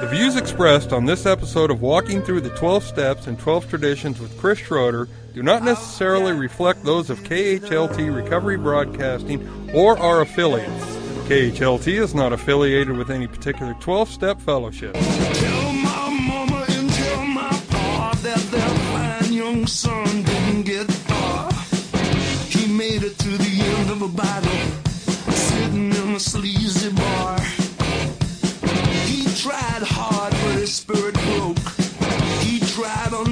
The 0.00 0.08
views 0.16 0.36
expressed 0.36 0.92
on 0.92 1.04
this 1.04 1.26
episode 1.26 1.70
of 1.70 1.82
Walking 1.82 2.22
Through 2.22 2.40
the 2.40 2.50
12 2.50 2.82
Steps 2.82 3.26
and 3.26 3.38
12 3.38 3.68
Traditions 3.68 4.20
with 4.20 4.38
Chris 4.38 4.58
Schroeder 4.58 5.08
do 5.34 5.42
not 5.42 5.62
necessarily 5.62 6.32
reflect 6.32 6.82
those 6.82 7.10
of 7.10 7.20
KHLT 7.24 8.14
Recovery 8.14 8.56
Broadcasting 8.56 9.46
or 9.74 9.98
our 9.98 10.22
affiliates. 10.22 10.96
KHLT 11.28 12.00
is 12.00 12.14
not 12.14 12.32
affiliated 12.32 12.96
with 12.96 13.10
any 13.10 13.26
particular 13.26 13.74
12 13.80 14.08
step 14.08 14.40
fellowship. 14.40 14.94
Tell 14.94 15.72
my 15.74 16.08
mama 16.26 16.64
and 16.70 16.90
tell 16.90 17.26
my 17.26 17.50
pa 17.68 18.18
that 18.22 18.38
fine 18.38 19.32
young 19.32 19.66
son 19.66 20.07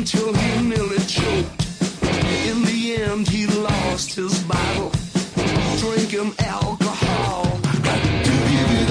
until 0.06 0.32
he 0.34 0.68
nearly 0.68 0.98
choked. 0.98 1.66
In 2.46 2.62
the 2.62 2.96
end, 2.96 3.26
he 3.26 3.44
lost 3.48 4.14
his 4.14 4.38
battle, 4.44 4.92
drinking 5.80 6.32
alcohol. 6.46 7.42
Got 7.82 8.04
to 8.04 8.10
give 8.22 8.70
it 8.70 8.90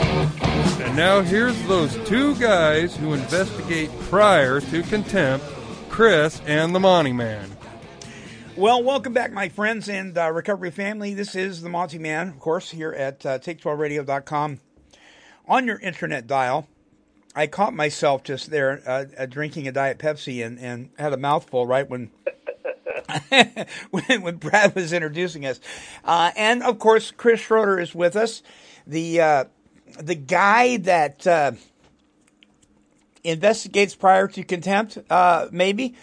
up. 0.00 0.80
And 0.80 0.96
now 0.96 1.20
here's 1.20 1.62
those 1.64 1.94
two 2.08 2.34
guys 2.36 2.96
who 2.96 3.12
investigate 3.12 3.90
prior 4.08 4.62
to 4.62 4.82
contempt, 4.84 5.44
Chris 5.90 6.40
and 6.46 6.74
the 6.74 6.80
Monty 6.80 7.12
Man. 7.12 7.54
Well, 8.56 8.82
welcome 8.82 9.12
back, 9.12 9.32
my 9.32 9.50
friends 9.50 9.86
and 9.90 10.16
uh, 10.16 10.32
recovery 10.32 10.70
family. 10.70 11.12
This 11.12 11.34
is 11.34 11.60
the 11.60 11.68
Monty 11.68 11.98
Man, 11.98 12.28
of 12.28 12.40
course, 12.40 12.70
here 12.70 12.92
at 12.92 13.26
uh, 13.26 13.38
take12radio.com. 13.38 14.60
On 15.46 15.66
your 15.66 15.78
internet 15.78 16.26
dial, 16.26 16.66
I 17.38 17.46
caught 17.46 17.72
myself 17.72 18.24
just 18.24 18.50
there 18.50 18.82
uh, 18.84 19.04
uh, 19.16 19.26
drinking 19.26 19.68
a 19.68 19.72
Diet 19.72 20.00
Pepsi 20.00 20.44
and, 20.44 20.58
and 20.58 20.90
had 20.98 21.12
a 21.12 21.16
mouthful 21.16 21.68
right 21.68 21.88
when. 21.88 22.10
when, 23.90 24.22
when 24.22 24.36
Brad 24.36 24.74
was 24.74 24.92
introducing 24.92 25.46
us, 25.46 25.60
uh, 26.04 26.32
and 26.36 26.64
of 26.64 26.80
course 26.80 27.12
Chris 27.12 27.40
Schroeder 27.40 27.78
is 27.78 27.94
with 27.94 28.16
us, 28.16 28.42
the 28.88 29.20
uh, 29.20 29.44
the 30.00 30.16
guy 30.16 30.78
that 30.78 31.26
uh, 31.28 31.52
investigates 33.22 33.94
prior 33.94 34.26
to 34.26 34.42
contempt, 34.42 34.98
uh, 35.08 35.46
maybe. 35.52 35.94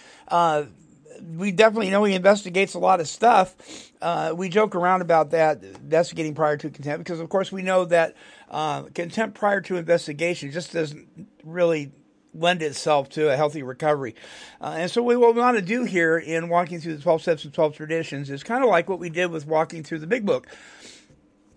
We 1.38 1.52
definitely 1.52 1.90
know 1.90 2.04
he 2.04 2.14
investigates 2.14 2.76
a 2.76 2.80
lot 2.80 3.00
of 3.00 3.08
stuff. 3.08 3.56
Uh, 4.02 4.34
we 4.36 4.48
joke 4.48 4.76
around 4.76 5.02
about 5.02 5.32
that, 5.32 5.64
investigating 5.64 6.36
prior 6.36 6.58
to 6.58 6.70
contempt, 6.70 7.04
because 7.04 7.20
of 7.20 7.30
course 7.30 7.52
we 7.52 7.62
know 7.62 7.86
that 7.86 8.16
uh, 8.56 8.84
contempt 8.94 9.38
prior 9.38 9.60
to 9.60 9.76
investigation 9.76 10.50
just 10.50 10.72
doesn't 10.72 11.28
really 11.44 11.92
lend 12.34 12.62
itself 12.62 13.10
to 13.10 13.30
a 13.30 13.36
healthy 13.36 13.62
recovery. 13.62 14.16
Uh, 14.62 14.76
and 14.78 14.90
so 14.90 15.04
what 15.04 15.20
we 15.20 15.42
want 15.42 15.58
to 15.58 15.62
do 15.62 15.84
here 15.84 16.18
in 16.18 16.48
walking 16.48 16.80
through 16.80 16.96
the 16.96 17.04
12 17.04 17.22
steps 17.22 17.44
and 17.44 17.54
12 17.54 17.76
traditions 17.76 18.30
is 18.30 18.44
kind 18.44 18.64
of 18.64 18.70
like 18.70 18.88
what 18.88 18.98
we 18.98 19.10
did 19.10 19.30
with 19.30 19.46
walking 19.46 19.84
through 19.84 20.00
the 20.00 20.08
big 20.08 20.26
book 20.26 20.48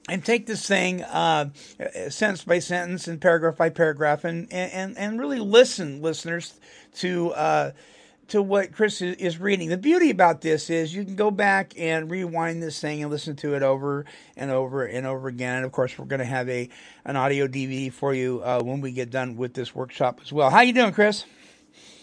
and 0.09 0.25
take 0.25 0.47
this 0.47 0.67
thing 0.67 1.05
uh, 1.05 1.51
sentence 2.09 2.43
by 2.43 2.59
sentence 2.59 3.07
and 3.07 3.21
paragraph 3.21 3.57
by 3.57 3.71
paragraph 3.71 4.25
and, 4.25 4.53
and, 4.53 4.99
and 4.99 5.21
really 5.21 5.39
listen, 5.39 6.03
listeners, 6.03 6.59
to 6.97 7.31
uh, 7.35 7.71
to 8.29 8.43
what 8.43 8.73
Chris 8.73 9.01
is 9.01 9.39
reading. 9.39 9.69
The 9.71 9.79
beauty 9.79 10.11
about 10.11 10.43
this 10.43 10.71
is 10.71 10.95
you 10.95 11.05
can 11.05 11.17
go 11.17 11.31
back 11.31 11.73
and 11.79 12.11
rewind 12.11 12.63
this 12.63 12.81
thing 12.81 13.03
and 13.03 13.11
listen 13.11 13.37
to 13.37 13.55
it 13.55 13.63
over 13.63 14.05
and 14.37 14.51
over 14.51 14.85
and 14.85 15.07
over 15.07 15.29
again. 15.29 15.57
And 15.57 15.65
of 15.65 15.73
course, 15.73 15.99
we're 15.99 16.05
going 16.05 16.21
to 16.21 16.27
have 16.27 16.49
a 16.49 16.69
an 17.05 17.17
audio 17.17 17.47
DVD 17.47 17.93
for 17.93 18.15
you 18.15 18.43
uh, 18.45 18.61
when 18.63 18.81
we 18.81 18.93
get 18.93 19.11
done 19.11 19.37
with 19.37 19.55
this 19.55 19.75
workshop 19.75 20.21
as 20.23 20.33
well. 20.33 20.51
How 20.51 20.61
you 20.61 20.73
doing, 20.73 20.93
Chris? 20.93 21.25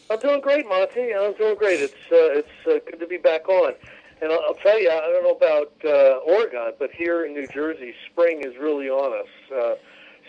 I'm 0.09 0.19
doing 0.19 0.41
great, 0.41 0.67
Monty. 0.67 1.13
I'm 1.13 1.33
doing 1.33 1.55
great. 1.55 1.79
It's 1.79 1.93
uh, 2.11 2.39
it's 2.39 2.67
uh, 2.67 2.79
good 2.89 2.99
to 2.99 3.07
be 3.07 3.17
back 3.17 3.47
on. 3.47 3.73
And 4.21 4.31
I'll, 4.31 4.39
I'll 4.47 4.55
tell 4.55 4.79
you, 4.79 4.89
I 4.89 4.99
don't 5.01 5.23
know 5.23 5.31
about 5.31 5.73
uh, 5.83 6.19
Oregon, 6.25 6.73
but 6.79 6.91
here 6.91 7.25
in 7.25 7.33
New 7.33 7.47
Jersey, 7.47 7.93
spring 8.11 8.41
is 8.43 8.55
really 8.59 8.89
on 8.89 9.19
us. 9.19 9.77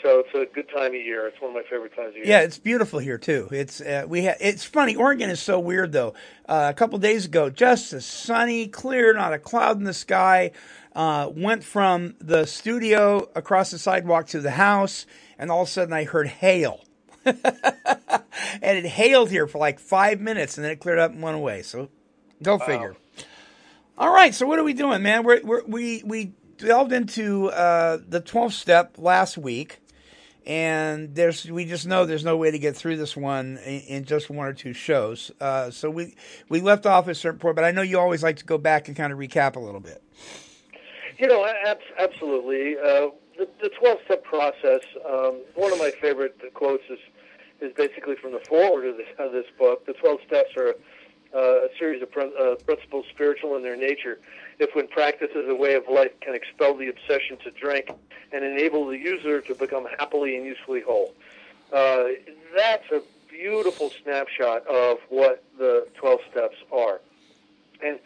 So 0.02 0.20
it's 0.20 0.34
a 0.34 0.52
good 0.54 0.68
time 0.68 0.88
of 0.88 0.94
year. 0.94 1.26
It's 1.26 1.40
one 1.40 1.50
of 1.50 1.54
my 1.56 1.62
favorite 1.68 1.94
times 1.96 2.10
of 2.10 2.16
year. 2.16 2.26
Yeah, 2.26 2.40
it's 2.40 2.58
beautiful 2.58 2.98
here 2.98 3.18
too. 3.18 3.48
It's 3.50 3.80
uh, 3.80 4.04
we 4.06 4.26
ha- 4.26 4.36
it's 4.40 4.64
funny. 4.64 4.94
Oregon 4.94 5.30
is 5.30 5.40
so 5.40 5.58
weird 5.58 5.92
though. 5.92 6.14
Uh, 6.48 6.68
a 6.70 6.74
couple 6.74 6.98
days 6.98 7.24
ago, 7.24 7.50
just 7.50 7.92
a 7.92 8.00
sunny, 8.00 8.68
clear, 8.68 9.14
not 9.14 9.32
a 9.32 9.38
cloud 9.38 9.78
in 9.78 9.84
the 9.84 9.94
sky. 9.94 10.52
Uh, 10.94 11.30
went 11.34 11.62
from 11.62 12.14
the 12.20 12.46
studio 12.46 13.28
across 13.34 13.70
the 13.70 13.78
sidewalk 13.78 14.26
to 14.28 14.40
the 14.40 14.52
house, 14.52 15.06
and 15.38 15.50
all 15.50 15.62
of 15.62 15.68
a 15.68 15.70
sudden 15.70 15.92
I 15.92 16.04
heard 16.04 16.28
hail. 16.28 16.84
and 17.24 17.34
it 18.62 18.86
hailed 18.86 19.30
here 19.30 19.46
for 19.46 19.58
like 19.58 19.78
five 19.78 20.20
minutes, 20.20 20.56
and 20.56 20.64
then 20.64 20.72
it 20.72 20.80
cleared 20.80 20.98
up 20.98 21.12
and 21.12 21.22
went 21.22 21.36
away. 21.36 21.62
So, 21.62 21.90
go 22.42 22.58
figure. 22.58 22.96
All 23.98 24.12
right, 24.12 24.34
so 24.34 24.46
what 24.46 24.58
are 24.58 24.64
we 24.64 24.74
doing, 24.74 25.02
man? 25.02 25.24
We're, 25.24 25.40
we're, 25.42 25.64
we 25.64 26.02
we 26.04 26.32
delved 26.58 26.92
into 26.92 27.48
uh, 27.50 27.98
the 28.06 28.20
12th 28.20 28.52
step 28.52 28.94
last 28.98 29.36
week, 29.38 29.78
and 30.46 31.14
there's 31.14 31.50
we 31.50 31.64
just 31.64 31.86
know 31.86 32.06
there's 32.06 32.24
no 32.24 32.36
way 32.36 32.50
to 32.50 32.58
get 32.58 32.76
through 32.76 32.96
this 32.96 33.16
one 33.16 33.58
in, 33.64 33.80
in 33.80 34.04
just 34.04 34.30
one 34.30 34.46
or 34.46 34.52
two 34.52 34.72
shows. 34.72 35.32
Uh, 35.40 35.70
so 35.70 35.90
we 35.90 36.14
we 36.48 36.60
left 36.60 36.86
off 36.86 37.06
at 37.06 37.12
a 37.12 37.14
certain 37.14 37.40
point, 37.40 37.56
but 37.56 37.64
I 37.64 37.72
know 37.72 37.82
you 37.82 37.98
always 37.98 38.22
like 38.22 38.36
to 38.36 38.44
go 38.44 38.58
back 38.58 38.88
and 38.88 38.96
kind 38.96 39.12
of 39.12 39.18
recap 39.18 39.56
a 39.56 39.60
little 39.60 39.80
bit. 39.80 40.02
You 41.18 41.28
know, 41.28 41.46
ab- 41.66 41.78
absolutely. 41.98 42.76
Uh, 42.78 43.08
the, 43.38 43.70
12 43.78 43.98
step 44.04 44.24
process, 44.24 44.80
um, 45.08 45.42
one 45.54 45.72
of 45.72 45.78
my 45.78 45.90
favorite 46.00 46.38
quotes 46.54 46.84
is, 46.90 46.98
is 47.60 47.72
basically 47.76 48.16
from 48.16 48.32
the 48.32 48.40
foreword 48.48 48.86
of 48.86 48.96
this, 48.96 49.06
of 49.18 49.32
this 49.32 49.46
book. 49.58 49.86
The 49.86 49.92
12 49.94 50.20
steps 50.26 50.50
are 50.56 50.74
uh, 51.34 51.38
a 51.38 51.68
series 51.78 52.02
of 52.02 52.10
prin- 52.10 52.32
uh, 52.38 52.54
principles 52.64 53.06
spiritual 53.10 53.56
in 53.56 53.62
their 53.62 53.76
nature. 53.76 54.18
If, 54.58 54.74
when 54.74 54.88
practiced 54.88 55.36
as 55.36 55.48
a 55.48 55.54
way 55.54 55.74
of 55.74 55.84
life, 55.90 56.12
can 56.20 56.34
expel 56.34 56.76
the 56.76 56.88
obsession 56.88 57.36
to 57.44 57.50
drink 57.50 57.90
and 58.32 58.44
enable 58.44 58.86
the 58.86 58.98
user 58.98 59.40
to 59.42 59.54
become 59.54 59.86
happily 59.98 60.36
and 60.36 60.44
usefully 60.44 60.80
whole. 60.80 61.14
Uh, 61.72 62.04
that's 62.56 62.90
a 62.92 63.02
beautiful 63.28 63.90
snapshot 64.02 64.66
of 64.66 64.98
what 65.08 65.42
the 65.58 65.86
12 65.98 66.20
steps 66.30 66.56
are. 66.72 67.00
And 67.82 67.98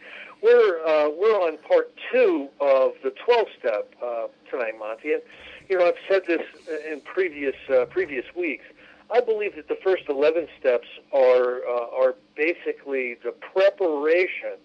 we're 0.43 0.81
uh, 0.85 1.11
we're 1.11 1.39
on 1.39 1.59
part 1.59 1.93
two 2.11 2.49
of 2.61 2.93
the 3.03 3.13
12 3.25 3.47
step 3.59 3.95
uh, 4.03 4.27
tonight, 4.51 4.75
Monty. 4.79 5.13
And 5.13 5.23
you 5.69 5.79
know, 5.79 5.87
I've 5.87 5.95
said 6.09 6.23
this 6.27 6.43
in 6.91 7.01
previous 7.03 7.55
uh, 7.69 7.85
previous 7.87 8.25
weeks. 8.35 8.65
I 9.13 9.21
believe 9.21 9.57
that 9.57 9.69
the 9.69 9.79
first 9.83 10.05
11 10.09 10.49
steps 10.59 10.87
are 11.13 11.67
uh, 11.67 12.03
are 12.03 12.15
basically 12.37 13.17
the 13.25 13.33
preparation 13.53 14.57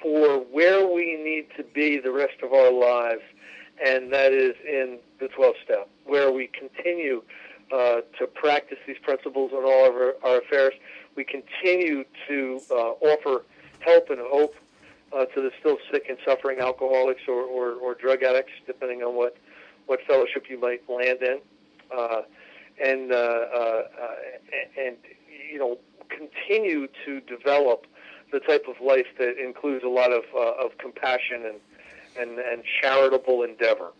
for 0.00 0.38
where 0.38 0.86
we 0.86 1.16
need 1.16 1.46
to 1.56 1.64
be 1.64 1.98
the 1.98 2.12
rest 2.12 2.42
of 2.42 2.52
our 2.52 2.72
lives, 2.72 3.22
and 3.84 4.12
that 4.12 4.32
is 4.32 4.54
in 4.66 4.98
the 5.18 5.28
12th 5.28 5.62
step, 5.64 5.88
where 6.04 6.30
we 6.32 6.48
continue 6.48 7.22
uh, 7.72 8.00
to 8.18 8.26
practice 8.26 8.78
these 8.86 8.98
principles 9.02 9.50
in 9.52 9.58
all 9.58 9.88
of 9.88 9.94
our, 9.94 10.14
our 10.24 10.38
affairs. 10.38 10.74
We 11.16 11.24
continue 11.24 12.04
to 12.28 12.60
uh, 12.70 12.74
offer 12.74 13.44
help 13.80 14.10
and 14.10 14.18
hope 14.20 14.54
uh, 15.12 15.26
to 15.26 15.40
the 15.42 15.50
still 15.60 15.78
sick 15.90 16.06
and 16.08 16.18
suffering 16.24 16.60
alcoholics 16.60 17.22
or, 17.28 17.42
or, 17.42 17.72
or 17.72 17.94
drug 17.94 18.22
addicts, 18.22 18.52
depending 18.66 19.02
on 19.02 19.14
what, 19.14 19.36
what 19.86 20.00
fellowship 20.06 20.46
you 20.48 20.58
might 20.58 20.88
land 20.88 21.22
in. 21.22 21.38
Uh, 21.96 22.22
and, 22.82 23.12
uh, 23.12 23.16
uh, 23.16 23.82
and, 24.78 24.96
you 25.50 25.58
know, 25.58 25.78
continue 26.08 26.88
to 27.04 27.20
develop 27.20 27.86
the 28.32 28.40
type 28.40 28.64
of 28.68 28.76
life 28.84 29.06
that 29.18 29.38
includes 29.38 29.84
a 29.84 29.88
lot 29.88 30.12
of, 30.12 30.24
uh, 30.34 30.64
of 30.64 30.76
compassion 30.78 31.44
and, 31.46 31.60
and, 32.18 32.38
and 32.38 32.62
charitable 32.80 33.42
endeavor. 33.42 33.92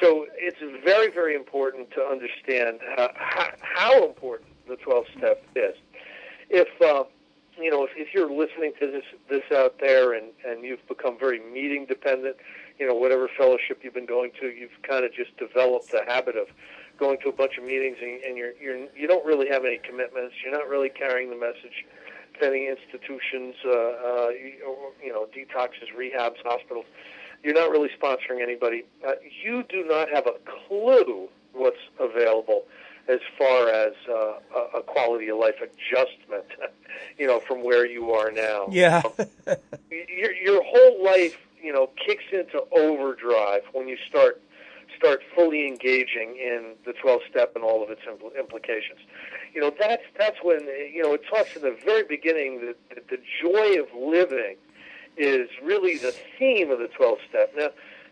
So 0.00 0.26
it's 0.38 0.58
very, 0.84 1.10
very 1.10 1.34
important 1.34 1.90
to 1.92 2.02
understand 2.02 2.80
how, 2.96 3.10
how, 3.14 3.48
how 3.60 4.06
important 4.06 4.50
the 4.68 4.76
12 4.76 5.04
step 5.18 5.44
is. 5.54 5.74
If, 6.48 6.68
uh, 6.80 7.04
you 7.58 7.70
know, 7.70 7.84
if, 7.84 7.90
if 7.96 8.14
you're 8.14 8.30
listening 8.30 8.72
to 8.80 8.90
this 8.90 9.04
this 9.28 9.42
out 9.54 9.78
there 9.78 10.14
and 10.14 10.26
and 10.46 10.64
you've 10.64 10.86
become 10.88 11.18
very 11.18 11.40
meeting 11.40 11.86
dependent, 11.86 12.36
you 12.78 12.86
know, 12.86 12.94
whatever 12.94 13.28
fellowship 13.36 13.80
you've 13.82 13.94
been 13.94 14.06
going 14.06 14.32
to, 14.40 14.48
you've 14.48 14.70
kind 14.82 15.04
of 15.04 15.12
just 15.12 15.36
developed 15.36 15.90
the 15.90 16.02
habit 16.06 16.36
of 16.36 16.48
going 17.02 17.18
to 17.18 17.28
a 17.28 17.32
bunch 17.32 17.58
of 17.58 17.64
meetings 17.64 17.96
and, 18.00 18.22
and 18.22 18.36
you're 18.36 18.52
you're 18.62 18.86
you 18.96 19.08
don't 19.08 19.26
really 19.26 19.48
have 19.48 19.64
any 19.64 19.78
commitments. 19.78 20.34
You're 20.42 20.52
not 20.52 20.68
really 20.68 20.88
carrying 20.88 21.30
the 21.30 21.36
message 21.36 21.84
to 22.38 22.46
any 22.46 22.68
institutions, 22.68 23.56
uh, 23.66 23.70
uh, 23.70 24.28
you, 24.30 24.54
you 25.04 25.12
know, 25.12 25.26
detoxes, 25.36 25.90
rehabs, 25.98 26.36
hospitals. 26.44 26.86
You're 27.42 27.54
not 27.54 27.70
really 27.70 27.90
sponsoring 28.00 28.40
anybody. 28.40 28.84
Uh, 29.06 29.12
you 29.44 29.64
do 29.68 29.84
not 29.84 30.08
have 30.10 30.26
a 30.28 30.34
clue 30.46 31.28
what's 31.52 31.84
available 31.98 32.62
as 33.08 33.18
far 33.36 33.68
as 33.68 33.94
uh, 34.08 34.34
a, 34.54 34.78
a 34.78 34.82
quality 34.82 35.28
of 35.28 35.38
life 35.38 35.56
adjustment, 35.60 36.46
you 37.18 37.26
know, 37.26 37.40
from 37.40 37.64
where 37.64 37.84
you 37.84 38.12
are 38.12 38.30
now. 38.30 38.68
Yeah. 38.70 39.02
your 39.90 40.32
your 40.32 40.62
whole 40.64 41.04
life, 41.04 41.36
you 41.60 41.72
know, 41.72 41.90
kicks 42.06 42.24
into 42.32 42.62
overdrive 42.70 43.62
when 43.72 43.88
you 43.88 43.96
start 44.08 44.40
start 44.96 45.22
fully 45.34 45.66
engaging 45.66 46.36
in 46.36 46.74
the 46.84 46.92
12 46.92 47.20
step 47.30 47.52
and 47.54 47.64
all 47.64 47.82
of 47.82 47.90
its 47.90 48.02
impl- 48.02 48.36
implications. 48.38 49.00
You 49.54 49.60
know, 49.60 49.72
that's 49.78 50.02
that's 50.18 50.38
when 50.42 50.66
you 50.92 51.02
know 51.02 51.14
it 51.14 51.22
talks 51.28 51.56
in 51.56 51.62
the 51.62 51.76
very 51.84 52.04
beginning 52.04 52.66
that, 52.66 52.76
that 52.94 53.08
the 53.08 53.18
joy 53.40 53.80
of 53.80 53.88
living 53.94 54.56
is 55.16 55.48
really 55.62 55.98
the 55.98 56.14
theme 56.38 56.70
of 56.70 56.78
the 56.78 56.88
12 56.88 57.18
step. 57.28 57.52
Now, 57.56 57.68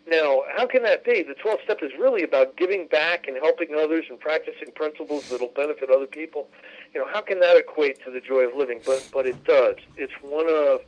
now, 0.07 0.43
how 0.57 0.67
can 0.67 0.83
that 0.83 1.05
be? 1.05 1.23
The 1.23 1.35
12 1.35 1.61
step 1.65 1.79
is 1.83 1.93
really 1.99 2.23
about 2.23 2.57
giving 2.57 2.87
back 2.89 3.29
and 3.29 3.37
helping 3.37 3.75
others 3.75 4.07
and 4.09 4.19
practicing 4.19 4.73
principles 4.75 5.29
that'll 5.29 5.49
benefit 5.49 5.91
other 5.91 6.07
people. 6.07 6.49
You 6.95 7.01
know, 7.01 7.07
how 7.13 7.21
can 7.21 7.41
that 7.41 7.57
equate 7.57 8.03
to 8.05 8.11
the 8.11 8.21
joy 8.21 8.41
of 8.41 8.57
living? 8.57 8.81
But 8.85 9.09
but 9.13 9.27
it 9.27 9.45
does. 9.45 9.77
It's 9.97 10.13
one 10.23 10.47
of 10.49 10.81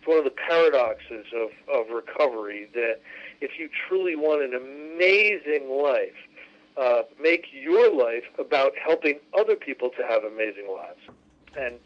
it's 0.00 0.06
one 0.06 0.18
of 0.18 0.24
the 0.24 0.30
paradoxes 0.30 1.26
of, 1.34 1.50
of 1.68 1.90
recovery 1.90 2.70
that 2.74 3.00
if 3.40 3.58
you 3.58 3.68
truly 3.88 4.16
want 4.16 4.42
an 4.42 4.54
amazing 4.54 5.70
life, 5.70 6.14
uh, 6.76 7.02
make 7.20 7.46
your 7.52 7.92
life 7.92 8.24
about 8.38 8.72
helping 8.82 9.18
other 9.38 9.56
people 9.56 9.90
to 9.90 10.02
have 10.06 10.24
amazing 10.24 10.68
lives. 10.72 11.00
And 11.58 11.76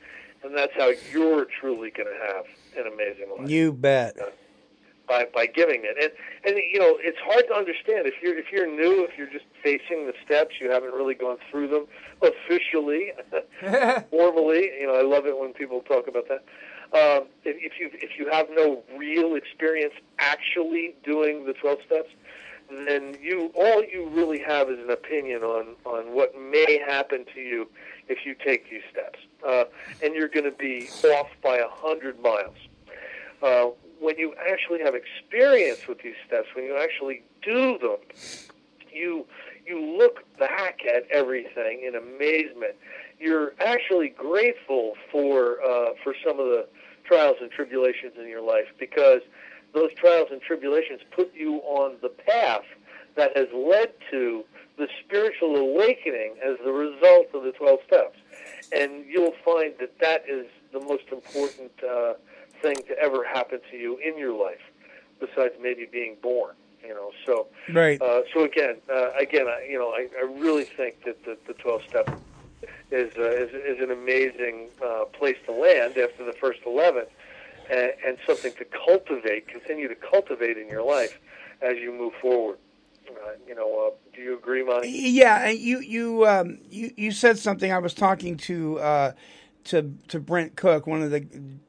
and 0.43 0.55
that's 0.57 0.73
how 0.77 0.93
you're 1.11 1.47
truly 1.47 1.91
going 1.91 2.09
to 2.09 2.27
have 2.35 2.45
an 2.77 2.93
amazing 2.93 3.31
life 3.39 3.49
You 3.49 3.73
bet. 3.73 4.15
by 5.09 5.25
by 5.35 5.47
giving 5.47 5.83
it. 5.85 5.97
And 6.03 6.13
and 6.45 6.63
you 6.73 6.79
know, 6.79 6.99
it's 7.01 7.19
hard 7.25 7.45
to 7.49 7.55
understand 7.55 8.07
if 8.07 8.15
you're 8.23 8.37
if 8.37 8.53
you're 8.53 8.67
new, 8.67 9.05
if 9.05 9.17
you're 9.17 9.31
just 9.31 9.47
facing 9.63 10.07
the 10.07 10.13
steps, 10.25 10.57
you 10.61 10.71
haven't 10.71 10.93
really 10.93 11.15
gone 11.15 11.39
through 11.51 11.69
them 11.69 11.87
officially, 12.21 13.13
formally. 14.11 14.71
You 14.81 14.87
know, 14.87 14.95
I 14.95 15.03
love 15.03 15.27
it 15.27 15.39
when 15.39 15.53
people 15.55 15.81
talk 15.81 16.09
about 16.09 16.29
that. 16.29 16.45
Um, 16.93 17.27
if, 17.45 17.57
if 17.59 17.81
you 17.81 17.91
if 17.95 18.19
you 18.19 18.31
have 18.31 18.49
no 18.51 18.83
real 18.97 19.35
experience 19.35 19.95
actually 20.19 20.95
doing 21.03 21.45
the 21.47 21.53
twelve 21.53 21.79
steps, 21.87 22.11
then 22.71 23.17
you 23.21 23.51
all 23.55 23.83
you 23.83 24.09
really 24.11 24.39
have 24.39 24.71
is 24.71 24.79
an 24.79 24.91
opinion 24.91 25.43
on 25.43 25.75
on 25.85 26.15
what 26.15 26.39
may 26.39 26.79
happen 26.87 27.25
to 27.35 27.41
you 27.41 27.69
if 28.09 28.27
you 28.27 28.35
take 28.35 28.71
these 28.71 28.83
steps, 28.91 29.19
uh, 29.47 29.65
and 30.03 30.15
you're 30.15 30.29
going 30.29 30.45
to 30.45 30.51
be 30.51 30.89
off 31.05 31.29
by 31.43 31.57
a 31.57 31.69
hundred 31.69 32.21
miles. 32.21 32.57
Uh, 33.43 33.71
when 33.99 34.19
you 34.19 34.35
actually 34.51 34.81
have 34.81 34.95
experience 34.95 35.87
with 35.89 36.01
these 36.03 36.15
steps, 36.27 36.49
when 36.55 36.65
you 36.65 36.77
actually 36.77 37.23
do 37.43 37.79
them, 37.79 37.99
you 38.93 39.27
you 39.67 39.81
look 39.81 40.25
back 40.39 40.81
at 40.95 41.05
everything 41.11 41.83
in 41.87 41.95
amazement. 41.95 42.75
You're 43.19 43.55
actually 43.61 44.09
grateful 44.11 44.95
for 45.11 45.63
uh, 45.63 45.91
for 46.03 46.15
some 46.25 46.39
of 46.39 46.47
the 46.47 46.67
trials 47.05 47.37
and 47.41 47.51
tribulations 47.51 48.15
in 48.19 48.29
your 48.29 48.43
life 48.43 48.67
because 48.79 49.21
those 49.75 49.93
trials 49.95 50.29
and 50.31 50.41
tribulations 50.41 51.01
put 51.11 51.35
you 51.35 51.57
on 51.65 51.97
the 52.01 52.09
path 52.09 52.65
that 53.17 53.37
has 53.37 53.49
led 53.55 53.93
to 54.11 54.45
the 54.77 54.89
spiritual 55.05 55.57
awakening 55.57 56.35
as 56.45 56.57
the 56.65 56.73
result 56.73 57.27
of 57.35 57.45
the 57.45 57.53
12 57.53 57.79
steps. 57.87 58.19
And 58.73 59.05
you'll 59.07 59.35
find 59.45 59.75
that 59.79 59.99
that 60.01 60.25
is 60.29 60.47
the 60.73 60.81
most 60.81 61.05
important 61.13 61.71
uh, 61.89 62.15
thing 62.61 62.77
to 62.89 62.99
ever 62.99 63.25
happen 63.25 63.61
to 63.71 63.77
you 63.77 63.99
in 63.99 64.19
your 64.19 64.33
life, 64.33 64.63
besides 65.21 65.55
maybe 65.61 65.87
being 65.91 66.17
born. 66.23 66.55
You 66.87 66.95
know, 66.95 67.11
so 67.25 67.47
Right. 67.73 68.01
uh, 68.01 68.23
so 68.33 68.45
again, 68.45 68.77
uh, 68.93 69.11
again, 69.19 69.47
I, 69.49 69.67
you 69.69 69.79
know, 69.79 69.91
I, 69.91 70.09
I 70.19 70.23
really 70.23 70.65
think 70.65 71.05
that 71.05 71.25
the, 71.25 71.37
the 71.47 71.55
12 71.55 71.83
step 71.89 72.21
is, 72.91 73.13
uh, 73.17 73.23
is 73.31 73.51
is 73.53 73.83
an 73.83 73.91
amazing 73.91 74.69
uh, 74.85 75.05
place 75.07 75.37
to 75.47 75.53
land 75.53 75.97
after 75.97 76.25
the 76.25 76.33
first 76.35 76.61
11, 76.67 77.07
and, 77.71 77.93
and 78.07 78.19
something 78.27 78.53
to 78.55 78.65
cultivate, 78.65 79.49
continue 79.49 79.89
to 79.89 79.95
cultivate 79.95 80.59
in 80.59 80.69
your 80.69 80.83
life 80.83 81.19
as 81.63 81.77
you 81.79 81.93
move 81.93 82.13
forward. 82.21 82.59
Uh, 83.09 83.31
you 83.47 83.55
know, 83.55 83.87
uh, 83.87 83.91
do 84.15 84.23
you 84.23 84.37
agree, 84.37 84.65
Monty? 84.65 84.89
Yeah, 84.89 85.49
you 85.51 85.79
you 85.81 86.27
um, 86.27 86.59
you 86.71 86.93
you 86.97 87.11
said 87.11 87.39
something. 87.39 87.71
I 87.71 87.79
was 87.79 87.95
talking 87.95 88.37
to 88.39 88.79
uh, 88.79 89.13
to 89.65 89.95
to 90.09 90.21
Brent 90.21 90.57
Cook, 90.57 90.87
one 90.87 91.03
of 91.03 91.11
the 91.11 91.21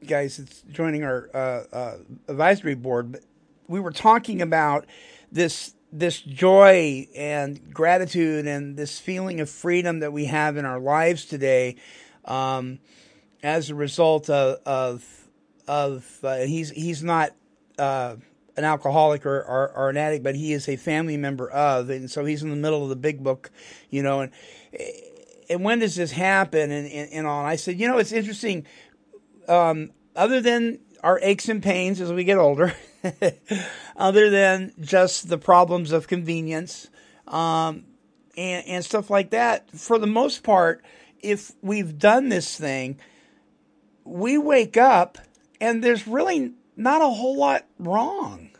guys 0.06 0.38
that's 0.38 0.62
joining 0.70 1.04
our 1.04 1.28
uh, 1.34 1.64
uh, 1.72 1.96
advisory 2.28 2.74
board. 2.74 3.20
We 3.68 3.80
were 3.80 3.92
talking 3.92 4.42
about 4.42 4.86
this 5.30 5.74
this 5.92 6.20
joy 6.20 7.08
and 7.16 7.72
gratitude 7.72 8.46
and 8.46 8.76
this 8.76 8.98
feeling 8.98 9.40
of 9.40 9.48
freedom 9.48 10.00
that 10.00 10.12
we 10.12 10.26
have 10.26 10.56
in 10.56 10.64
our 10.64 10.80
lives 10.80 11.24
today, 11.24 11.76
um, 12.24 12.78
as 13.42 13.70
a 13.70 13.74
result 13.74 14.28
of 14.28 14.58
of, 14.66 15.04
of 15.66 16.18
uh, 16.22 16.38
he's 16.38 16.70
he's 16.70 17.02
not. 17.02 17.30
Uh, 17.78 18.16
an 18.58 18.64
alcoholic 18.64 19.26
or, 19.26 19.42
or, 19.42 19.70
or 19.76 19.90
an 19.90 19.98
addict, 19.98 20.24
but 20.24 20.34
he 20.34 20.54
is 20.54 20.66
a 20.66 20.76
family 20.76 21.18
member 21.18 21.50
of, 21.50 21.90
and 21.90 22.10
so 22.10 22.24
he's 22.24 22.42
in 22.42 22.48
the 22.48 22.56
middle 22.56 22.82
of 22.82 22.88
the 22.88 22.96
big 22.96 23.22
book, 23.22 23.50
you 23.90 24.02
know, 24.02 24.20
and 24.20 24.32
and 25.48 25.64
when 25.64 25.78
does 25.78 25.94
this 25.94 26.12
happen 26.12 26.70
and, 26.70 26.90
and, 26.90 27.12
and 27.12 27.26
all? 27.26 27.40
And 27.40 27.48
I 27.48 27.56
said, 27.56 27.78
you 27.78 27.88
know, 27.88 27.98
it's 27.98 28.12
interesting. 28.12 28.66
Um, 29.48 29.90
other 30.14 30.40
than 30.40 30.80
our 31.02 31.20
aches 31.22 31.48
and 31.48 31.62
pains 31.62 32.00
as 32.00 32.12
we 32.12 32.24
get 32.24 32.38
older, 32.38 32.74
other 33.96 34.30
than 34.30 34.72
just 34.80 35.28
the 35.28 35.38
problems 35.38 35.92
of 35.92 36.08
convenience, 36.08 36.88
um, 37.28 37.84
and, 38.36 38.66
and 38.66 38.84
stuff 38.84 39.10
like 39.10 39.30
that, 39.30 39.70
for 39.70 39.98
the 39.98 40.06
most 40.06 40.42
part, 40.42 40.84
if 41.20 41.52
we've 41.62 41.98
done 41.98 42.28
this 42.28 42.56
thing, 42.56 42.98
we 44.04 44.38
wake 44.38 44.76
up 44.76 45.18
and 45.60 45.82
there's 45.82 46.06
really 46.06 46.52
not 46.76 47.00
a 47.02 47.08
whole 47.08 47.36
lot 47.38 47.66
wrong 47.78 48.50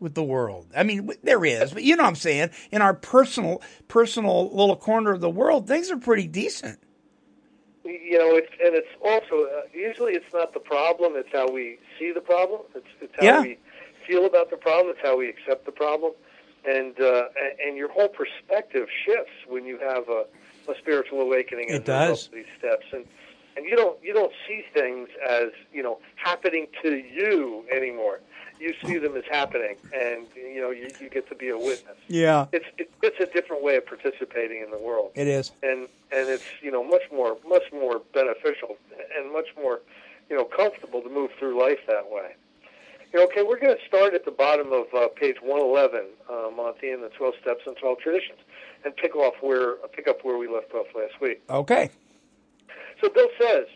with 0.00 0.14
the 0.14 0.22
world. 0.22 0.68
I 0.76 0.82
mean, 0.82 1.10
there 1.22 1.44
is, 1.44 1.72
but 1.72 1.82
you 1.82 1.96
know 1.96 2.02
what 2.04 2.10
I'm 2.10 2.16
saying. 2.16 2.50
In 2.70 2.82
our 2.82 2.94
personal, 2.94 3.62
personal 3.88 4.50
little 4.50 4.76
corner 4.76 5.12
of 5.12 5.20
the 5.20 5.30
world, 5.30 5.68
things 5.68 5.90
are 5.90 5.96
pretty 5.96 6.26
decent. 6.28 6.78
you 7.84 8.18
know, 8.18 8.36
it's 8.36 8.50
and 8.64 8.74
it's 8.74 8.88
also 9.04 9.44
uh, 9.48 9.62
usually 9.72 10.12
it's 10.14 10.32
not 10.34 10.52
the 10.54 10.60
problem; 10.60 11.12
it's 11.16 11.28
how 11.32 11.48
we 11.50 11.78
see 11.98 12.12
the 12.12 12.20
problem. 12.20 12.62
It's 12.74 12.86
it's 13.00 13.14
how 13.16 13.24
Yeah. 13.24 13.40
we 13.42 13.58
feel 14.06 14.26
about 14.26 14.50
the 14.50 14.56
problem. 14.56 14.94
It's 14.96 15.06
how 15.06 15.16
we 15.18 15.28
accept 15.28 15.66
the 15.66 15.72
problem, 15.72 16.12
and 16.68 16.98
uh, 17.00 17.24
and- 17.66 17.76
your 17.76 17.88
whole 17.88 18.08
perspective 18.08 18.88
shifts 19.04 19.32
when 19.48 19.64
you 19.66 19.78
have 19.78 20.08
a, 20.08 20.24
a 20.70 20.74
spiritual 20.78 21.20
awakening. 21.20 21.68
It 21.68 21.84
does. 21.84 22.28
these 22.32 22.46
steps, 22.58 22.86
and 22.92 23.04
and 23.56 23.64
you 23.66 23.76
don't 23.76 24.02
you 24.02 24.12
don't 24.14 24.32
see 24.46 24.64
things 24.72 25.08
as 25.28 25.48
you 25.72 25.82
know 25.82 25.98
happening 26.16 26.66
to 26.82 26.96
you 26.96 27.64
anymore. 27.72 28.20
You 28.58 28.72
see 28.86 28.96
them 28.96 29.14
as 29.16 29.24
happening, 29.30 29.76
and 29.94 30.26
you 30.34 30.62
know 30.62 30.70
you, 30.70 30.90
you 30.98 31.10
get 31.10 31.28
to 31.28 31.34
be 31.34 31.50
a 31.50 31.58
witness. 31.58 31.96
Yeah, 32.08 32.46
It's 32.52 32.64
it, 32.78 32.90
it's 33.02 33.20
a 33.20 33.26
different 33.26 33.62
way 33.62 33.76
of 33.76 33.84
participating 33.84 34.62
in 34.62 34.70
the 34.70 34.78
world 34.78 35.10
it 35.14 35.28
is. 35.28 35.52
and 35.62 35.80
and 36.10 36.28
it's 36.30 36.44
you 36.62 36.70
know 36.70 36.82
much 36.82 37.02
more 37.12 37.36
much 37.46 37.64
more 37.72 38.00
beneficial 38.14 38.76
and 39.18 39.30
much 39.30 39.48
more 39.60 39.80
you 40.30 40.36
know 40.36 40.44
comfortable 40.44 41.02
to 41.02 41.10
move 41.10 41.30
through 41.38 41.60
life 41.60 41.80
that 41.86 42.10
way. 42.10 42.34
Okay, 43.16 43.42
we're 43.42 43.58
going 43.58 43.74
to 43.74 43.86
start 43.88 44.12
at 44.12 44.26
the 44.26 44.30
bottom 44.30 44.72
of 44.74 44.86
uh, 44.94 45.08
page 45.08 45.36
111, 45.40 46.04
uh, 46.28 46.50
Monty, 46.54 46.90
in 46.90 47.00
the 47.00 47.08
12 47.16 47.34
steps 47.40 47.60
and 47.66 47.74
12 47.76 47.98
traditions, 47.98 48.38
and 48.84 48.94
pick 48.94 49.16
off 49.16 49.34
where 49.40 49.76
pick 49.94 50.06
up 50.06 50.18
where 50.22 50.36
we 50.36 50.46
left 50.46 50.74
off 50.74 50.86
last 50.94 51.18
week. 51.20 51.40
Okay. 51.48 51.88
So 53.02 53.08
Bill 53.08 53.28
says, 53.40 53.66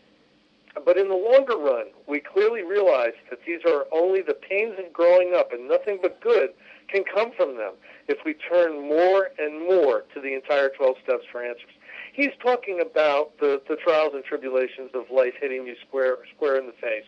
but 0.85 0.99
in 0.99 1.09
the 1.09 1.15
longer 1.15 1.57
run, 1.57 1.87
we 2.07 2.21
clearly 2.21 2.63
realize 2.63 3.15
that 3.31 3.41
these 3.47 3.61
are 3.67 3.87
only 3.93 4.21
the 4.21 4.35
pains 4.35 4.75
of 4.79 4.93
growing 4.93 5.33
up, 5.35 5.53
and 5.53 5.69
nothing 5.69 5.99
but 6.03 6.21
good 6.21 6.51
can 6.89 7.03
come 7.05 7.33
from 7.33 7.57
them 7.57 7.73
if 8.09 8.19
we 8.27 8.35
turn 8.35 8.89
more 8.89 9.31
and 9.39 9.65
more 9.65 10.05
to 10.13 10.21
the 10.21 10.35
entire 10.35 10.69
12 10.69 10.97
steps 11.03 11.25
for 11.33 11.43
answers. 11.43 11.73
He's 12.13 12.33
talking 12.43 12.81
about 12.81 13.39
the, 13.39 13.63
the 13.69 13.77
trials 13.77 14.13
and 14.15 14.25
tribulations 14.25 14.91
of 14.95 15.05
life 15.11 15.35
hitting 15.41 15.67
you 15.67 15.77
square 15.87 16.19
square 16.35 16.59
in 16.59 16.67
the 16.67 16.73
face, 16.73 17.07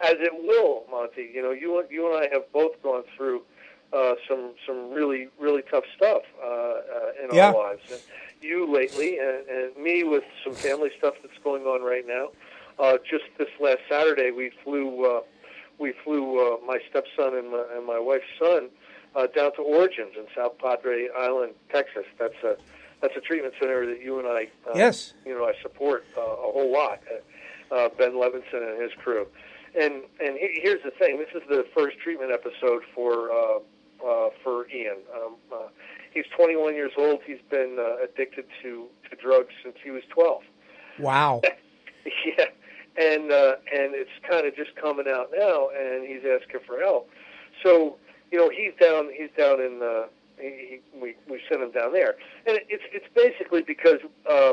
as 0.00 0.14
it 0.18 0.32
will, 0.34 0.84
Monty. 0.90 1.30
You 1.34 1.42
know, 1.42 1.50
you 1.52 1.84
you 1.90 2.06
and 2.12 2.24
I 2.24 2.28
have 2.32 2.50
both 2.52 2.80
gone 2.82 3.04
through 3.16 3.42
uh, 3.92 4.14
some 4.28 4.52
some 4.66 4.90
really 4.92 5.28
really 5.38 5.62
tough 5.70 5.84
stuff 5.96 6.22
uh, 6.42 6.46
uh, 6.46 6.80
in 7.22 7.34
Yeah. 7.34 7.48
our 7.48 7.54
lives. 7.54 7.82
And 7.90 8.00
you 8.40 8.70
lately, 8.70 9.18
and, 9.18 9.46
and 9.48 9.76
me 9.76 10.04
with 10.04 10.24
some 10.44 10.54
family 10.54 10.90
stuff 10.98 11.14
that's 11.22 11.38
going 11.42 11.64
on 11.64 11.82
right 11.82 12.06
now. 12.06 12.28
Uh, 12.78 12.98
just 13.08 13.24
this 13.38 13.48
last 13.60 13.78
Saturday, 13.88 14.30
we 14.32 14.50
flew 14.64 15.04
uh, 15.04 15.20
we 15.78 15.92
flew 16.04 16.38
uh, 16.40 16.56
my 16.66 16.78
stepson 16.90 17.36
and 17.36 17.50
my, 17.50 17.64
and 17.76 17.86
my 17.86 17.98
wife's 17.98 18.24
son 18.38 18.68
uh, 19.14 19.26
down 19.28 19.54
to 19.54 19.62
Origins 19.62 20.12
in 20.16 20.26
South 20.36 20.58
Padre 20.58 21.08
Island, 21.16 21.52
Texas. 21.72 22.04
That's 22.18 22.34
a 22.42 22.56
that's 23.00 23.16
a 23.16 23.20
treatment 23.20 23.54
center 23.60 23.86
that 23.86 24.00
you 24.02 24.18
and 24.18 24.26
I 24.26 24.48
uh, 24.68 24.72
Yes. 24.74 25.14
you 25.24 25.34
know 25.34 25.44
I 25.44 25.52
support 25.62 26.04
uh, 26.16 26.20
a 26.20 26.52
whole 26.52 26.72
lot. 26.72 27.00
Uh, 27.10 27.74
uh, 27.74 27.88
ben 27.96 28.12
Levinson 28.12 28.62
and 28.72 28.80
his 28.82 28.92
crew. 29.02 29.26
And 29.78 30.04
and 30.20 30.36
he, 30.38 30.60
here's 30.62 30.82
the 30.82 30.92
thing: 30.92 31.18
this 31.18 31.34
is 31.34 31.46
the 31.48 31.66
first 31.76 31.98
treatment 31.98 32.30
episode 32.32 32.82
for 32.94 33.30
uh, 33.32 33.58
uh, 34.06 34.30
for 34.42 34.68
Ian. 34.70 34.98
Um, 35.14 35.34
uh, 35.52 35.68
he's 36.12 36.24
21 36.36 36.74
years 36.74 36.92
old. 36.96 37.20
He's 37.26 37.42
been 37.50 37.76
uh, 37.78 38.04
addicted 38.04 38.46
to 38.62 38.86
to 39.10 39.16
drugs 39.16 39.52
since 39.62 39.76
he 39.82 39.90
was 39.90 40.02
12. 40.10 40.42
Wow. 41.00 41.40
yeah, 42.04 42.44
and 42.96 43.32
uh, 43.32 43.56
and 43.72 43.94
it's 43.94 44.10
kind 44.28 44.46
of 44.46 44.54
just 44.54 44.74
coming 44.76 45.06
out 45.08 45.30
now, 45.36 45.68
and 45.76 46.06
he's 46.06 46.22
asking 46.24 46.60
for 46.66 46.78
help. 46.78 47.08
So 47.62 47.96
you 48.30 48.38
know 48.38 48.50
he's 48.50 48.72
down 48.80 49.10
he's 49.16 49.30
down 49.36 49.60
in 49.60 49.80
uh, 49.82 50.06
he, 50.38 50.80
he, 50.92 50.98
we 51.00 51.14
we 51.28 51.40
sent 51.48 51.62
him 51.62 51.72
down 51.72 51.92
there, 51.92 52.14
and 52.46 52.56
it, 52.56 52.66
it's 52.68 52.84
it's 52.92 53.06
basically 53.14 53.62
because 53.62 53.98
uh, 54.30 54.52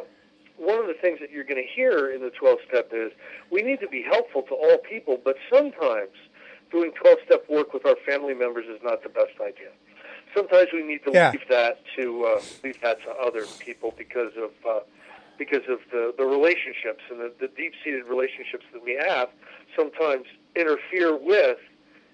one 0.62 0.77
of 0.80 0.86
the 0.86 0.94
things 1.01 1.20
that 1.20 1.32
you're 1.32 1.44
going 1.44 1.62
to 1.62 1.68
hear 1.74 2.12
in 2.13 2.22
the 2.22 2.30
12 2.30 2.60
step 2.70 2.89
is 2.94 3.12
we 3.51 3.62
need 3.63 3.80
to 3.80 3.88
be 3.88 4.03
helpful 4.03 4.44
to 4.44 4.53
all 4.53 4.77
people, 4.88 5.18
but 5.24 5.36
sometimes 5.51 6.13
doing 6.72 6.91
12 7.01 7.18
step 7.25 7.44
work 7.50 7.74
with 7.74 7.86
our 7.86 7.96
family 8.06 8.36
members 8.36 8.65
is 8.70 8.80
not 8.84 9.01
the 9.01 9.10
best 9.10 9.34
idea. 9.41 9.74
Sometimes 10.36 10.70
we 10.72 10.84
need 10.84 11.03
to 11.03 11.12
Yeah. 11.12 11.32
leave 11.32 11.48
that 11.50 11.82
to 11.98 12.24
uh, 12.25 12.41
leave 12.63 12.80
that 12.82 13.01
to 13.03 13.10
other 13.12 13.48
people 13.60 13.94
because 13.98 14.32
of 14.38 14.51
uh, 14.70 14.80
because 15.38 15.65
of 15.68 15.80
the, 15.91 16.13
the 16.18 16.24
relationships 16.25 17.01
and 17.10 17.20
the, 17.20 17.34
the 17.41 17.48
deep 17.58 17.74
seated 17.84 18.06
relationships 18.06 18.63
that 18.72 18.84
we 18.84 18.94
have. 18.94 19.30
Sometimes 19.75 20.27
interfere 20.56 21.18
with 21.18 21.58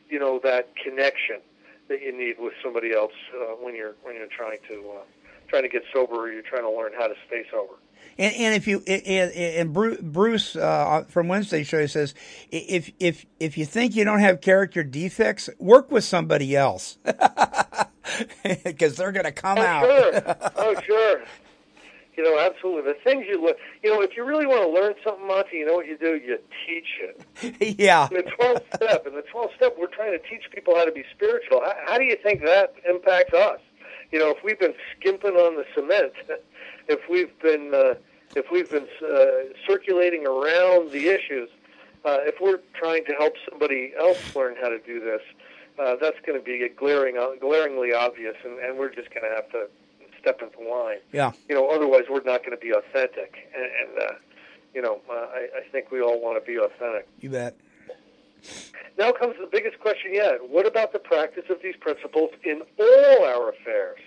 you 0.09 0.19
know 0.19 0.39
that 0.43 0.71
connection 0.81 1.41
that 1.89 2.01
you 2.01 2.17
need 2.17 2.35
with 2.39 2.53
somebody 2.63 2.93
else 2.93 3.13
uh, 3.35 3.53
when 3.61 3.75
you're 3.75 3.95
when 4.03 4.15
you're 4.15 4.31
trying 4.35 4.59
to 4.69 4.75
uh, 4.97 5.03
trying 5.49 5.63
to 5.63 5.69
get 5.69 5.83
sober 5.93 6.15
or 6.15 6.31
you're 6.31 6.41
trying 6.41 6.63
to 6.63 6.71
learn 6.71 6.93
how 6.97 7.07
to 7.07 7.15
stay 7.27 7.43
sober. 7.51 7.75
And, 8.19 8.33
and 8.35 8.55
if 8.55 8.67
you 8.67 8.81
and, 8.87 9.31
and 9.31 9.73
Bruce 10.13 10.55
uh, 10.55 11.05
from 11.07 11.27
Wednesday 11.27 11.63
show 11.63 11.85
says 11.85 12.15
if 12.51 12.91
if 12.99 13.25
if 13.39 13.57
you 13.57 13.65
think 13.65 13.95
you 13.95 14.03
don't 14.05 14.19
have 14.19 14.41
character 14.41 14.83
defects, 14.83 15.49
work 15.59 15.91
with 15.91 16.03
somebody 16.03 16.55
else 16.55 16.97
because 18.63 18.95
they're 18.95 19.11
going 19.11 19.25
to 19.25 19.31
come 19.31 19.57
Oh, 19.57 19.61
out. 19.61 19.83
sure. 19.83 20.21
oh, 20.57 20.81
sure. 20.85 21.21
You 22.15 22.23
know, 22.23 22.39
absolutely. 22.39 22.91
The 22.93 22.97
things 23.03 23.25
you 23.29 23.39
learn, 23.45 23.53
you 23.83 23.93
know, 23.93 24.01
if 24.01 24.17
you 24.17 24.25
really 24.25 24.47
want 24.47 24.63
to 24.63 24.69
learn 24.69 24.95
something, 25.03 25.27
Monty, 25.27 25.57
you 25.57 25.67
know 25.67 25.75
what 25.75 25.85
you 25.85 25.97
do? 25.99 26.15
You 26.15 26.39
teach 26.65 26.99
it. 26.99 27.77
yeah, 27.79 28.07
In 28.09 28.17
the 28.17 28.23
12th 28.23 28.75
step, 28.75 29.05
in 29.05 29.13
the 29.13 29.21
12th 29.31 29.55
step, 29.55 29.75
we're 29.77 29.85
trying 29.85 30.13
to 30.13 30.19
teach 30.27 30.49
people 30.51 30.75
how 30.75 30.85
to 30.85 30.91
be 30.91 31.03
spiritual. 31.13 31.61
How, 31.63 31.75
how 31.85 31.97
do 31.99 32.05
you 32.05 32.17
think 32.23 32.41
that 32.43 32.73
impacts 32.89 33.35
us? 33.35 33.59
You 34.11 34.17
know, 34.17 34.31
if 34.31 34.37
we've 34.43 34.59
been 34.59 34.73
skimping 34.99 35.33
on 35.33 35.57
the 35.57 35.65
cement, 35.75 36.13
if 36.87 36.99
we've 37.09 37.37
been, 37.39 37.73
uh, 37.73 37.95
if 38.35 38.45
we've 38.51 38.69
been 38.69 38.87
uh, 39.03 39.53
circulating 39.67 40.25
around 40.25 40.91
the 40.91 41.07
issues, 41.07 41.49
uh, 42.05 42.17
if 42.21 42.35
we're 42.41 42.59
trying 42.73 43.03
to 43.05 43.13
help 43.13 43.33
somebody 43.49 43.93
else 43.99 44.35
learn 44.35 44.55
how 44.61 44.69
to 44.69 44.79
do 44.79 44.99
this, 44.99 45.21
uh, 45.79 45.95
that's 46.01 46.17
going 46.25 46.37
to 46.39 46.43
be 46.43 46.63
a 46.63 46.69
glaring, 46.69 47.15
glaringly 47.39 47.93
obvious, 47.93 48.35
and, 48.43 48.59
and 48.59 48.77
we're 48.77 48.93
just 48.93 49.09
going 49.13 49.23
to 49.29 49.35
have 49.35 49.49
to 49.51 49.67
step 50.19 50.41
into 50.41 50.59
line. 50.69 50.97
yeah, 51.11 51.31
You 51.47 51.55
know, 51.55 51.69
otherwise 51.69 52.03
we're 52.09 52.23
not 52.23 52.39
going 52.43 52.51
to 52.51 52.57
be 52.57 52.71
authentic. 52.71 53.35
And, 53.55 53.65
and 53.65 54.09
uh, 54.09 54.13
you 54.73 54.81
know, 54.81 55.01
uh, 55.09 55.13
I, 55.13 55.47
I 55.59 55.71
think 55.71 55.91
we 55.91 56.01
all 56.01 56.21
want 56.21 56.43
to 56.43 56.45
be 56.45 56.57
authentic. 56.59 57.07
you 57.19 57.29
bet. 57.29 57.55
Now 58.97 59.11
comes 59.11 59.35
the 59.39 59.47
biggest 59.51 59.79
question 59.79 60.13
yet. 60.13 60.37
What 60.49 60.65
about 60.65 60.93
the 60.93 60.99
practice 60.99 61.45
of 61.49 61.57
these 61.61 61.75
principles 61.79 62.31
in 62.43 62.61
all 62.79 63.25
our 63.25 63.49
affairs? 63.49 63.99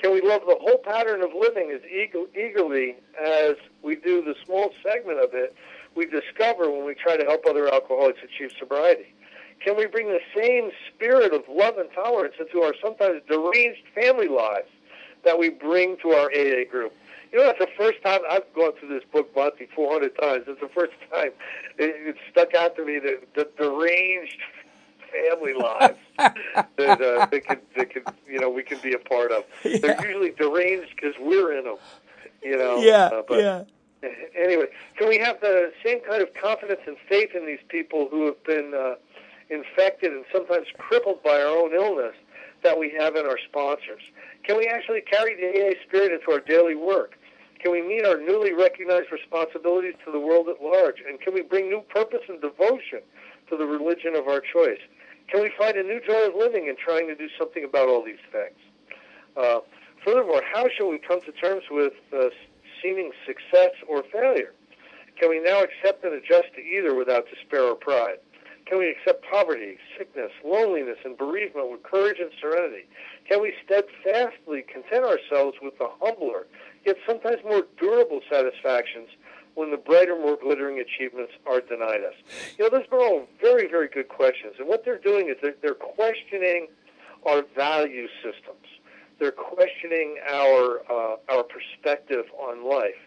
Can 0.00 0.12
we 0.12 0.22
love 0.22 0.42
the 0.46 0.56
whole 0.58 0.78
pattern 0.78 1.22
of 1.22 1.30
living 1.38 1.70
as 1.70 1.82
eagerly 1.84 2.96
as 3.22 3.56
we 3.82 3.96
do 3.96 4.22
the 4.22 4.34
small 4.46 4.70
segment 4.82 5.22
of 5.22 5.34
it 5.34 5.54
we 5.94 6.06
discover 6.06 6.70
when 6.70 6.86
we 6.86 6.94
try 6.94 7.16
to 7.16 7.24
help 7.24 7.44
other 7.46 7.72
alcoholics 7.72 8.20
achieve 8.24 8.50
sobriety? 8.58 9.14
Can 9.62 9.76
we 9.76 9.86
bring 9.86 10.08
the 10.08 10.20
same 10.34 10.70
spirit 10.88 11.34
of 11.34 11.42
love 11.48 11.76
and 11.76 11.90
tolerance 11.92 12.34
into 12.40 12.62
our 12.62 12.72
sometimes 12.82 13.20
deranged 13.28 13.82
family 13.94 14.28
lives 14.28 14.70
that 15.24 15.38
we 15.38 15.50
bring 15.50 15.98
to 15.98 16.10
our 16.10 16.30
AA 16.32 16.64
group? 16.70 16.94
You 17.30 17.38
know, 17.38 17.46
that's 17.46 17.58
the 17.58 17.68
first 17.76 18.02
time 18.02 18.20
I've 18.28 18.52
gone 18.54 18.72
through 18.78 18.88
this 18.88 19.04
book, 19.12 19.30
Monty, 19.36 19.68
400 19.74 20.18
times. 20.18 20.44
It's 20.48 20.60
the 20.60 20.70
first 20.74 20.92
time 21.12 21.30
it, 21.78 21.94
it 22.08 22.16
stuck 22.30 22.54
out 22.54 22.74
to 22.76 22.84
me 22.84 22.98
the, 22.98 23.20
the 23.36 23.48
deranged 23.58 24.38
family 25.10 25.52
lives 25.54 25.98
that, 26.76 27.00
uh, 27.00 27.26
that, 27.26 27.44
can, 27.46 27.58
that 27.76 27.90
can, 27.90 28.02
you 28.28 28.40
know, 28.40 28.50
we 28.50 28.62
can 28.62 28.78
be 28.78 28.94
a 28.94 28.98
part 28.98 29.32
of. 29.32 29.44
They're 29.62 30.00
usually 30.06 30.30
deranged 30.30 30.94
because 30.94 31.14
we're 31.20 31.56
in 31.58 31.64
them, 31.64 31.76
you 32.42 32.56
know. 32.56 32.78
Yeah, 32.78 33.06
uh, 33.06 33.22
but 33.26 33.38
yeah. 33.40 33.64
Anyway, 34.34 34.66
can 34.96 35.08
we 35.08 35.18
have 35.18 35.40
the 35.40 35.72
same 35.84 36.00
kind 36.00 36.22
of 36.22 36.32
confidence 36.34 36.80
and 36.86 36.96
faith 37.08 37.30
in 37.34 37.44
these 37.44 37.60
people 37.68 38.08
who 38.10 38.24
have 38.26 38.42
been 38.44 38.72
uh, 38.74 38.94
infected 39.50 40.12
and 40.12 40.24
sometimes 40.32 40.66
crippled 40.78 41.22
by 41.22 41.40
our 41.42 41.48
own 41.48 41.74
illness 41.74 42.14
that 42.62 42.78
we 42.78 42.90
have 42.98 43.16
in 43.16 43.26
our 43.26 43.38
sponsors? 43.48 44.00
Can 44.42 44.56
we 44.56 44.66
actually 44.66 45.02
carry 45.02 45.36
the 45.36 45.48
AA 45.48 45.72
spirit 45.86 46.12
into 46.12 46.32
our 46.32 46.40
daily 46.40 46.74
work? 46.74 47.18
Can 47.58 47.72
we 47.72 47.82
meet 47.82 48.06
our 48.06 48.16
newly 48.16 48.54
recognized 48.54 49.12
responsibilities 49.12 49.94
to 50.06 50.10
the 50.10 50.18
world 50.18 50.48
at 50.48 50.62
large? 50.62 51.02
And 51.06 51.20
can 51.20 51.34
we 51.34 51.42
bring 51.42 51.68
new 51.68 51.82
purpose 51.82 52.22
and 52.28 52.40
devotion 52.40 53.00
to 53.50 53.56
the 53.56 53.66
religion 53.66 54.16
of 54.16 54.28
our 54.28 54.40
choice? 54.40 54.80
Can 55.30 55.42
we 55.42 55.50
find 55.56 55.76
a 55.76 55.82
new 55.82 56.00
joy 56.00 56.26
of 56.26 56.34
living 56.34 56.66
in 56.66 56.76
trying 56.76 57.06
to 57.06 57.14
do 57.14 57.28
something 57.38 57.62
about 57.64 57.88
all 57.88 58.04
these 58.04 58.22
things? 58.32 58.58
Uh, 59.36 59.60
furthermore, 60.04 60.42
how 60.52 60.66
shall 60.76 60.88
we 60.88 60.98
come 60.98 61.20
to 61.20 61.32
terms 61.32 61.62
with 61.70 61.92
uh, 62.12 62.30
seeming 62.82 63.12
success 63.24 63.70
or 63.86 64.02
failure? 64.12 64.52
Can 65.20 65.30
we 65.30 65.38
now 65.38 65.62
accept 65.62 66.04
and 66.04 66.14
adjust 66.14 66.54
to 66.56 66.60
either 66.60 66.94
without 66.94 67.26
despair 67.30 67.62
or 67.62 67.76
pride? 67.76 68.18
Can 68.66 68.78
we 68.78 68.90
accept 68.90 69.24
poverty, 69.30 69.78
sickness, 69.96 70.32
loneliness, 70.44 70.98
and 71.04 71.16
bereavement 71.16 71.70
with 71.70 71.82
courage 71.82 72.18
and 72.20 72.30
serenity? 72.40 72.86
Can 73.28 73.40
we 73.42 73.52
steadfastly 73.64 74.62
content 74.62 75.04
ourselves 75.04 75.58
with 75.62 75.78
the 75.78 75.88
humbler, 76.00 76.46
yet 76.84 76.96
sometimes 77.06 77.38
more 77.44 77.66
durable 77.78 78.20
satisfactions 78.30 79.08
when 79.60 79.70
the 79.70 79.76
brighter, 79.76 80.16
more 80.16 80.36
glittering 80.36 80.80
achievements 80.80 81.32
are 81.46 81.60
denied 81.60 82.00
us? 82.00 82.14
You 82.58 82.64
know, 82.64 82.70
those 82.70 82.86
are 82.90 82.98
all 82.98 83.26
very, 83.40 83.68
very 83.68 83.88
good 83.88 84.08
questions. 84.08 84.54
And 84.58 84.66
what 84.66 84.84
they're 84.86 84.98
doing 84.98 85.28
is 85.28 85.36
they're, 85.42 85.54
they're 85.60 85.74
questioning 85.74 86.68
our 87.28 87.42
value 87.54 88.08
systems. 88.24 88.66
They're 89.18 89.32
questioning 89.32 90.16
our 90.32 90.80
uh, 90.90 91.16
our 91.28 91.42
perspective 91.42 92.24
on 92.38 92.66
life. 92.66 93.02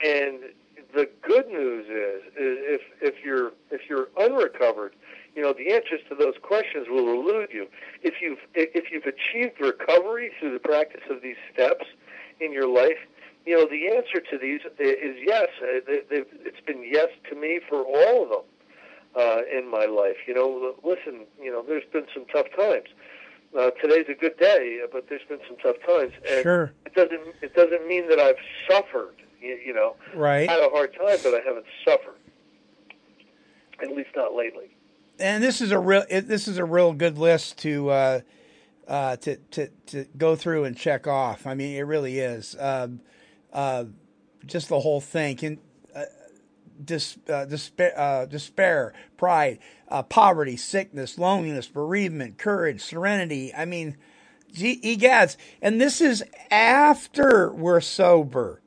And 0.00 0.54
the 0.94 1.10
good 1.22 1.48
news 1.48 1.86
is, 1.86 2.22
is 2.38 2.58
if 2.62 2.80
if 3.02 3.24
you're 3.24 3.50
if 3.72 3.80
you're 3.88 4.08
unrecovered, 4.16 4.94
you 5.34 5.42
know 5.42 5.52
the 5.52 5.72
answers 5.72 6.00
to 6.08 6.14
those 6.14 6.34
questions 6.40 6.86
will 6.88 7.08
elude 7.12 7.48
you. 7.52 7.66
If 8.02 8.14
you've 8.22 8.38
if 8.54 8.92
you've 8.92 9.06
achieved 9.06 9.60
recovery 9.60 10.30
through 10.38 10.52
the 10.52 10.60
practice 10.60 11.02
of 11.10 11.20
these 11.20 11.36
steps 11.52 11.84
in 12.38 12.52
your 12.52 12.68
life, 12.68 12.98
you 13.46 13.56
know 13.56 13.66
the 13.68 13.88
answer 13.96 14.20
to 14.30 14.38
these 14.38 14.60
is 14.78 15.16
yes. 15.24 15.48
Uh, 15.62 15.80
It's 15.88 16.60
been 16.66 16.82
yes 16.84 17.08
to 17.30 17.34
me 17.36 17.60
for 17.68 17.82
all 17.84 18.22
of 18.24 18.28
them 18.30 18.42
uh, 19.16 19.40
in 19.58 19.70
my 19.70 19.86
life. 19.86 20.16
You 20.26 20.34
know, 20.34 20.74
listen, 20.84 21.26
you 21.42 21.50
know, 21.50 21.62
there's 21.66 21.84
been 21.92 22.06
some 22.14 22.24
tough 22.32 22.46
times. 22.56 22.88
Uh, 23.58 23.70
today's 23.82 24.06
a 24.08 24.14
good 24.14 24.36
day, 24.38 24.80
but 24.92 25.08
there's 25.08 25.24
been 25.28 25.40
some 25.48 25.56
tough 25.56 25.76
times. 25.86 26.12
And 26.30 26.42
Sure. 26.42 26.72
It 26.86 26.94
doesn't. 26.94 27.34
It 27.42 27.54
doesn't 27.54 27.86
mean 27.88 28.08
that 28.08 28.18
I've 28.20 28.36
suffered. 28.70 29.14
You, 29.40 29.58
you 29.64 29.72
know, 29.74 29.96
Right. 30.14 30.48
had 30.48 30.60
a 30.60 30.68
hard 30.68 30.92
time, 30.94 31.18
but 31.24 31.34
I 31.34 31.40
haven't 31.44 31.66
suffered. 31.84 32.14
At 33.82 33.90
least 33.96 34.10
not 34.14 34.34
lately. 34.34 34.76
and 35.18 35.42
this 35.42 35.60
is 35.62 35.70
a 35.72 35.78
real 35.78 36.04
it, 36.10 36.28
this 36.28 36.46
is 36.46 36.58
a 36.58 36.64
real 36.64 36.92
good 36.92 37.16
list 37.18 37.56
to 37.58 37.88
uh, 37.90 38.20
uh, 38.86 39.16
to 39.16 39.36
to 39.36 39.68
to 39.86 40.04
go 40.18 40.36
through 40.36 40.64
and 40.64 40.76
check 40.76 41.06
off. 41.06 41.46
I 41.46 41.54
mean, 41.54 41.74
it 41.76 41.82
really 41.82 42.18
is. 42.18 42.54
Um, 42.60 43.00
uh, 43.52 43.84
just 44.46 44.68
the 44.68 44.80
whole 44.80 45.00
thing 45.00 45.36
can 45.36 45.58
uh, 45.94 46.04
dis, 46.84 47.18
uh, 47.28 47.44
despair, 47.44 47.98
uh, 47.98 48.26
despair, 48.26 48.92
pride, 49.16 49.58
uh, 49.88 50.02
poverty, 50.02 50.56
sickness, 50.56 51.18
loneliness, 51.18 51.66
bereavement, 51.66 52.38
courage, 52.38 52.80
serenity. 52.80 53.52
I 53.54 53.64
mean, 53.64 53.96
gee, 54.52 54.80
egads, 54.80 55.36
and 55.60 55.80
this 55.80 56.00
is 56.00 56.24
after 56.50 57.52
we're 57.52 57.80
sober. 57.80 58.62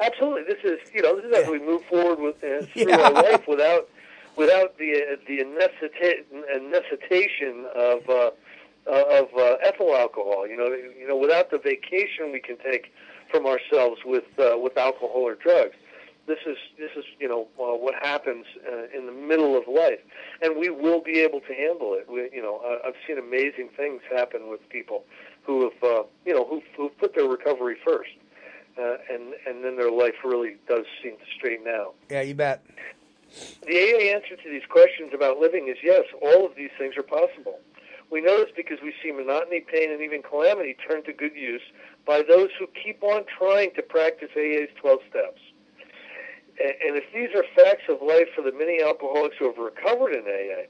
Absolutely, 0.00 0.42
this 0.42 0.62
is 0.64 0.78
you 0.92 1.02
know 1.02 1.16
this 1.16 1.24
is 1.24 1.36
as 1.36 1.48
we 1.48 1.58
move 1.60 1.84
forward 1.84 2.18
with 2.20 2.36
uh, 2.42 2.66
through 2.74 2.90
Yeah. 2.90 3.00
our 3.00 3.12
life 3.12 3.46
without 3.46 3.88
without 4.36 4.76
the 4.78 4.92
uh, 4.94 5.16
the 5.26 5.38
necessita- 5.44 6.24
necessitation 6.70 7.66
of 7.74 8.08
uh, 8.08 8.30
uh, 8.90 9.22
of 9.22 9.28
uh, 9.36 9.56
ethyl 9.62 9.94
alcohol. 9.94 10.46
You 10.48 10.56
know, 10.56 10.66
you 10.66 11.06
know, 11.06 11.16
without 11.16 11.50
the 11.50 11.58
vacation 11.58 12.32
we 12.32 12.40
can 12.40 12.56
take 12.58 12.92
from 13.30 13.46
ourselves 13.46 14.00
with 14.04 14.24
uh, 14.38 14.56
with 14.58 14.76
alcohol 14.76 15.22
or 15.26 15.34
drugs. 15.34 15.74
This 16.26 16.38
is 16.46 16.56
this 16.78 16.90
is 16.96 17.04
you 17.18 17.28
know 17.28 17.42
uh, 17.60 17.76
what 17.76 17.94
happens 18.02 18.46
uh, 18.66 18.96
in 18.96 19.06
the 19.06 19.12
middle 19.12 19.56
of 19.58 19.64
life, 19.68 20.00
and 20.42 20.56
we 20.56 20.70
will 20.70 21.02
be 21.02 21.20
able 21.20 21.40
to 21.40 21.54
handle 21.54 21.94
it. 21.94 22.08
We, 22.10 22.30
you 22.32 22.42
know, 22.42 22.60
I- 22.64 22.88
I've 22.88 22.94
seen 23.06 23.18
amazing 23.18 23.68
things 23.76 24.00
happen 24.10 24.48
with 24.48 24.66
people 24.70 25.04
who 25.42 25.64
have 25.70 25.82
uh, 25.82 26.02
you 26.24 26.34
know 26.34 26.44
who 26.46 26.62
who 26.76 26.88
put 26.88 27.14
their 27.14 27.26
recovery 27.28 27.76
first, 27.84 28.10
uh, 28.78 28.96
and 29.12 29.34
and 29.46 29.62
then 29.64 29.76
their 29.76 29.90
life 29.90 30.14
really 30.24 30.56
does 30.66 30.86
seem 31.02 31.12
to 31.18 31.24
straighten 31.36 31.68
out. 31.68 31.94
Yeah, 32.10 32.22
you 32.22 32.34
bet. 32.34 32.64
The 33.66 33.76
AA 33.76 34.14
answer 34.14 34.36
to 34.36 34.48
these 34.50 34.64
questions 34.68 35.12
about 35.14 35.38
living 35.38 35.68
is 35.68 35.76
yes, 35.82 36.04
all 36.22 36.46
of 36.46 36.54
these 36.56 36.70
things 36.78 36.96
are 36.96 37.02
possible. 37.02 37.58
We 38.10 38.20
know 38.20 38.38
this 38.44 38.52
because 38.54 38.78
we 38.82 38.94
see 39.02 39.10
monotony, 39.10 39.60
pain, 39.60 39.90
and 39.90 40.00
even 40.02 40.22
calamity 40.22 40.76
turn 40.88 41.02
to 41.04 41.12
good 41.12 41.34
use 41.34 41.62
by 42.06 42.22
those 42.22 42.50
who 42.58 42.66
keep 42.82 43.02
on 43.02 43.24
trying 43.38 43.70
to 43.74 43.82
practice 43.82 44.30
AA's 44.36 44.68
12 44.80 45.00
steps. 45.08 45.40
And 46.60 46.96
if 46.96 47.04
these 47.12 47.30
are 47.34 47.44
facts 47.56 47.84
of 47.88 48.00
life 48.00 48.28
for 48.34 48.42
the 48.42 48.52
many 48.52 48.82
alcoholics 48.82 49.36
who 49.38 49.46
have 49.46 49.58
recovered 49.58 50.12
in 50.12 50.22
AA, 50.22 50.68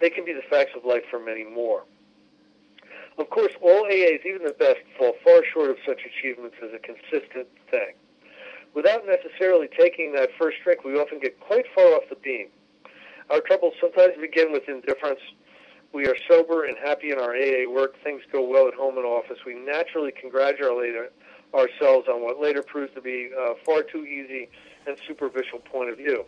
they 0.00 0.10
can 0.10 0.24
be 0.24 0.32
the 0.32 0.42
facts 0.50 0.72
of 0.76 0.84
life 0.84 1.04
for 1.10 1.18
many 1.18 1.44
more. 1.44 1.84
Of 3.18 3.30
course, 3.30 3.52
all 3.60 3.84
AAs, 3.84 4.24
even 4.26 4.44
the 4.44 4.56
best, 4.58 4.80
fall 4.98 5.14
far 5.24 5.42
short 5.52 5.70
of 5.70 5.76
such 5.86 6.00
achievements 6.04 6.56
as 6.62 6.70
a 6.74 6.78
consistent 6.78 7.48
thing. 7.70 7.94
Without 8.74 9.06
necessarily 9.06 9.68
taking 9.78 10.12
that 10.12 10.30
first 10.38 10.56
drink, 10.64 10.84
we 10.84 10.98
often 10.98 11.20
get 11.20 11.38
quite 11.40 11.66
far 11.74 11.94
off 11.94 12.08
the 12.08 12.16
beam. 12.16 12.48
Our 13.30 13.40
troubles 13.40 13.74
sometimes 13.80 14.14
begin 14.20 14.50
with 14.50 14.68
indifference. 14.68 15.20
We 15.92 16.06
are 16.06 16.16
sober 16.26 16.64
and 16.64 16.76
happy 16.78 17.10
in 17.10 17.18
our 17.18 17.34
AA 17.36 17.70
work. 17.70 17.94
Things 18.02 18.22
go 18.32 18.42
well 18.48 18.66
at 18.66 18.74
home 18.74 18.96
and 18.96 19.04
office. 19.04 19.38
We 19.44 19.54
naturally 19.54 20.10
congratulate 20.10 20.94
ourselves 21.54 22.08
on 22.08 22.22
what 22.22 22.40
later 22.40 22.62
proves 22.62 22.94
to 22.94 23.02
be 23.02 23.30
a 23.36 23.54
far 23.66 23.82
too 23.82 24.06
easy 24.06 24.48
and 24.86 24.96
superficial 25.06 25.58
point 25.58 25.90
of 25.90 25.98
view. 25.98 26.24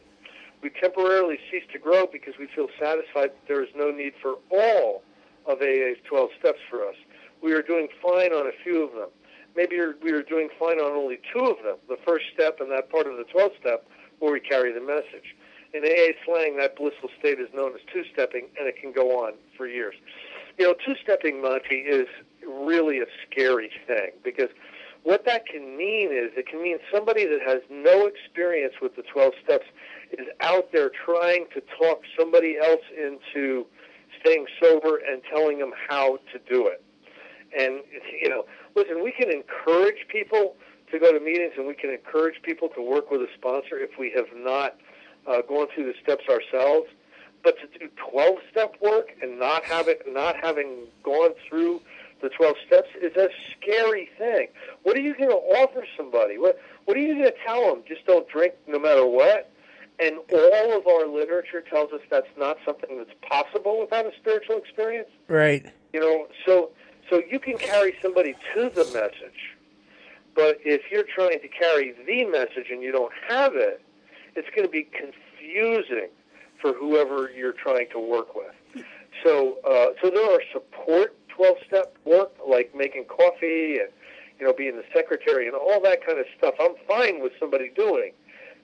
We 0.62 0.68
temporarily 0.68 1.38
cease 1.50 1.64
to 1.72 1.78
grow 1.78 2.06
because 2.06 2.34
we 2.38 2.46
feel 2.54 2.68
satisfied 2.78 3.30
that 3.30 3.48
there 3.48 3.62
is 3.62 3.70
no 3.74 3.90
need 3.90 4.12
for 4.20 4.34
all 4.50 5.02
of 5.46 5.60
AA's 5.60 5.96
12 6.08 6.30
steps 6.38 6.60
for 6.68 6.86
us. 6.86 6.96
We 7.42 7.52
are 7.52 7.62
doing 7.62 7.88
fine 8.02 8.32
on 8.32 8.46
a 8.46 8.52
few 8.62 8.82
of 8.82 8.92
them. 8.92 9.08
Maybe 9.56 9.76
we 10.02 10.12
are 10.12 10.22
doing 10.22 10.48
fine 10.58 10.78
on 10.78 10.92
only 10.92 11.20
two 11.32 11.44
of 11.44 11.56
them, 11.64 11.76
the 11.88 11.98
first 12.06 12.26
step 12.34 12.60
and 12.60 12.70
that 12.70 12.90
part 12.90 13.06
of 13.06 13.16
the 13.16 13.24
12 13.24 13.52
step 13.60 13.86
where 14.18 14.32
we 14.32 14.40
carry 14.40 14.72
the 14.72 14.80
message. 14.80 15.36
In 15.74 15.84
AA 15.84 16.12
slang, 16.24 16.56
that 16.58 16.76
blissful 16.76 17.10
state 17.18 17.40
is 17.40 17.48
known 17.52 17.72
as 17.74 17.80
two-stepping, 17.92 18.46
and 18.58 18.68
it 18.68 18.76
can 18.80 18.92
go 18.92 19.24
on 19.24 19.32
for 19.56 19.66
years. 19.66 19.96
You 20.56 20.66
know, 20.66 20.74
two-stepping, 20.86 21.42
Monty, 21.42 21.78
is 21.78 22.06
really 22.46 23.00
a 23.00 23.06
scary 23.26 23.72
thing 23.86 24.10
because 24.22 24.50
what 25.02 25.24
that 25.26 25.46
can 25.46 25.76
mean 25.76 26.12
is 26.12 26.30
it 26.36 26.46
can 26.46 26.62
mean 26.62 26.78
somebody 26.92 27.26
that 27.26 27.40
has 27.44 27.60
no 27.68 28.06
experience 28.06 28.74
with 28.80 28.94
the 28.94 29.02
12 29.02 29.32
steps 29.44 29.66
is 30.12 30.28
out 30.40 30.70
there 30.72 30.90
trying 31.04 31.46
to 31.54 31.62
talk 31.76 32.02
somebody 32.16 32.56
else 32.56 32.82
into 32.96 33.66
staying 34.20 34.46
sober 34.62 35.00
and 35.10 35.22
telling 35.28 35.58
them 35.58 35.72
how 35.88 36.18
to 36.32 36.38
do 36.48 36.68
it. 36.68 36.82
And, 37.58 37.82
you 38.22 38.28
know, 38.28 38.44
listen, 38.76 39.02
we 39.02 39.12
can 39.12 39.30
encourage 39.30 40.06
people 40.08 40.54
to 40.92 40.98
go 41.00 41.12
to 41.12 41.18
meetings 41.18 41.54
and 41.58 41.66
we 41.66 41.74
can 41.74 41.90
encourage 41.90 42.40
people 42.42 42.68
to 42.76 42.80
work 42.80 43.10
with 43.10 43.20
a 43.20 43.28
sponsor 43.36 43.78
if 43.78 43.98
we 43.98 44.12
have 44.14 44.26
not 44.34 44.76
uh, 45.26 45.42
gone 45.42 45.68
through 45.74 45.86
the 45.86 45.94
steps 46.02 46.24
ourselves. 46.28 46.88
But 47.42 47.56
to 47.60 47.78
do 47.78 47.88
12 48.10 48.38
step 48.50 48.74
work 48.80 49.08
and 49.22 49.38
not 49.38 49.64
have 49.64 49.88
it, 49.88 50.02
not 50.08 50.36
having 50.42 50.86
gone 51.02 51.32
through 51.48 51.80
the 52.22 52.30
12 52.30 52.56
steps 52.66 52.88
is 53.02 53.14
a 53.16 53.28
scary 53.52 54.08
thing. 54.16 54.48
What 54.82 54.96
are 54.96 55.00
you 55.00 55.14
going 55.14 55.30
to 55.30 55.36
offer 55.36 55.84
somebody? 55.96 56.38
What, 56.38 56.58
what 56.86 56.96
are 56.96 57.00
you 57.00 57.14
going 57.14 57.30
to 57.30 57.34
tell 57.44 57.68
them? 57.68 57.82
Just 57.86 58.06
don't 58.06 58.26
drink 58.28 58.54
no 58.66 58.78
matter 58.78 59.06
what? 59.06 59.50
And 60.00 60.16
all 60.32 60.76
of 60.76 60.86
our 60.86 61.06
literature 61.06 61.60
tells 61.60 61.92
us 61.92 62.00
that's 62.10 62.26
not 62.36 62.56
something 62.64 62.96
that's 62.96 63.14
possible 63.28 63.80
without 63.80 64.06
a 64.06 64.12
spiritual 64.16 64.56
experience. 64.56 65.10
Right. 65.28 65.66
You 65.92 66.00
know, 66.00 66.26
so 66.46 66.70
so 67.10 67.22
you 67.30 67.38
can 67.38 67.58
carry 67.58 67.94
somebody 68.02 68.34
to 68.54 68.70
the 68.70 68.84
message, 68.86 69.56
but 70.34 70.58
if 70.64 70.82
you're 70.90 71.04
trying 71.04 71.38
to 71.40 71.48
carry 71.48 71.94
the 72.06 72.24
message 72.24 72.70
and 72.70 72.82
you 72.82 72.90
don't 72.90 73.12
have 73.28 73.54
it, 73.54 73.82
it's 74.36 74.48
going 74.54 74.66
to 74.66 74.72
be 74.72 74.84
confusing 74.84 76.08
for 76.60 76.72
whoever 76.72 77.30
you're 77.30 77.52
trying 77.52 77.88
to 77.90 77.98
work 77.98 78.34
with. 78.34 78.84
So, 79.22 79.58
uh, 79.64 79.94
so 80.02 80.10
there 80.10 80.34
are 80.34 80.40
support 80.52 81.16
12-step 81.36 81.96
work 82.04 82.32
like 82.46 82.74
making 82.74 83.04
coffee 83.04 83.78
and 83.78 83.88
you 84.38 84.46
know 84.46 84.52
being 84.52 84.76
the 84.76 84.84
secretary 84.94 85.46
and 85.46 85.54
all 85.56 85.80
that 85.82 86.04
kind 86.04 86.18
of 86.18 86.26
stuff. 86.36 86.54
I'm 86.60 86.74
fine 86.88 87.22
with 87.22 87.32
somebody 87.38 87.70
doing 87.74 88.12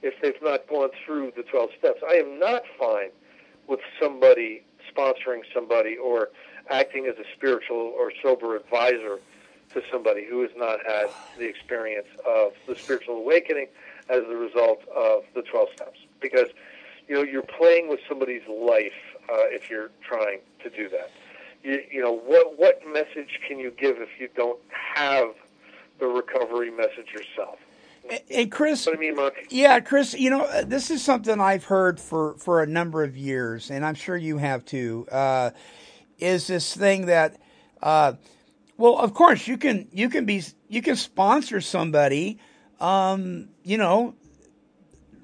if 0.02 0.14
they've 0.22 0.40
not 0.42 0.66
gone 0.68 0.90
through 1.04 1.32
the 1.36 1.42
12 1.42 1.70
steps. 1.78 2.00
I 2.08 2.14
am 2.14 2.38
not 2.38 2.62
fine 2.78 3.10
with 3.66 3.80
somebody 4.00 4.62
sponsoring 4.92 5.42
somebody 5.54 5.96
or 5.96 6.30
acting 6.70 7.06
as 7.06 7.16
a 7.18 7.24
spiritual 7.36 7.92
or 7.96 8.12
sober 8.22 8.56
advisor 8.56 9.18
to 9.72 9.82
somebody 9.92 10.26
who 10.28 10.42
has 10.42 10.50
not 10.56 10.78
had 10.84 11.06
the 11.38 11.46
experience 11.46 12.08
of 12.26 12.52
the 12.66 12.74
spiritual 12.74 13.16
awakening 13.16 13.68
as 14.10 14.22
a 14.28 14.36
result 14.36 14.80
of 14.94 15.22
the 15.34 15.42
12 15.42 15.68
steps. 15.74 15.98
Because, 16.20 16.48
you 17.08 17.14
know, 17.14 17.22
you're 17.22 17.42
playing 17.42 17.88
with 17.88 18.00
somebody's 18.08 18.46
life 18.48 18.92
uh, 19.28 19.48
if 19.48 19.70
you're 19.70 19.90
trying 20.02 20.40
to 20.62 20.70
do 20.70 20.88
that. 20.88 21.10
You, 21.62 21.82
you 21.90 22.02
know, 22.02 22.12
what, 22.12 22.58
what 22.58 22.80
message 22.86 23.40
can 23.46 23.58
you 23.58 23.70
give 23.70 23.98
if 23.98 24.08
you 24.18 24.28
don't 24.34 24.58
have 24.70 25.34
the 25.98 26.06
recovery 26.06 26.70
message 26.70 27.12
yourself? 27.12 27.58
And 28.30 28.50
Chris, 28.50 28.86
what 28.86 28.96
I 28.96 28.98
mean, 28.98 29.16
Yeah, 29.50 29.78
Chris, 29.80 30.14
you 30.14 30.30
know, 30.30 30.44
uh, 30.44 30.64
this 30.64 30.90
is 30.90 31.04
something 31.04 31.38
I've 31.38 31.64
heard 31.64 32.00
for, 32.00 32.34
for 32.38 32.62
a 32.62 32.66
number 32.66 33.04
of 33.04 33.16
years, 33.16 33.70
and 33.70 33.84
I'm 33.84 33.94
sure 33.94 34.16
you 34.16 34.38
have 34.38 34.64
too. 34.64 35.06
Uh, 35.12 35.50
is 36.18 36.46
this 36.46 36.74
thing 36.74 37.06
that, 37.06 37.36
uh, 37.82 38.14
well, 38.76 38.98
of 38.98 39.14
course 39.14 39.46
you 39.46 39.58
can 39.58 39.88
you 39.92 40.08
can 40.08 40.24
be 40.24 40.42
you 40.68 40.80
can 40.80 40.96
sponsor 40.96 41.60
somebody, 41.60 42.38
um, 42.80 43.48
you 43.62 43.76
know, 43.76 44.14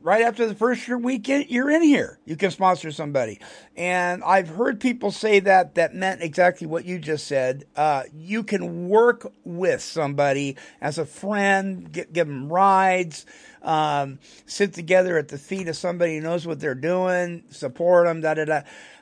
right 0.07 0.23
after 0.23 0.47
the 0.47 0.55
first 0.55 0.87
year 0.87 0.97
weekend 0.97 1.47
you're 1.49 1.69
in 1.69 1.83
here. 1.83 2.21
You 2.25 2.37
can 2.37 2.53
sponsor 2.53 2.93
somebody. 2.93 3.41
And 3.77 4.23
i've 4.23 4.49
heard 4.49 4.81
people 4.81 5.11
say 5.11 5.41
that 5.41 5.75
that 5.75 5.97
meant 5.97 6.23
exactly 6.23 6.67
what 6.67 6.85
you 6.85 7.01
just 7.01 7.27
said. 7.27 7.65
Uh, 7.75 8.05
you 8.15 8.45
can 8.45 8.89
work 8.89 9.33
with 9.45 9.83
somebody 9.83 10.57
as 10.81 10.99
a 10.99 11.05
friend 11.05 11.91
get, 11.91 12.13
give 12.13 12.29
them 12.29 12.49
rides 12.49 13.27
um, 13.63 14.21
sit 14.47 14.75
together 14.75 15.19
at 15.19 15.27
the 15.27 15.39
feet 15.39 15.67
of 15.67 15.77
somebody 15.77 16.17
who 16.17 16.23
knows 16.23 16.47
what 16.47 16.61
they're 16.61 16.77
doing 16.77 17.43
support 17.51 18.07
them 18.07 18.21
da 18.21 18.35
da 18.35 18.45
da. 18.45 18.61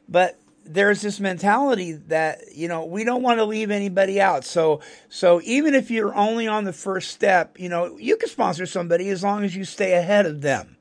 But 0.09 0.41
there's 0.65 1.03
this 1.03 1.21
mentality 1.21 1.93
that 1.93 2.41
you 2.55 2.69
know 2.69 2.85
we 2.85 3.05
don't 3.05 3.23
want 3.23 3.39
to 3.39 3.45
leave 3.45 3.71
anybody 3.71 4.21
out. 4.21 4.45
So 4.45 4.81
so 5.09 5.41
even 5.45 5.75
if 5.75 5.91
you're 5.91 6.15
only 6.15 6.47
on 6.47 6.65
the 6.65 6.73
first 6.73 7.11
step 7.11 7.59
you 7.59 7.69
know 7.69 7.97
you 7.99 8.17
can 8.17 8.29
sponsor 8.29 8.67
somebody 8.67 9.09
as 9.09 9.23
long 9.23 9.45
as 9.45 9.55
you 9.55 9.65
stay 9.65 9.93
ahead 9.93 10.27
of 10.27 10.41
them. 10.41 10.77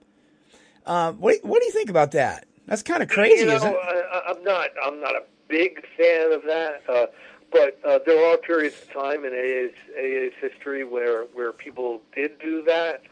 Uh, 0.85 1.13
what 1.13 1.37
what 1.43 1.59
do 1.59 1.65
you 1.65 1.71
think 1.71 1.89
about 1.89 2.11
that? 2.11 2.45
That's 2.65 2.83
kind 2.83 3.03
of 3.03 3.09
crazy 3.09 3.41
you 3.41 3.47
know, 3.47 3.55
isn't 3.55 3.73
it? 3.73 3.77
I, 3.77 4.21
i'm 4.29 4.43
not 4.43 4.69
i'm 4.81 5.01
not 5.01 5.15
a 5.15 5.23
big 5.49 5.85
fan 5.97 6.31
of 6.31 6.43
that 6.43 6.81
uh, 6.87 7.07
but 7.53 7.79
uh, 7.85 7.99
there 8.05 8.25
are 8.25 8.37
periods 8.37 8.81
of 8.81 8.91
time 8.91 9.23
in 9.23 9.31
AA's, 9.31 9.75
AA's 9.97 10.33
history 10.41 10.83
where 10.83 11.25
where 11.35 11.53
people 11.53 12.01
did 12.15 12.39
do 12.39 12.63
that. 12.63 13.03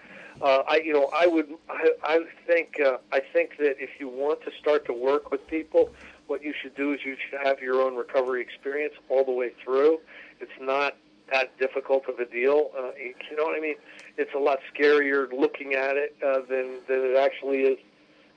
Uh, 0.42 0.64
I, 0.68 0.78
you 0.78 0.94
know, 0.94 1.10
I 1.14 1.28
would, 1.28 1.54
I, 1.70 1.92
I 2.04 2.26
think, 2.48 2.80
uh, 2.80 2.98
I 3.12 3.20
think 3.20 3.58
that 3.58 3.76
if 3.80 3.92
you 4.00 4.08
want 4.08 4.42
to 4.42 4.52
start 4.60 4.86
to 4.86 4.94
work 4.94 5.30
with 5.30 5.46
people, 5.46 5.92
what 6.32 6.42
you 6.42 6.54
should 6.62 6.74
do 6.76 6.94
is 6.94 7.02
you 7.06 7.18
should 7.30 7.46
have 7.46 7.60
your 7.60 7.82
own 7.82 7.94
recovery 7.94 8.42
experience 8.42 8.94
all 9.10 9.26
the 9.26 9.34
way 9.34 9.52
through. 9.62 10.00
It's 10.40 10.60
not 10.62 10.96
that 11.30 11.58
difficult 11.60 12.08
of 12.08 12.20
a 12.20 12.26
deal. 12.26 12.72
Uh, 12.74 12.92
you 12.96 13.36
know 13.36 13.44
what 13.44 13.58
I 13.58 13.60
mean? 13.60 13.76
It's 14.18 14.34
a 14.34 14.40
lot 14.40 14.60
scarier 14.74 15.30
looking 15.34 15.74
at 15.74 15.98
it 15.98 16.16
uh, 16.26 16.40
than 16.50 16.80
than 16.88 17.00
it 17.04 17.18
actually 17.18 17.64
is 17.64 17.78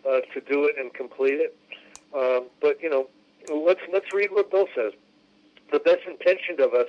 uh, 0.04 0.20
to 0.35 0.40
do 0.40 0.64
it 0.64 0.74
and 0.76 0.92
complete 0.92 1.38
it. 1.38 1.57
Um, 2.12 2.48
but 2.61 2.83
you 2.83 2.90
know, 2.90 3.07
let's 3.48 3.80
let's 3.92 4.12
read 4.12 4.30
what 4.33 4.50
Bill 4.50 4.66
says. 4.74 4.92
The 5.70 5.78
best 5.78 6.00
intentioned 6.04 6.59
of 6.59 6.74
us 6.74 6.88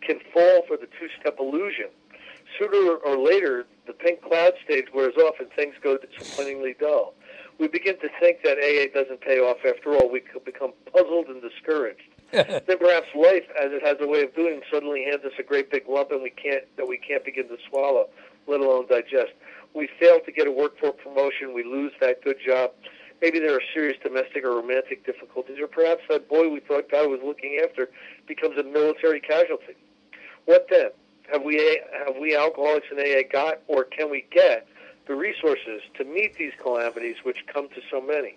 can 0.00 0.20
fall 0.32 0.62
for 0.66 0.78
the 0.78 0.88
two-step 0.98 1.36
illusion. 1.38 1.88
Sooner 2.58 2.96
or 2.96 3.18
later, 3.18 3.66
the 3.86 3.92
pink 3.92 4.22
cloud 4.22 4.54
stage 4.64 4.86
wears 4.94 5.16
off 5.16 5.34
and 5.38 5.50
things 5.50 5.74
go 5.82 5.98
disappointingly 5.98 6.76
dull 6.80 7.12
we 7.58 7.68
begin 7.68 7.98
to 8.00 8.08
think 8.20 8.42
that 8.44 8.58
AA 8.58 8.92
doesn't 8.92 9.20
pay 9.20 9.38
off 9.38 9.58
after 9.66 9.94
all. 9.94 10.10
We 10.10 10.22
become 10.44 10.72
puzzled 10.92 11.26
and 11.26 11.40
discouraged. 11.40 12.02
then 12.32 12.78
perhaps 12.78 13.06
life, 13.14 13.46
as 13.60 13.70
it 13.72 13.82
has 13.84 13.96
a 14.00 14.06
way 14.06 14.22
of 14.22 14.34
doing, 14.34 14.60
suddenly 14.70 15.04
hands 15.04 15.24
us 15.24 15.32
a 15.38 15.42
great 15.42 15.70
big 15.70 15.84
lump 15.88 16.10
and 16.10 16.22
we 16.22 16.30
can't 16.30 16.64
that 16.76 16.86
we 16.86 16.98
can't 16.98 17.24
begin 17.24 17.48
to 17.48 17.56
swallow, 17.68 18.08
let 18.46 18.60
alone 18.60 18.86
digest. 18.88 19.32
We 19.74 19.88
fail 20.00 20.20
to 20.24 20.32
get 20.32 20.46
a 20.46 20.50
work 20.50 20.78
for 20.78 20.92
promotion. 20.92 21.54
We 21.54 21.62
lose 21.62 21.92
that 22.00 22.22
good 22.22 22.36
job. 22.44 22.72
Maybe 23.22 23.38
there 23.38 23.54
are 23.54 23.62
serious 23.72 23.96
domestic 24.02 24.44
or 24.44 24.56
romantic 24.56 25.06
difficulties, 25.06 25.58
or 25.60 25.66
perhaps 25.66 26.02
that 26.10 26.28
boy 26.28 26.48
we 26.48 26.60
thought 26.60 26.90
God 26.90 27.08
was 27.08 27.20
looking 27.24 27.60
after 27.64 27.88
becomes 28.26 28.58
a 28.58 28.62
military 28.62 29.20
casualty. 29.20 29.76
What 30.44 30.66
then? 30.68 30.90
Have 31.32 31.42
we 31.42 31.80
have 32.06 32.16
we 32.20 32.36
alcoholics 32.36 32.86
in 32.90 32.98
AA 32.98 33.22
got, 33.30 33.60
or 33.66 33.84
can 33.84 34.10
we 34.10 34.26
get 34.30 34.66
the 35.06 35.14
resources 35.14 35.82
to 35.96 36.04
meet 36.04 36.36
these 36.36 36.52
calamities 36.60 37.16
which 37.22 37.46
come 37.52 37.68
to 37.68 37.80
so 37.90 38.00
many. 38.00 38.36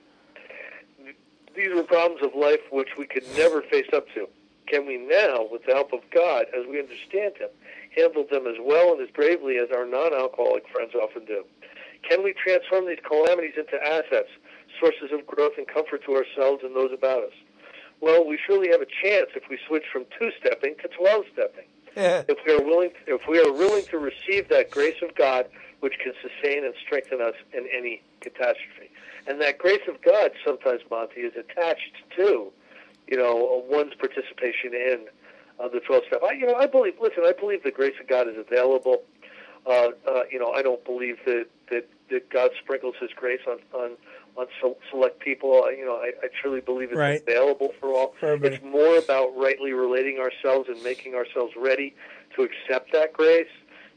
These 1.55 1.73
were 1.73 1.83
problems 1.83 2.21
of 2.23 2.35
life 2.35 2.61
which 2.71 2.89
we 2.97 3.05
could 3.05 3.25
never 3.35 3.61
face 3.63 3.89
up 3.93 4.05
to. 4.13 4.27
Can 4.67 4.85
we 4.85 4.97
now, 4.97 5.47
with 5.51 5.65
the 5.65 5.73
help 5.73 5.93
of 5.93 6.01
God, 6.13 6.45
as 6.55 6.67
we 6.69 6.79
understand 6.79 7.37
Him, 7.37 7.49
handle 7.95 8.25
them 8.29 8.45
as 8.45 8.57
well 8.61 8.93
and 8.93 9.01
as 9.01 9.09
bravely 9.09 9.57
as 9.57 9.69
our 9.75 9.85
non 9.85 10.13
alcoholic 10.13 10.67
friends 10.69 10.93
often 10.93 11.25
do? 11.25 11.43
Can 12.07 12.23
we 12.23 12.33
transform 12.33 12.87
these 12.87 12.99
calamities 13.05 13.55
into 13.57 13.75
assets, 13.83 14.29
sources 14.79 15.11
of 15.11 15.25
growth 15.25 15.53
and 15.57 15.67
comfort 15.67 16.03
to 16.05 16.15
ourselves 16.15 16.63
and 16.63 16.75
those 16.75 16.91
about 16.93 17.23
us? 17.23 17.33
Well, 17.99 18.25
we 18.25 18.39
surely 18.45 18.69
have 18.69 18.81
a 18.81 18.85
chance 18.85 19.31
if 19.35 19.49
we 19.49 19.57
switch 19.67 19.83
from 19.91 20.05
two 20.17 20.31
stepping 20.39 20.75
to 20.83 20.87
12 20.87 21.25
stepping. 21.33 21.65
if 22.29 22.37
we 22.45 22.53
are 22.53 22.63
willing, 22.63 22.91
if 23.07 23.27
we 23.27 23.39
are 23.39 23.51
willing 23.51 23.83
to 23.85 23.97
receive 23.97 24.47
that 24.49 24.69
grace 24.69 25.01
of 25.01 25.15
God 25.15 25.47
which 25.79 25.93
can 26.03 26.13
sustain 26.21 26.65
and 26.65 26.73
strengthen 26.85 27.21
us 27.21 27.35
in 27.53 27.67
any 27.75 28.01
catastrophe. 28.21 28.89
And 29.27 29.39
that 29.41 29.57
grace 29.57 29.81
of 29.87 30.01
God 30.01 30.31
sometimes, 30.45 30.81
Monty, 30.89 31.21
is 31.21 31.33
attached 31.35 31.95
to, 32.17 32.51
you 33.07 33.17
know, 33.17 33.63
one's 33.69 33.93
participation 33.95 34.73
in 34.73 35.05
uh, 35.59 35.67
the 35.67 35.79
12 35.79 36.03
step. 36.07 36.21
I, 36.23 36.33
you 36.33 36.47
know, 36.47 36.55
I 36.55 36.65
believe. 36.67 36.95
Listen, 37.01 37.23
I 37.25 37.33
believe 37.33 37.63
the 37.63 37.71
grace 37.71 37.95
of 37.99 38.07
God 38.07 38.27
is 38.27 38.35
available. 38.37 39.03
Uh, 39.67 39.89
uh, 40.07 40.23
you 40.31 40.39
know, 40.39 40.51
I 40.51 40.61
don't 40.61 40.83
believe 40.85 41.17
that 41.25 41.47
that, 41.69 41.87
that 42.09 42.29
God 42.29 42.51
sprinkles 42.61 42.95
His 42.99 43.11
grace 43.15 43.41
on 43.47 43.59
on 43.73 43.91
on 44.37 44.47
se- 44.61 44.77
select 44.89 45.19
people. 45.19 45.63
I, 45.65 45.71
you 45.77 45.85
know, 45.85 45.95
I, 45.95 46.11
I 46.23 46.27
truly 46.41 46.61
believe 46.61 46.89
it's 46.91 46.97
Right. 46.97 47.21
available 47.21 47.73
for 47.79 47.89
all. 47.89 48.15
For 48.19 48.33
it's 48.35 48.63
more 48.63 48.97
about 48.97 49.35
rightly 49.35 49.73
relating 49.73 50.19
ourselves 50.19 50.69
and 50.69 50.81
making 50.83 51.13
ourselves 51.15 51.53
ready 51.57 51.93
to 52.35 52.43
accept 52.43 52.93
that 52.93 53.11
grace. 53.13 53.47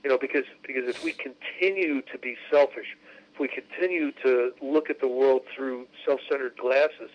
You 0.05 0.11
know, 0.11 0.19
because 0.19 0.45
because 0.67 0.89
if 0.89 1.05
we 1.05 1.13
continue 1.13 2.03
to 2.03 2.19
be 2.19 2.37
selfish, 2.51 2.97
if 3.33 3.41
we 3.41 3.49
continue 3.49 4.11
to 4.25 4.53
look 4.61 4.91
at 4.91 5.01
the 5.01 5.09
world 5.09 5.43
through 5.55 5.87
self-centered 6.05 6.57
glasses, 6.57 7.11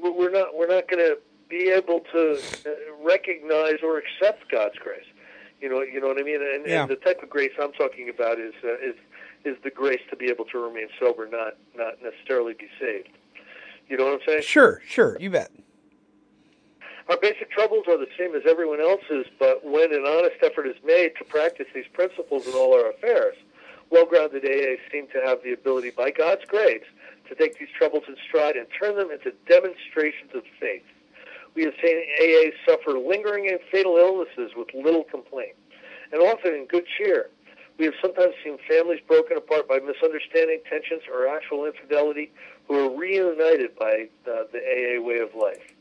we're 0.00 0.30
not 0.30 0.54
we're 0.54 0.68
not 0.68 0.88
going 0.88 1.04
to 1.04 1.18
be 1.48 1.70
able 1.70 2.00
to 2.12 2.40
uh, 2.66 2.70
recognize 3.04 3.78
or 3.82 3.98
accept 3.98 4.50
God's 4.50 4.78
grace. 4.78 5.04
You 5.60 5.68
know, 5.68 5.82
you 5.82 6.00
know 6.00 6.06
what 6.06 6.18
I 6.18 6.22
mean. 6.22 6.40
And, 6.40 6.66
Yeah. 6.66 6.82
and 6.82 6.90
the 6.90 6.96
type 6.96 7.22
of 7.22 7.28
grace 7.28 7.50
I'm 7.60 7.72
talking 7.72 8.08
about 8.08 8.38
is 8.38 8.54
uh, 8.64 8.74
is 8.74 8.94
is 9.44 9.56
the 9.64 9.70
grace 9.70 10.00
to 10.10 10.16
be 10.16 10.26
able 10.26 10.44
to 10.46 10.58
remain 10.58 10.86
sober, 11.00 11.28
not 11.28 11.54
not 11.74 11.94
necessarily 12.02 12.54
be 12.54 12.68
saved. 12.78 13.08
You 13.88 13.96
know 13.96 14.04
what 14.04 14.14
I'm 14.14 14.20
saying? 14.26 14.42
Sure, 14.42 14.80
sure, 14.86 15.16
you 15.18 15.30
bet. 15.30 15.50
Our 17.10 17.16
basic 17.16 17.50
troubles 17.50 17.86
are 17.88 17.98
the 17.98 18.06
same 18.16 18.36
as 18.36 18.42
everyone 18.46 18.80
else's, 18.80 19.26
but 19.36 19.64
when 19.64 19.92
an 19.92 20.06
honest 20.06 20.36
effort 20.42 20.68
is 20.68 20.76
made 20.84 21.16
to 21.18 21.24
practice 21.24 21.66
these 21.74 21.88
principles 21.92 22.46
in 22.46 22.52
all 22.52 22.72
our 22.72 22.90
affairs, 22.90 23.34
well-grounded 23.90 24.44
AAs 24.44 24.78
seem 24.92 25.08
to 25.08 25.20
have 25.26 25.42
the 25.42 25.52
ability, 25.52 25.90
by 25.90 26.12
God's 26.12 26.44
grace, 26.44 26.84
to 27.28 27.34
take 27.34 27.58
these 27.58 27.68
troubles 27.76 28.04
in 28.06 28.14
stride 28.28 28.54
and 28.54 28.68
turn 28.78 28.94
them 28.94 29.10
into 29.10 29.32
demonstrations 29.48 30.30
of 30.36 30.44
faith. 30.60 30.84
We 31.56 31.64
have 31.64 31.74
seen 31.82 31.98
AAs 32.22 32.52
suffer 32.64 32.96
lingering 32.96 33.48
and 33.48 33.58
fatal 33.72 33.96
illnesses 33.96 34.52
with 34.56 34.72
little 34.72 35.02
complaint, 35.02 35.56
and 36.12 36.22
often 36.22 36.54
in 36.54 36.66
good 36.66 36.84
cheer. 36.96 37.30
We 37.76 37.86
have 37.86 37.94
sometimes 38.00 38.34
seen 38.44 38.56
families 38.68 39.00
broken 39.08 39.36
apart 39.36 39.66
by 39.66 39.80
misunderstanding, 39.80 40.60
tensions, 40.70 41.02
or 41.12 41.26
actual 41.26 41.66
infidelity 41.66 42.30
who 42.68 42.86
are 42.86 42.96
reunited 42.96 43.74
by 43.76 44.06
the 44.24 44.46
AA 44.54 45.02
way 45.02 45.18
of 45.18 45.34
life 45.34 45.74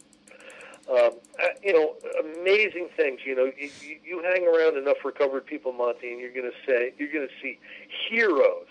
um, 0.90 1.12
uh, 1.42 1.48
you 1.64 1.74
know, 1.74 1.96
amazing 2.40 2.90
things. 2.98 3.20
You 3.26 3.36
know, 3.36 3.52
you, 3.58 3.70
you 4.04 4.24
hang 4.24 4.48
around 4.48 4.78
enough 4.78 4.98
recovered 5.06 5.46
people, 5.46 5.72
Monty, 5.72 6.12
and 6.12 6.20
you're 6.20 6.34
going 6.34 6.50
to 6.50 6.72
say 6.72 6.94
you're 6.98 7.12
going 7.12 7.28
to 7.28 7.34
see 7.42 7.60
heroes. 8.10 8.68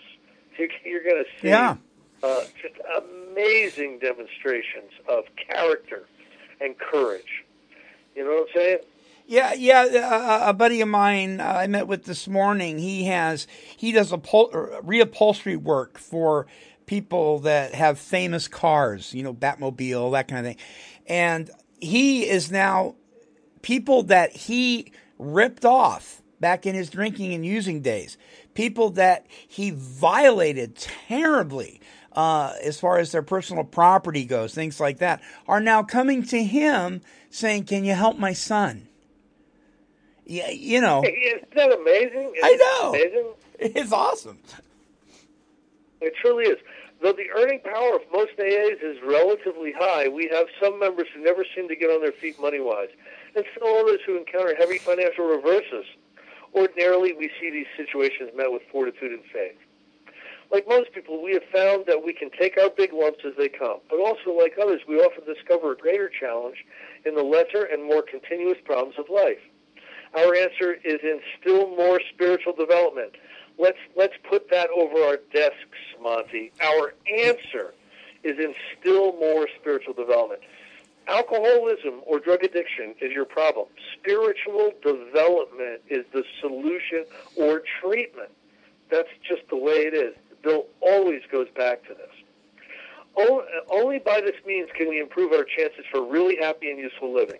You're, 0.57 0.69
you're 0.85 1.03
going 1.03 1.23
to 1.23 1.41
see 1.41 1.47
Yeah. 1.49 1.77
uh, 2.23 2.41
just 2.61 2.75
amazing 2.97 3.99
demonstrations 3.99 4.91
of 5.07 5.23
character 5.37 6.05
and 6.59 6.75
courage. 6.77 7.45
You 8.15 8.25
know 8.25 8.31
what 8.31 8.49
I'm 8.49 8.55
saying? 8.55 8.77
Yeah, 9.27 9.53
yeah. 9.53 9.81
Uh, 9.83 10.49
a 10.49 10.53
buddy 10.53 10.81
of 10.81 10.87
mine 10.89 11.39
uh, 11.39 11.43
I 11.45 11.67
met 11.67 11.87
with 11.87 12.05
this 12.05 12.27
morning. 12.27 12.79
He 12.79 13.05
has 13.05 13.45
he 13.77 13.91
does 13.91 14.11
uphol- 14.11 14.53
or 14.53 14.81
reupholstery 14.83 15.55
work 15.55 15.99
for 15.99 16.47
people 16.87 17.37
that 17.41 17.75
have 17.75 17.99
famous 17.99 18.47
cars. 18.47 19.13
You 19.13 19.21
know, 19.23 19.33
Batmobile, 19.33 20.11
that 20.13 20.27
kind 20.27 20.45
of 20.47 20.53
thing. 20.53 20.65
And 21.05 21.51
he 21.81 22.27
is 22.27 22.51
now 22.51 22.95
people 23.61 24.03
that 24.03 24.31
he 24.31 24.91
ripped 25.17 25.65
off 25.65 26.21
back 26.39 26.65
in 26.65 26.75
his 26.75 26.89
drinking 26.89 27.33
and 27.33 27.45
using 27.45 27.81
days. 27.81 28.17
People 28.53 28.91
that 28.91 29.27
he 29.47 29.71
violated 29.71 30.75
terribly. 30.75 31.81
Uh, 32.11 32.53
as 32.63 32.79
far 32.79 32.97
as 32.97 33.11
their 33.11 33.21
personal 33.21 33.63
property 33.63 34.25
goes, 34.25 34.53
things 34.53 34.79
like 34.79 34.97
that, 34.97 35.21
are 35.47 35.59
now 35.61 35.83
coming 35.83 36.23
to 36.23 36.43
him 36.43 37.01
saying, 37.29 37.63
"Can 37.63 37.85
you 37.85 37.93
help 37.93 38.17
my 38.17 38.33
son?" 38.33 38.87
Yeah, 40.25 40.49
you 40.49 40.81
know, 40.81 41.03
Isn't 41.03 41.51
that 41.55 41.71
amazing? 41.71 42.33
I 42.43 42.55
know. 42.55 42.95
Isn't 42.95 43.11
amazing? 43.11 43.33
it's 43.59 43.91
awesome. 43.91 44.39
It 46.01 46.13
truly 46.21 46.45
is. 46.45 46.57
Though 47.01 47.13
the 47.13 47.31
earning 47.31 47.61
power 47.61 47.95
of 47.95 48.01
most 48.11 48.35
AAs 48.37 48.83
is 48.83 48.97
relatively 49.05 49.71
high, 49.71 50.09
we 50.09 50.27
have 50.33 50.47
some 50.61 50.79
members 50.79 51.07
who 51.13 51.23
never 51.23 51.45
seem 51.55 51.69
to 51.69 51.75
get 51.75 51.89
on 51.89 52.01
their 52.01 52.11
feet 52.11 52.39
money 52.39 52.59
wise, 52.59 52.89
and 53.35 53.45
still 53.55 53.77
others 53.77 54.01
who 54.05 54.17
encounter 54.17 54.53
heavy 54.55 54.79
financial 54.79 55.25
reverses. 55.25 55.85
Ordinarily, 56.53 57.13
we 57.13 57.31
see 57.39 57.49
these 57.51 57.71
situations 57.77 58.31
met 58.35 58.51
with 58.51 58.63
fortitude 58.71 59.11
and 59.11 59.23
faith. 59.31 59.55
Like 60.51 60.67
most 60.67 60.91
people, 60.93 61.23
we 61.23 61.33
have 61.33 61.43
found 61.53 61.85
that 61.85 62.03
we 62.03 62.11
can 62.11 62.31
take 62.31 62.57
our 62.57 62.69
big 62.69 62.91
lumps 62.91 63.23
as 63.23 63.33
they 63.37 63.49
come, 63.49 63.79
but 63.89 63.99
also, 63.99 64.31
like 64.35 64.57
others, 64.61 64.81
we 64.87 64.97
often 64.97 65.23
discover 65.23 65.71
a 65.71 65.77
greater 65.77 66.09
challenge 66.09 66.65
in 67.05 67.15
the 67.15 67.23
lesser 67.23 67.63
and 67.63 67.83
more 67.83 68.01
continuous 68.01 68.57
problems 68.65 68.95
of 68.97 69.05
life. 69.09 69.39
Our 70.17 70.35
answer 70.35 70.73
is 70.83 70.99
in 71.03 71.21
still 71.39 71.69
more 71.77 72.01
spiritual 72.11 72.53
development. 72.53 73.13
Let's 73.59 73.77
let's 73.97 74.13
put 74.29 74.49
that 74.51 74.69
over 74.69 75.03
our 75.03 75.17
desks, 75.33 75.77
Monty. 76.01 76.51
Our 76.61 76.93
answer 77.13 77.73
is 78.23 78.39
in 78.39 78.55
still 78.79 79.13
more 79.19 79.47
spiritual 79.59 79.93
development. 79.93 80.41
Alcoholism 81.07 82.01
or 82.05 82.19
drug 82.19 82.43
addiction 82.43 82.95
is 83.01 83.11
your 83.11 83.25
problem. 83.25 83.67
Spiritual 83.99 84.71
development 84.81 85.81
is 85.89 86.05
the 86.13 86.23
solution 86.39 87.03
or 87.35 87.61
treatment. 87.81 88.29
That's 88.89 89.09
just 89.27 89.41
the 89.49 89.57
way 89.57 89.87
it 89.87 89.93
is. 89.93 90.15
Bill 90.41 90.65
always 90.79 91.21
goes 91.31 91.47
back 91.55 91.83
to 91.87 91.93
this. 91.93 92.11
Only 93.69 93.99
by 93.99 94.21
this 94.21 94.35
means 94.45 94.69
can 94.73 94.87
we 94.87 95.01
improve 95.01 95.33
our 95.33 95.43
chances 95.43 95.83
for 95.91 96.03
really 96.03 96.37
happy 96.37 96.69
and 96.69 96.79
useful 96.79 97.13
living. 97.13 97.39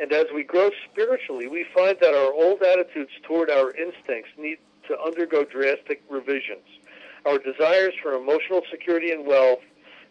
And 0.00 0.12
as 0.12 0.26
we 0.34 0.42
grow 0.42 0.70
spiritually, 0.90 1.46
we 1.46 1.64
find 1.74 1.96
that 2.00 2.14
our 2.14 2.32
old 2.32 2.62
attitudes 2.62 3.12
toward 3.22 3.50
our 3.50 3.70
instincts 3.70 4.30
need 4.36 4.58
to 4.88 5.00
undergo 5.00 5.44
drastic 5.44 6.02
revisions. 6.08 6.66
Our 7.26 7.38
desires 7.38 7.94
for 8.02 8.14
emotional 8.14 8.62
security 8.70 9.10
and 9.10 9.26
wealth, 9.26 9.60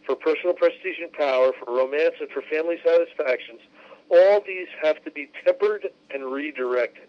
for 0.05 0.15
personal 0.15 0.53
prestige 0.53 0.99
and 1.01 1.11
power, 1.13 1.51
for 1.53 1.73
romance 1.73 2.15
and 2.19 2.29
for 2.29 2.41
family 2.41 2.77
satisfactions, 2.83 3.61
all 4.09 4.41
these 4.45 4.67
have 4.81 5.03
to 5.05 5.11
be 5.11 5.29
tempered 5.45 5.87
and 6.13 6.31
redirected. 6.31 7.07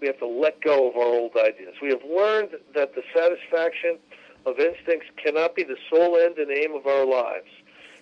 We 0.00 0.06
have 0.06 0.18
to 0.18 0.26
let 0.26 0.60
go 0.60 0.88
of 0.88 0.96
our 0.96 1.02
old 1.02 1.32
ideas. 1.36 1.74
We 1.82 1.88
have 1.88 2.02
learned 2.04 2.50
that 2.74 2.94
the 2.94 3.02
satisfaction 3.14 3.98
of 4.46 4.58
instincts 4.58 5.08
cannot 5.22 5.54
be 5.54 5.64
the 5.64 5.76
sole 5.90 6.16
end 6.16 6.38
and 6.38 6.50
aim 6.50 6.74
of 6.74 6.86
our 6.86 7.04
lives. 7.04 7.48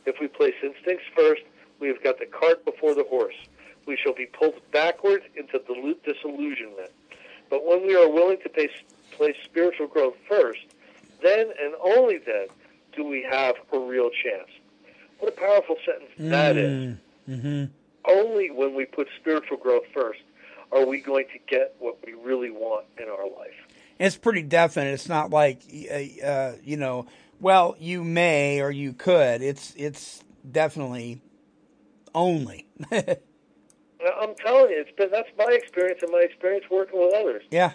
If 0.04 0.16
we 0.20 0.28
place 0.28 0.54
instincts 0.62 1.04
first, 1.16 1.42
we 1.80 1.88
have 1.88 2.02
got 2.02 2.18
the 2.18 2.26
cart 2.26 2.64
before 2.64 2.94
the 2.94 3.04
horse. 3.04 3.34
We 3.86 3.96
shall 3.96 4.14
be 4.14 4.26
pulled 4.26 4.60
backward 4.72 5.22
into 5.36 5.58
dilute 5.58 6.02
disillusionment. 6.04 6.90
But 7.50 7.64
when 7.64 7.86
we 7.86 7.94
are 7.96 8.08
willing 8.08 8.38
to 8.42 8.48
place, 8.48 8.70
place 9.12 9.36
spiritual 9.44 9.86
growth 9.86 10.16
first, 10.28 10.60
then 11.22 11.48
and 11.62 11.74
only 11.82 12.18
then 12.18 12.48
do 12.94 13.04
we 13.04 13.22
have 13.30 13.56
a 13.72 13.78
real 13.78 14.10
chance. 14.10 14.50
What 15.18 15.32
a 15.32 15.36
powerful 15.36 15.76
sentence 15.84 16.10
that 16.18 16.56
is. 16.56 16.98
Only 18.04 18.50
when 18.50 18.74
we 18.74 18.84
put 18.84 19.08
spiritual 19.18 19.56
growth 19.56 19.84
first 19.92 20.20
are 20.72 20.84
we 20.84 21.00
going 21.00 21.26
to 21.32 21.38
get 21.48 21.74
what 21.78 21.98
we 22.04 22.12
really 22.12 22.50
want 22.50 22.86
in 22.98 23.08
our 23.08 23.24
life. 23.24 23.54
It's 23.98 24.16
pretty 24.16 24.42
definite. 24.42 24.92
It's 24.92 25.08
not 25.08 25.30
like 25.30 25.62
uh, 25.90 26.26
uh, 26.26 26.52
you 26.62 26.76
know, 26.76 27.06
well, 27.40 27.76
you 27.78 28.04
may 28.04 28.60
or 28.60 28.70
you 28.70 28.92
could. 28.92 29.42
It's 29.42 29.72
it's 29.76 30.22
definitely 30.50 31.22
only. 32.14 32.66
I'm 34.04 34.34
telling 34.34 34.70
you, 34.70 34.80
it's 34.80 34.94
been 34.96 35.10
that's 35.10 35.28
my 35.38 35.52
experience 35.52 36.00
and 36.02 36.12
my 36.12 36.20
experience 36.20 36.64
working 36.70 37.00
with 37.00 37.14
others. 37.14 37.42
yeah, 37.50 37.72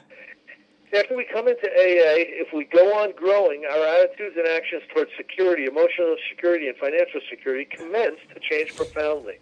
After 0.93 1.15
we 1.15 1.25
come 1.25 1.47
into 1.47 1.65
AA, 1.67 2.29
if 2.41 2.53
we 2.53 2.65
go 2.65 2.93
on 2.93 3.13
growing, 3.15 3.63
our 3.65 3.86
attitudes 3.86 4.36
and 4.38 4.47
actions 4.47 4.84
towards 4.93 5.12
security, 5.17 5.65
emotional 5.65 6.15
security, 6.29 6.67
and 6.67 6.77
financial 6.77 7.21
security 7.29 7.65
commence 7.65 8.19
to 8.34 8.39
change 8.39 8.75
profoundly. 8.75 9.39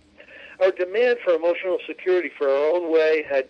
Our 0.62 0.72
demand 0.72 1.20
for 1.24 1.34
emotional 1.34 1.80
security 1.88 2.32
for 2.38 2.50
our 2.50 2.76
own 2.76 2.92
way 2.92 3.24
had 3.30 3.48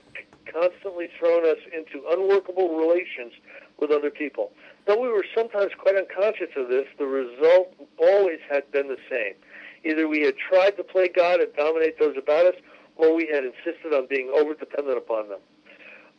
constantly 0.52 1.10
thrown 1.20 1.46
us 1.46 1.58
into 1.74 2.06
unworkable 2.10 2.78
relations 2.78 3.34
with 3.80 3.92
other 3.92 4.10
people. 4.10 4.52
Though 4.86 5.00
we 5.00 5.08
were 5.08 5.26
sometimes 5.36 5.72
quite 5.78 5.96
unconscious 5.96 6.50
of 6.58 6.70
this, 6.70 6.86
the 6.98 7.06
result 7.06 7.74
always 7.98 8.40
had 8.50 8.70
been 8.72 8.88
the 8.88 8.98
same. 9.10 9.34
Either 9.86 10.08
we 10.08 10.22
had 10.22 10.36
tried 10.38 10.72
to 10.78 10.84
play 10.84 11.08
God 11.08 11.40
and 11.40 11.54
dominate 11.56 12.00
those 12.00 12.18
about 12.18 12.46
us, 12.48 12.56
or 13.00 13.16
we 13.16 13.28
had 13.28 13.44
insisted 13.44 13.94
on 13.94 14.06
being 14.08 14.30
over-dependent 14.36 14.98
upon 14.98 15.30
them 15.30 15.40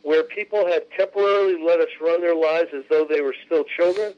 where 0.03 0.23
people 0.23 0.67
had 0.67 0.83
temporarily 0.97 1.61
let 1.63 1.79
us 1.79 1.89
run 2.01 2.21
their 2.21 2.35
lives 2.35 2.69
as 2.75 2.83
though 2.89 3.05
they 3.07 3.21
were 3.21 3.35
still 3.45 3.63
children, 3.63 4.13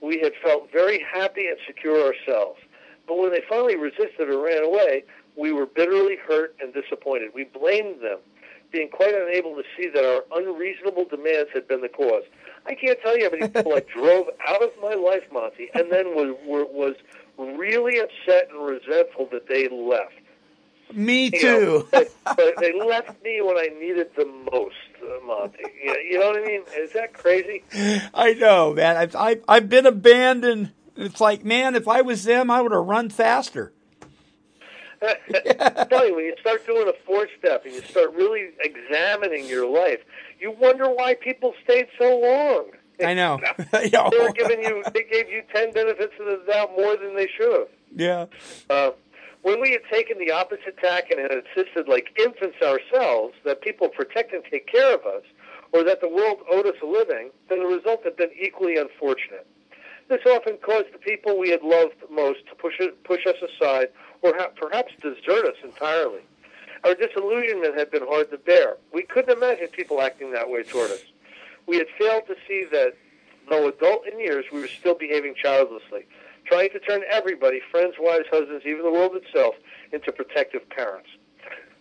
we 0.00 0.18
had 0.20 0.32
felt 0.42 0.70
very 0.72 1.04
happy 1.12 1.46
and 1.46 1.56
secure 1.66 2.06
ourselves. 2.06 2.60
But 3.06 3.18
when 3.18 3.30
they 3.30 3.42
finally 3.48 3.76
resisted 3.76 4.28
or 4.28 4.40
ran 4.40 4.64
away, 4.64 5.04
we 5.36 5.52
were 5.52 5.66
bitterly 5.66 6.16
hurt 6.16 6.56
and 6.60 6.72
disappointed. 6.72 7.30
We 7.34 7.44
blamed 7.44 8.02
them, 8.02 8.18
being 8.72 8.88
quite 8.88 9.14
unable 9.14 9.54
to 9.56 9.62
see 9.76 9.88
that 9.88 10.04
our 10.04 10.24
unreasonable 10.38 11.04
demands 11.04 11.50
had 11.52 11.68
been 11.68 11.82
the 11.82 11.88
cause. 11.88 12.24
I 12.66 12.74
can't 12.74 12.98
tell 13.02 13.16
you 13.16 13.24
how 13.24 13.36
many 13.36 13.48
people 13.52 13.74
I 13.74 13.80
drove 13.80 14.26
out 14.48 14.62
of 14.62 14.70
my 14.82 14.94
life, 14.94 15.22
Monty, 15.32 15.68
and 15.74 15.92
then 15.92 16.14
was 16.14 16.34
were, 16.46 16.64
was 16.64 16.94
really 17.38 17.98
upset 17.98 18.48
and 18.50 18.66
resentful 18.66 19.28
that 19.32 19.48
they 19.48 19.68
left. 19.68 20.14
Me 20.92 21.24
You 21.24 21.30
too. 21.30 21.60
know, 21.66 21.88
but, 21.90 22.08
but 22.24 22.54
they 22.60 22.72
left 22.78 23.22
me 23.22 23.40
when 23.40 23.56
I 23.56 23.68
needed 23.80 24.14
them 24.16 24.44
most, 24.52 24.74
Monty. 25.26 25.58
You 25.84 26.18
know, 26.18 26.26
what 26.28 26.42
I 26.42 26.44
mean? 26.44 26.62
Is 26.78 26.92
that 26.92 27.12
crazy? 27.12 27.64
I 28.14 28.34
know, 28.34 28.72
man. 28.74 28.96
I've, 28.96 29.16
I've, 29.16 29.42
I've 29.48 29.68
been 29.68 29.86
abandoned. 29.86 30.72
It's 30.96 31.20
like, 31.20 31.44
man, 31.44 31.74
if 31.74 31.88
I 31.88 32.02
was 32.02 32.24
them, 32.24 32.50
I 32.50 32.60
would 32.62 32.72
have 32.72 32.84
run 32.86 33.10
faster. 33.10 33.72
I'm 35.02 35.16
you, 35.90 36.14
when 36.16 36.24
you 36.24 36.34
start 36.40 36.66
doing 36.66 36.88
a 36.88 36.92
four 37.04 37.28
step 37.38 37.64
and 37.66 37.74
you 37.74 37.82
start 37.82 38.14
really 38.14 38.50
examining 38.60 39.46
your 39.46 39.68
life, 39.68 40.00
you 40.40 40.52
wonder 40.52 40.88
why 40.88 41.14
people 41.14 41.52
stayed 41.64 41.88
so 41.98 42.18
long. 42.18 42.70
I 43.04 43.12
know. 43.12 43.38
Yo. 43.92 44.08
They 44.10 44.18
were 44.18 44.32
giving 44.32 44.62
you, 44.62 44.82
they 44.94 45.02
gave 45.04 45.28
you 45.28 45.42
ten 45.54 45.70
benefits 45.72 46.14
of 46.18 46.26
the 46.26 46.42
doubt 46.50 46.70
more 46.78 46.96
than 46.96 47.14
they 47.14 47.28
should 47.36 47.52
have. 47.52 47.68
yeah. 47.94 48.26
Uh, 48.70 48.90
when 49.42 49.60
we 49.60 49.72
had 49.72 49.82
taken 49.90 50.18
the 50.18 50.30
opposite 50.30 50.76
tack 50.78 51.10
and 51.10 51.20
had 51.20 51.30
insisted, 51.32 51.88
like 51.88 52.18
infants 52.18 52.56
ourselves, 52.62 53.34
that 53.44 53.60
people 53.60 53.88
protect 53.88 54.32
and 54.32 54.42
take 54.50 54.66
care 54.66 54.94
of 54.94 55.04
us, 55.06 55.22
or 55.72 55.82
that 55.84 56.00
the 56.00 56.08
world 56.08 56.38
owed 56.50 56.66
us 56.66 56.76
a 56.82 56.86
living, 56.86 57.30
then 57.48 57.60
the 57.60 57.66
result 57.66 58.04
had 58.04 58.16
been 58.16 58.30
equally 58.40 58.76
unfortunate. 58.76 59.46
This 60.08 60.20
often 60.26 60.56
caused 60.58 60.92
the 60.92 60.98
people 60.98 61.38
we 61.38 61.50
had 61.50 61.62
loved 61.62 61.94
most 62.10 62.46
to 62.48 62.54
push, 62.54 62.80
push 63.04 63.26
us 63.26 63.36
aside 63.42 63.88
or 64.22 64.34
ha- 64.36 64.50
perhaps 64.54 64.92
desert 65.02 65.46
us 65.46 65.56
entirely. 65.64 66.20
Our 66.84 66.94
disillusionment 66.94 67.76
had 67.76 67.90
been 67.90 68.06
hard 68.06 68.30
to 68.30 68.38
bear. 68.38 68.76
We 68.92 69.02
couldn't 69.02 69.36
imagine 69.36 69.68
people 69.68 70.00
acting 70.00 70.32
that 70.32 70.48
way 70.48 70.62
toward 70.62 70.92
us. 70.92 71.02
We 71.66 71.78
had 71.78 71.88
failed 71.98 72.28
to 72.28 72.36
see 72.46 72.64
that, 72.70 72.94
though 73.48 73.66
adult 73.68 74.06
in 74.06 74.20
years, 74.20 74.44
we 74.52 74.60
were 74.60 74.68
still 74.68 74.94
behaving 74.94 75.34
childlessly, 75.34 76.06
trying 76.46 76.70
to 76.70 76.78
turn 76.80 77.02
everybody, 77.10 77.60
friends, 77.70 77.94
wives, 77.98 78.26
husbands, 78.30 78.64
even 78.66 78.82
the 78.82 78.90
world 78.90 79.16
itself, 79.16 79.54
into 79.92 80.12
protective 80.12 80.68
parents. 80.70 81.08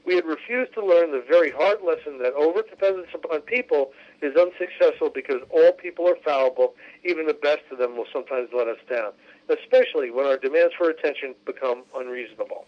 We 0.06 0.15
had 0.15 0.25
refused 0.25 0.73
to 0.75 0.86
learn 0.86 1.12
the 1.12 1.23
very 1.28 1.49
hard 1.49 1.80
lesson 1.84 2.19
that 2.19 2.36
overdependence 2.36 3.12
upon 3.13 3.41
people 3.41 3.91
is 4.21 4.36
unsuccessful 4.36 5.10
because 5.10 5.41
all 5.49 5.71
people 5.71 6.08
are 6.08 6.17
fallible. 6.23 6.75
Even 7.04 7.25
the 7.25 7.34
best 7.34 7.63
of 7.71 7.80
them 7.80 7.97
will 7.97 8.06
sometimes 8.13 8.49
let 8.56 8.67
us 8.67 8.78
down, 8.88 9.13
especially 9.49 10.12
when 10.12 10.28
our 10.28 10.38
demands 10.38 10.75
for 10.78 10.89
attention 10.89 11.34
become 11.45 11.84
unreasonable. 11.95 12.65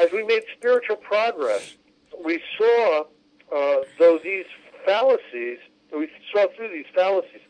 As 0.00 0.12
we 0.12 0.22
made 0.22 0.42
spiritual 0.56 0.96
progress, 0.96 1.76
we 2.24 2.40
saw, 2.56 3.04
uh, 3.52 3.76
though 3.98 4.20
these 4.22 4.46
fallacies, 4.86 5.58
we 5.92 6.08
saw 6.32 6.46
through 6.56 6.68
these 6.68 6.86
fallacies, 6.94 7.40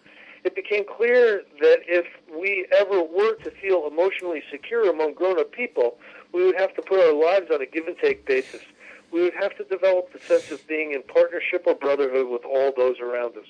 it 0.48 0.54
became 0.54 0.84
clear 0.88 1.42
that 1.60 1.80
if 1.86 2.06
we 2.32 2.66
ever 2.72 3.02
were 3.02 3.34
to 3.44 3.50
feel 3.60 3.86
emotionally 3.86 4.42
secure 4.50 4.88
among 4.88 5.12
grown 5.12 5.38
up 5.38 5.52
people, 5.52 5.98
we 6.32 6.42
would 6.42 6.58
have 6.58 6.74
to 6.74 6.80
put 6.80 7.04
our 7.04 7.12
lives 7.12 7.50
on 7.52 7.60
a 7.60 7.66
give 7.66 7.86
and 7.86 7.96
take 8.02 8.24
basis. 8.24 8.62
We 9.12 9.20
would 9.20 9.34
have 9.34 9.54
to 9.58 9.64
develop 9.64 10.10
the 10.10 10.20
sense 10.20 10.50
of 10.50 10.66
being 10.66 10.92
in 10.92 11.02
partnership 11.02 11.64
or 11.66 11.74
brotherhood 11.74 12.30
with 12.30 12.46
all 12.46 12.72
those 12.74 12.96
around 12.98 13.36
us. 13.36 13.44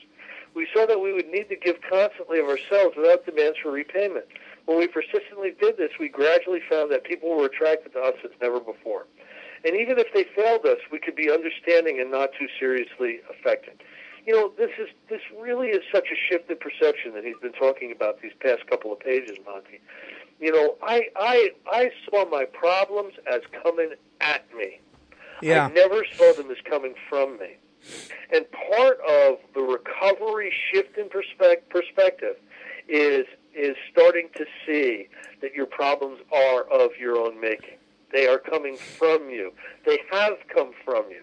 We 0.54 0.66
saw 0.74 0.86
that 0.86 0.98
we 0.98 1.12
would 1.12 1.28
need 1.28 1.48
to 1.50 1.56
give 1.56 1.76
constantly 1.88 2.40
of 2.40 2.46
ourselves 2.46 2.96
without 2.96 3.24
demands 3.24 3.58
for 3.62 3.70
repayment. 3.70 4.26
When 4.66 4.78
we 4.78 4.88
persistently 4.88 5.54
did 5.60 5.76
this, 5.76 5.92
we 6.00 6.08
gradually 6.08 6.62
found 6.68 6.90
that 6.90 7.04
people 7.04 7.30
were 7.30 7.46
attracted 7.46 7.92
to 7.92 8.00
us 8.00 8.14
as 8.24 8.32
never 8.42 8.58
before. 8.58 9.06
And 9.64 9.76
even 9.76 10.00
if 10.00 10.08
they 10.12 10.26
failed 10.34 10.66
us, 10.66 10.78
we 10.90 10.98
could 10.98 11.14
be 11.14 11.30
understanding 11.30 12.00
and 12.00 12.10
not 12.10 12.30
too 12.36 12.48
seriously 12.58 13.20
affected. 13.30 13.82
You 14.28 14.34
know, 14.34 14.52
this 14.58 14.68
is 14.78 14.88
this 15.08 15.22
really 15.40 15.68
is 15.68 15.82
such 15.90 16.08
a 16.12 16.14
shift 16.14 16.50
in 16.50 16.58
perception 16.58 17.14
that 17.14 17.24
he's 17.24 17.38
been 17.40 17.54
talking 17.54 17.92
about 17.92 18.20
these 18.20 18.32
past 18.40 18.66
couple 18.66 18.92
of 18.92 19.00
pages, 19.00 19.38
Monty. 19.46 19.80
You 20.38 20.52
know, 20.52 20.76
I 20.82 21.06
I 21.16 21.52
I 21.66 21.90
saw 22.04 22.28
my 22.28 22.44
problems 22.44 23.14
as 23.26 23.40
coming 23.62 23.94
at 24.20 24.44
me. 24.54 24.80
Yeah. 25.40 25.64
I 25.64 25.70
never 25.70 26.04
saw 26.14 26.34
them 26.34 26.50
as 26.50 26.58
coming 26.68 26.94
from 27.08 27.38
me. 27.38 27.56
And 28.30 28.44
part 28.70 28.98
of 29.08 29.38
the 29.54 29.62
recovery 29.62 30.52
shift 30.70 30.98
in 30.98 31.08
perspec- 31.08 31.70
perspective 31.70 32.36
is 32.86 33.24
is 33.54 33.76
starting 33.90 34.28
to 34.36 34.44
see 34.66 35.08
that 35.40 35.54
your 35.54 35.64
problems 35.64 36.20
are 36.34 36.64
of 36.64 36.90
your 37.00 37.16
own 37.16 37.40
making. 37.40 37.78
They 38.12 38.26
are 38.26 38.38
coming 38.38 38.76
from 38.76 39.30
you. 39.30 39.54
They 39.86 40.00
have 40.12 40.34
come 40.54 40.72
from 40.84 41.04
you. 41.08 41.22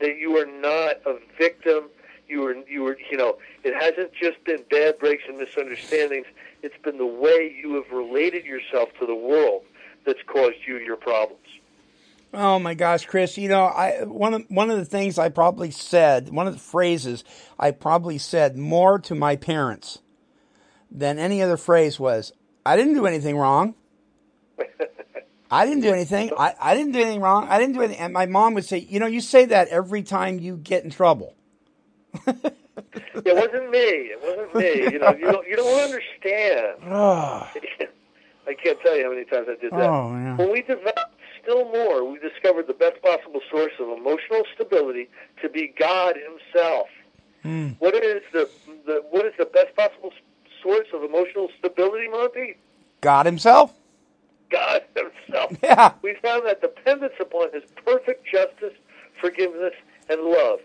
That 0.00 0.18
you 0.18 0.36
are 0.38 0.46
not 0.46 0.98
a 1.04 1.18
victim. 1.36 1.88
You 2.28 2.40
were 2.40 2.56
you 2.68 2.82
were 2.82 2.98
you 3.10 3.16
know, 3.16 3.38
it 3.62 3.74
hasn't 3.74 4.12
just 4.14 4.42
been 4.44 4.64
bad 4.70 4.98
breaks 4.98 5.24
and 5.28 5.38
misunderstandings. 5.38 6.26
It's 6.62 6.76
been 6.82 6.98
the 6.98 7.06
way 7.06 7.54
you 7.62 7.74
have 7.74 7.90
related 7.92 8.44
yourself 8.44 8.88
to 9.00 9.06
the 9.06 9.14
world 9.14 9.62
that's 10.06 10.22
caused 10.26 10.56
you 10.66 10.78
your 10.78 10.96
problems. 10.96 11.46
Oh 12.36 12.58
my 12.58 12.74
gosh, 12.74 13.06
Chris! 13.06 13.38
You 13.38 13.48
know, 13.48 13.64
I 13.64 14.02
one 14.04 14.34
of 14.34 14.44
one 14.48 14.70
of 14.70 14.78
the 14.78 14.84
things 14.84 15.18
I 15.18 15.28
probably 15.28 15.70
said, 15.70 16.30
one 16.30 16.48
of 16.48 16.52
the 16.52 16.58
phrases 16.58 17.22
I 17.58 17.70
probably 17.70 18.18
said 18.18 18.56
more 18.56 18.98
to 19.00 19.14
my 19.14 19.36
parents 19.36 20.00
than 20.90 21.18
any 21.18 21.40
other 21.42 21.56
phrase 21.56 22.00
was, 22.00 22.32
"I 22.66 22.76
didn't 22.76 22.94
do 22.94 23.06
anything 23.06 23.36
wrong. 23.36 23.74
I 25.50 25.64
didn't 25.64 25.82
do 25.82 25.92
anything. 25.92 26.32
I, 26.36 26.54
I 26.60 26.74
didn't 26.74 26.92
do 26.92 27.00
anything 27.00 27.20
wrong. 27.20 27.46
I 27.48 27.58
didn't 27.60 27.74
do 27.74 27.82
anything." 27.82 28.00
And 28.00 28.12
my 28.12 28.26
mom 28.26 28.54
would 28.54 28.64
say, 28.64 28.78
"You 28.78 28.98
know, 28.98 29.06
you 29.06 29.20
say 29.20 29.44
that 29.44 29.68
every 29.68 30.02
time 30.02 30.40
you 30.40 30.56
get 30.56 30.82
in 30.82 30.90
trouble." 30.90 31.36
It 33.14 33.34
wasn't 33.34 33.70
me. 33.70 33.78
It 33.78 34.20
wasn't 34.22 34.54
me. 34.54 34.92
You 34.92 34.98
know, 34.98 35.14
you 35.14 35.30
don't 35.30 35.46
you 35.48 35.56
don't 35.56 35.80
understand. 35.80 36.78
Oh, 36.86 37.48
I 38.46 38.54
can't 38.54 38.78
tell 38.80 38.96
you 38.96 39.04
how 39.04 39.10
many 39.10 39.24
times 39.24 39.46
I 39.48 39.60
did 39.60 39.72
that. 39.72 39.88
Oh, 39.88 40.12
yeah. 40.16 40.36
When 40.36 40.52
we 40.52 40.62
developed 40.62 41.14
still 41.42 41.64
more, 41.70 42.04
we 42.04 42.18
discovered 42.18 42.66
the 42.66 42.74
best 42.74 43.00
possible 43.02 43.40
source 43.50 43.72
of 43.80 43.88
emotional 43.96 44.42
stability 44.54 45.08
to 45.42 45.48
be 45.48 45.72
God 45.78 46.16
Himself. 46.16 46.88
Hmm. 47.42 47.68
What 47.78 47.94
is 47.94 48.22
the, 48.32 48.48
the 48.86 49.04
what 49.10 49.24
is 49.26 49.32
the 49.38 49.46
best 49.46 49.74
possible 49.76 50.12
source 50.62 50.88
of 50.92 51.02
emotional 51.02 51.48
stability, 51.58 52.08
Monty? 52.08 52.56
God 53.00 53.26
Himself. 53.26 53.72
God 54.50 54.82
Himself. 54.94 55.56
Yeah. 55.62 55.92
We 56.02 56.14
found 56.22 56.46
that 56.46 56.60
dependence 56.60 57.14
upon 57.20 57.52
His 57.52 57.62
perfect 57.84 58.26
justice, 58.26 58.74
forgiveness, 59.20 59.74
and 60.08 60.20
love 60.20 60.60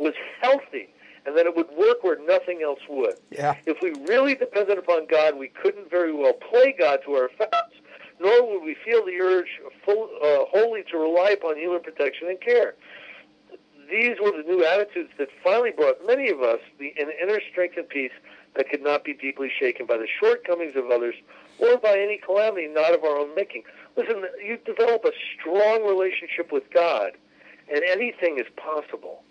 was 0.00 0.14
healthy, 0.40 0.88
and 1.26 1.36
that 1.36 1.46
it 1.46 1.54
would 1.54 1.70
work 1.76 2.02
where 2.02 2.18
nothing 2.26 2.62
else 2.62 2.80
would. 2.88 3.14
Yeah. 3.30 3.54
If 3.66 3.78
we 3.82 3.90
really 4.08 4.34
depended 4.34 4.78
upon 4.78 5.06
God, 5.06 5.38
we 5.38 5.48
couldn't 5.48 5.90
very 5.90 6.12
well 6.12 6.32
play 6.32 6.74
God 6.76 7.00
to 7.04 7.12
our 7.12 7.26
effects, 7.26 7.76
nor 8.18 8.50
would 8.50 8.64
we 8.64 8.74
feel 8.84 9.04
the 9.04 9.20
urge 9.20 9.60
full, 9.84 10.08
uh, 10.22 10.44
wholly 10.50 10.82
to 10.90 10.98
rely 10.98 11.30
upon 11.30 11.56
human 11.56 11.80
protection 11.80 12.28
and 12.28 12.40
care. 12.40 12.74
These 13.90 14.16
were 14.22 14.30
the 14.30 14.44
new 14.46 14.64
attitudes 14.64 15.10
that 15.18 15.28
finally 15.42 15.72
brought 15.72 16.06
many 16.06 16.30
of 16.30 16.40
us 16.40 16.60
the 16.78 16.94
an 16.98 17.10
inner 17.20 17.40
strength 17.50 17.76
and 17.76 17.88
peace 17.88 18.12
that 18.54 18.68
could 18.68 18.82
not 18.82 19.04
be 19.04 19.14
deeply 19.14 19.50
shaken 19.58 19.86
by 19.86 19.96
the 19.96 20.06
shortcomings 20.20 20.76
of 20.76 20.90
others 20.90 21.14
or 21.58 21.76
by 21.76 21.98
any 21.98 22.18
calamity 22.18 22.68
not 22.68 22.94
of 22.94 23.04
our 23.04 23.18
own 23.18 23.34
making. 23.34 23.62
Listen, 23.96 24.24
you 24.44 24.58
develop 24.64 25.04
a 25.04 25.12
strong 25.34 25.84
relationship 25.86 26.52
with 26.52 26.64
God, 26.72 27.12
and 27.72 27.82
anything 27.84 28.38
is 28.38 28.46
possible. 28.56 29.22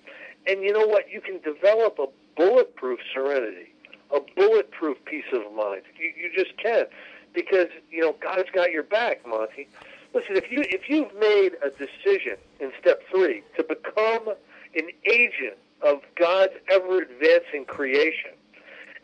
And 0.48 0.62
you 0.64 0.74
know 0.74 0.88
what? 0.88 1.12
You 1.12 1.22
can 1.22 1.40
develop 1.40 2.00
a 2.00 2.08
bulletproof 2.36 3.00
serenity, 3.14 3.74
a 4.14 4.20
bulletproof 4.36 4.98
peace 5.06 5.26
of 5.34 5.54
mind. 5.54 5.82
You, 6.00 6.12
you 6.16 6.32
just 6.34 6.58
can, 6.58 6.86
because 7.34 7.68
you 7.92 8.02
know 8.02 8.16
God's 8.22 8.50
got 8.54 8.72
your 8.72 8.84
back, 8.84 9.28
Monty. 9.28 9.68
Listen, 10.14 10.36
if 10.38 10.52
you 10.52 10.64
if 10.70 10.90
you've 10.90 11.14
made 11.20 11.52
a 11.64 11.70
decision 11.70 12.38
in 12.60 12.72
step 12.80 13.02
three 13.12 13.44
to 13.58 13.64
become 13.64 14.30
an 14.76 14.90
agent 15.06 15.58
of 15.82 16.02
God's 16.16 16.54
ever 16.72 17.02
advancing 17.02 17.66
creation, 17.66 18.32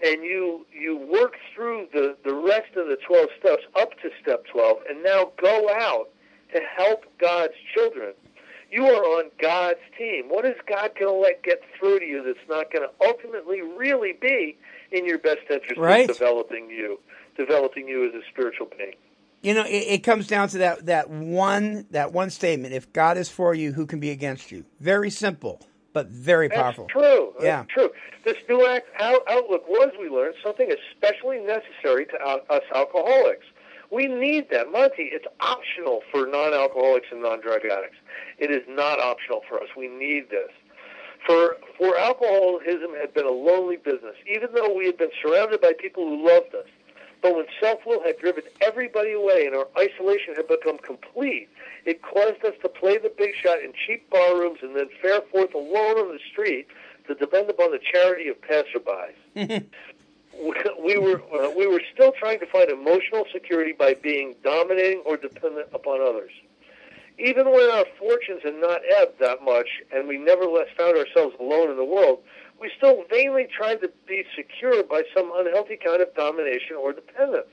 and 0.03 0.23
you 0.23 0.65
you 0.71 0.97
work 0.97 1.35
through 1.53 1.87
the 1.93 2.15
the 2.23 2.33
rest 2.33 2.75
of 2.75 2.87
the 2.87 2.97
twelve 3.05 3.29
steps 3.39 3.63
up 3.75 3.91
to 4.01 4.09
step 4.21 4.45
twelve, 4.51 4.77
and 4.89 5.03
now 5.03 5.31
go 5.41 5.69
out 5.69 6.09
to 6.53 6.61
help 6.75 7.05
God's 7.19 7.53
children 7.73 8.13
you 8.71 8.85
are 8.85 9.03
on 9.19 9.31
God's 9.41 9.79
team. 9.97 10.25
What 10.29 10.45
is 10.45 10.55
God 10.67 10.91
going 10.99 11.13
to 11.13 11.19
let 11.19 11.43
get 11.43 11.61
through 11.79 11.99
to 11.99 12.05
you 12.05 12.23
that's 12.23 12.47
not 12.49 12.71
going 12.71 12.87
to 12.87 13.07
ultimately 13.07 13.61
really 13.61 14.13
be 14.13 14.57
in 14.91 15.05
your 15.05 15.17
best 15.17 15.39
interest 15.49 15.79
Right. 15.79 16.01
in 16.01 16.07
developing 16.07 16.69
you, 16.69 16.99
developing 17.37 17.87
you 17.87 18.07
as 18.07 18.13
a 18.13 18.21
spiritual 18.31 18.67
being? 18.77 18.95
You 19.41 19.53
know, 19.53 19.63
it, 19.65 19.69
it 19.87 20.03
comes 20.03 20.27
down 20.27 20.47
to 20.49 20.57
that 20.59 20.87
that 20.87 21.09
one 21.09 21.85
that 21.91 22.11
one 22.11 22.29
statement. 22.31 22.73
If 22.73 22.91
God 22.93 23.17
is 23.17 23.29
for 23.29 23.53
you, 23.53 23.73
who 23.73 23.85
can 23.85 23.99
be 23.99 24.09
against 24.09 24.51
you? 24.51 24.65
Very 24.79 25.11
simple, 25.11 25.61
but 25.93 26.07
very 26.07 26.47
That's 26.47 26.59
powerful. 26.59 26.87
true. 26.87 27.33
That's 27.39 27.45
Yeah. 27.45 27.63
true. 27.69 27.91
This 28.23 28.37
new 28.49 28.65
act, 28.65 28.87
out, 28.99 29.21
outlook 29.29 29.67
was, 29.69 29.91
we 29.99 30.09
learned, 30.09 30.33
something 30.43 30.71
especially 30.71 31.37
necessary 31.39 32.07
to 32.07 32.21
out, 32.27 32.49
us 32.49 32.63
alcoholics. 32.73 33.45
We 33.95 34.07
need 34.07 34.49
that. 34.49 34.73
Monty, 34.73 35.03
it's 35.03 35.25
optional 35.39 36.01
for 36.11 36.27
non-alcoholics 36.27 37.07
and 37.13 37.21
non-drug 37.21 37.61
addicts. 37.63 37.95
It 38.37 38.51
is 38.51 38.63
not 38.67 38.99
optional 38.99 39.39
for 39.47 39.57
us. 39.57 39.69
We 39.77 39.87
need 39.87 40.29
this. 40.29 40.51
For, 41.25 41.55
for 41.77 41.97
alcoholism 41.97 42.93
had 42.99 43.13
been 43.13 43.25
a 43.25 43.31
lonely 43.31 43.77
business, 43.77 44.15
even 44.27 44.49
though 44.53 44.75
we 44.75 44.85
had 44.85 44.97
been 44.97 45.11
surrounded 45.23 45.61
by 45.61 45.71
people 45.79 46.03
who 46.09 46.27
loved 46.27 46.53
us. 46.53 46.67
But 47.21 47.37
when 47.37 47.45
self-will 47.61 48.03
had 48.03 48.19
driven 48.19 48.43
everybody 48.59 49.13
away 49.13 49.45
and 49.47 49.55
our 49.55 49.67
isolation 49.79 50.35
had 50.35 50.49
become 50.49 50.77
complete, 50.77 51.47
it 51.85 52.01
caused 52.01 52.43
us 52.43 52.53
to 52.63 52.69
play 52.69 52.97
the 52.97 53.13
big 53.17 53.33
shot 53.41 53.59
in 53.61 53.71
cheap 53.87 54.09
bar 54.09 54.35
rooms 54.35 54.59
and 54.61 54.75
then 54.75 54.89
fare 55.01 55.21
forth 55.31 55.53
alone 55.53 55.97
on 55.97 56.11
the 56.11 56.19
street 56.29 56.67
to 57.07 57.15
depend 57.15 57.49
upon 57.49 57.71
the 57.71 57.79
charity 57.79 58.27
of 58.27 58.35
passerbys. 58.41 59.15
we 60.83 60.97
were 60.97 61.21
uh, 61.33 61.49
we 61.57 61.67
were 61.67 61.81
still 61.93 62.11
trying 62.17 62.39
to 62.39 62.45
find 62.45 62.69
emotional 62.69 63.25
security 63.31 63.73
by 63.73 63.93
being 63.93 64.35
dominating 64.43 65.01
or 65.05 65.17
dependent 65.17 65.67
upon 65.73 66.01
others. 66.01 66.31
Even 67.17 67.49
when 67.49 67.69
our 67.71 67.85
fortunes 67.97 68.41
had 68.43 68.55
not 68.55 68.81
ebbed 68.97 69.19
that 69.19 69.41
much, 69.41 69.67
and 69.93 70.07
we 70.07 70.17
nevertheless 70.17 70.67
found 70.77 70.97
ourselves 70.97 71.35
alone 71.39 71.71
in 71.71 71.77
the 71.77 71.85
world, 71.85 72.19
we 72.59 72.69
still 72.77 73.03
vainly 73.09 73.47
tried 73.55 73.81
to 73.81 73.91
be 74.07 74.25
secure 74.35 74.83
by 74.83 75.03
some 75.15 75.31
unhealthy 75.35 75.77
kind 75.77 76.01
of 76.01 76.13
domination 76.15 76.75
or 76.75 76.91
dependence. 76.91 77.47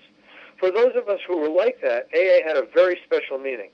For 0.59 0.71
those 0.71 0.93
of 0.97 1.09
us 1.09 1.21
who 1.27 1.39
were 1.39 1.49
like 1.49 1.81
that, 1.83 2.09
AA 2.15 2.47
had 2.47 2.57
a 2.57 2.67
very 2.75 2.99
special 3.05 3.39
meaning. 3.39 3.71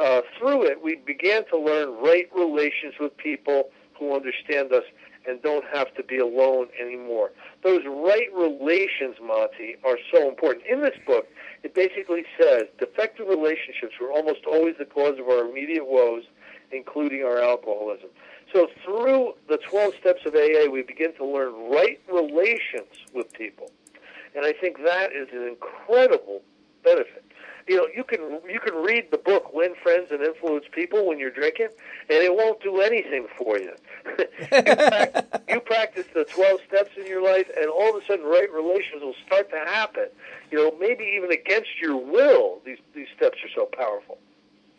Uh, 0.00 0.20
through 0.38 0.64
it, 0.64 0.82
we 0.82 0.96
began 0.96 1.46
to 1.48 1.58
learn 1.58 1.96
right 2.02 2.28
relations 2.34 2.94
with 3.00 3.16
people 3.16 3.70
who 3.98 4.14
understand 4.14 4.72
us 4.72 4.84
and 5.28 5.42
don't 5.42 5.64
have 5.72 5.94
to 5.94 6.02
be 6.02 6.18
alone 6.18 6.68
anymore. 6.80 7.32
Those 7.62 7.82
right 7.86 8.28
relations, 8.34 9.16
Monty, 9.22 9.76
are 9.84 9.98
so 10.12 10.28
important. 10.28 10.66
In 10.66 10.80
this 10.82 10.96
book, 11.06 11.26
it 11.62 11.74
basically 11.74 12.24
says 12.38 12.64
defective 12.78 13.28
relationships 13.28 13.94
were 14.00 14.12
almost 14.12 14.46
always 14.46 14.76
the 14.78 14.84
cause 14.84 15.18
of 15.18 15.28
our 15.28 15.48
immediate 15.48 15.86
woes, 15.86 16.24
including 16.72 17.22
our 17.22 17.40
alcoholism. 17.42 18.08
So 18.52 18.68
through 18.84 19.34
the 19.48 19.58
12 19.58 19.94
steps 20.00 20.20
of 20.24 20.34
AA, 20.34 20.70
we 20.70 20.82
begin 20.82 21.14
to 21.16 21.24
learn 21.24 21.70
right 21.70 22.00
relations 22.10 23.04
with 23.12 23.32
people. 23.32 23.70
And 24.34 24.44
I 24.44 24.52
think 24.52 24.78
that 24.84 25.12
is 25.12 25.28
an 25.32 25.42
incredible 25.42 26.42
benefit 26.84 27.25
you 27.66 27.76
know, 27.76 27.86
you 27.94 28.04
can 28.04 28.40
you 28.48 28.60
can 28.60 28.74
read 28.74 29.10
the 29.10 29.18
book 29.18 29.52
"Win 29.52 29.74
Friends 29.82 30.08
and 30.10 30.22
Influence 30.22 30.66
People" 30.70 31.06
when 31.06 31.18
you're 31.18 31.30
drinking, 31.30 31.68
and 32.08 32.22
it 32.22 32.34
won't 32.34 32.62
do 32.62 32.80
anything 32.80 33.26
for 33.36 33.58
you. 33.58 33.72
you, 34.18 34.62
practice, 34.62 35.24
you 35.48 35.60
practice 35.60 36.06
the 36.14 36.24
12 36.24 36.60
steps 36.68 36.90
in 36.96 37.06
your 37.06 37.22
life, 37.22 37.50
and 37.56 37.68
all 37.68 37.96
of 37.96 38.02
a 38.02 38.06
sudden, 38.06 38.24
right 38.24 38.50
relations 38.52 39.02
will 39.02 39.16
start 39.26 39.50
to 39.50 39.58
happen. 39.58 40.06
You 40.50 40.58
know, 40.58 40.78
maybe 40.78 41.04
even 41.16 41.32
against 41.32 41.80
your 41.80 41.96
will. 41.96 42.60
These 42.64 42.78
these 42.94 43.08
steps 43.16 43.38
are 43.44 43.50
so 43.54 43.66
powerful. 43.66 44.18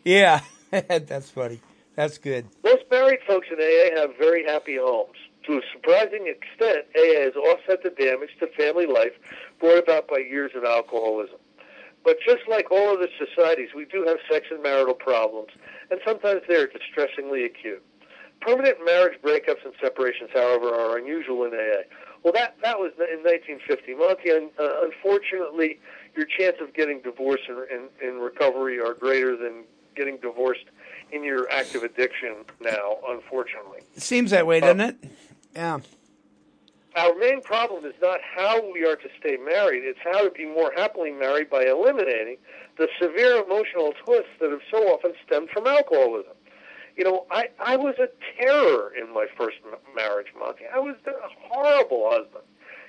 Yeah, 0.04 0.40
that's 0.70 1.30
funny. 1.30 1.60
That's 1.94 2.16
good. 2.16 2.46
Most 2.64 2.84
married 2.90 3.20
folks 3.26 3.48
in 3.50 3.58
AA 3.58 4.00
have 4.00 4.16
very 4.16 4.44
happy 4.44 4.76
homes. 4.76 5.16
To 5.46 5.58
a 5.58 5.60
surprising 5.72 6.26
extent, 6.26 6.86
AA 6.96 7.24
has 7.24 7.34
offset 7.34 7.82
the 7.82 7.90
damage 7.90 8.30
to 8.40 8.46
family 8.48 8.86
life 8.86 9.12
brought 9.58 9.78
about 9.78 10.06
by 10.08 10.18
years 10.18 10.52
of 10.54 10.64
alcoholism. 10.64 11.38
But 12.04 12.16
just 12.24 12.42
like 12.48 12.70
all 12.70 12.90
other 12.90 13.08
societies, 13.18 13.70
we 13.74 13.84
do 13.84 14.04
have 14.04 14.18
sex 14.30 14.46
and 14.50 14.62
marital 14.62 14.94
problems, 14.94 15.48
and 15.90 16.00
sometimes 16.06 16.42
they 16.48 16.56
are 16.56 16.66
distressingly 16.66 17.44
acute. 17.44 17.82
Permanent 18.40 18.78
marriage 18.84 19.20
breakups 19.20 19.64
and 19.64 19.74
separations, 19.82 20.30
however, 20.32 20.72
are 20.72 20.96
unusual 20.96 21.44
in 21.44 21.52
AA. 21.52 21.82
Well, 22.22 22.32
that 22.34 22.56
that 22.62 22.78
was 22.78 22.92
in 22.98 23.22
1950. 23.24 23.94
Monty, 23.94 24.30
uh, 24.30 24.84
unfortunately, 24.84 25.80
your 26.16 26.26
chance 26.26 26.56
of 26.60 26.72
getting 26.72 27.00
divorced 27.02 27.44
in, 27.48 27.56
in, 27.70 28.08
in 28.08 28.20
recovery 28.20 28.80
are 28.80 28.94
greater 28.94 29.36
than 29.36 29.64
getting 29.96 30.18
divorced 30.18 30.66
in 31.10 31.24
your 31.24 31.50
active 31.50 31.82
addiction 31.82 32.36
now. 32.60 32.98
Unfortunately, 33.08 33.80
it 33.96 34.02
seems 34.02 34.30
that 34.30 34.46
way, 34.46 34.60
doesn't 34.60 34.80
uh, 34.80 34.88
it? 34.88 34.96
Yeah 35.54 35.80
our 36.98 37.14
main 37.14 37.40
problem 37.40 37.84
is 37.84 37.94
not 38.02 38.20
how 38.36 38.60
we 38.72 38.84
are 38.84 38.96
to 38.96 39.08
stay 39.20 39.36
married, 39.36 39.84
it's 39.84 39.98
how 40.02 40.24
to 40.24 40.30
be 40.30 40.46
more 40.46 40.72
happily 40.76 41.12
married 41.12 41.48
by 41.48 41.64
eliminating 41.64 42.36
the 42.76 42.88
severe 43.00 43.42
emotional 43.42 43.92
twists 44.04 44.30
that 44.40 44.50
have 44.50 44.60
so 44.70 44.78
often 44.88 45.12
stemmed 45.24 45.48
from 45.50 45.66
alcoholism. 45.66 46.34
You 46.96 47.04
know, 47.04 47.26
I, 47.30 47.48
I 47.60 47.76
was 47.76 47.94
a 48.00 48.08
terror 48.36 48.92
in 49.00 49.14
my 49.14 49.26
first 49.36 49.58
marriage, 49.94 50.28
Monty. 50.38 50.64
I 50.74 50.80
was 50.80 50.96
a 51.06 51.12
horrible 51.48 52.10
husband. 52.10 52.44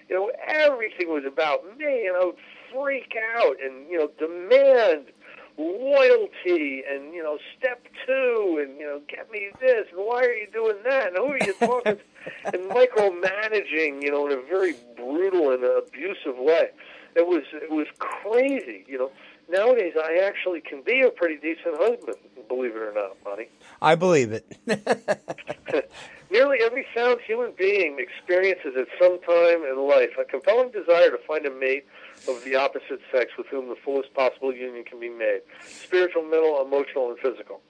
You 0.09 0.15
know, 0.15 0.31
everything 0.47 1.09
was 1.09 1.23
about 1.27 1.77
me, 1.77 2.07
and 2.07 2.17
I 2.17 2.25
would 2.25 2.35
freak 2.73 3.15
out 3.37 3.57
and, 3.63 3.87
you 3.89 3.99
know, 3.99 4.09
demand 4.17 5.11
loyalty 5.59 6.83
and 6.89 7.13
you 7.13 7.21
know 7.21 7.37
step 7.57 7.85
two 8.07 8.59
and 8.61 8.79
you 8.79 8.85
know 8.85 9.01
get 9.07 9.29
me 9.29 9.49
this 9.59 9.85
and 9.91 9.99
why 9.99 10.23
are 10.23 10.33
you 10.33 10.47
doing 10.53 10.77
that 10.85 11.07
and 11.07 11.17
who 11.17 11.25
are 11.25 11.37
you 11.37 11.53
talking 11.53 11.97
to? 11.97 12.01
And 12.45 12.69
micromanaging 12.69 14.01
you 14.03 14.11
know 14.11 14.27
in 14.27 14.37
a 14.37 14.41
very 14.41 14.75
brutal 14.95 15.51
and 15.51 15.63
abusive 15.63 16.37
way. 16.37 16.69
It 17.15 17.25
was 17.27 17.43
it 17.53 17.71
was 17.71 17.87
crazy 17.99 18.85
you 18.87 18.97
know. 18.97 19.11
Nowadays 19.49 19.93
i 19.97 20.19
actually 20.23 20.61
can 20.61 20.83
be 20.83 21.01
a 21.01 21.09
pretty 21.09 21.37
decent 21.37 21.75
husband 21.77 22.17
believe 22.47 22.75
it 22.75 22.81
or 22.81 22.93
not 22.93 23.17
monty 23.25 23.49
i 23.81 23.95
believe 23.95 24.31
it 24.31 24.45
nearly 26.31 26.57
every 26.61 26.85
sound 26.95 27.19
human 27.25 27.53
being 27.57 27.97
experiences 27.99 28.73
at 28.77 28.87
some 29.01 29.19
time 29.21 29.63
in 29.63 29.87
life 29.87 30.11
a 30.19 30.25
compelling 30.25 30.71
desire 30.71 31.09
to 31.09 31.19
find 31.27 31.45
a 31.45 31.51
mate 31.51 31.85
of 32.27 32.43
the 32.43 32.55
opposite 32.55 32.99
sex 33.11 33.31
with 33.37 33.47
whom 33.47 33.69
the 33.69 33.75
fullest 33.83 34.13
possible 34.13 34.53
union 34.53 34.83
can 34.83 34.99
be 34.99 35.09
made 35.09 35.41
spiritual, 35.65 36.23
mental, 36.23 36.61
emotional, 36.61 37.09
and 37.09 37.19
physical. 37.19 37.61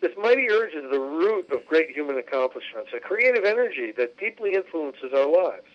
This 0.00 0.12
mighty 0.20 0.50
urge 0.50 0.74
is 0.74 0.90
the 0.90 1.00
root 1.00 1.50
of 1.50 1.64
great 1.66 1.90
human 1.90 2.18
accomplishments, 2.18 2.90
a 2.94 3.00
creative 3.00 3.44
energy 3.44 3.92
that 3.96 4.18
deeply 4.18 4.54
influences 4.54 5.12
our 5.14 5.26
lives. 5.30 5.66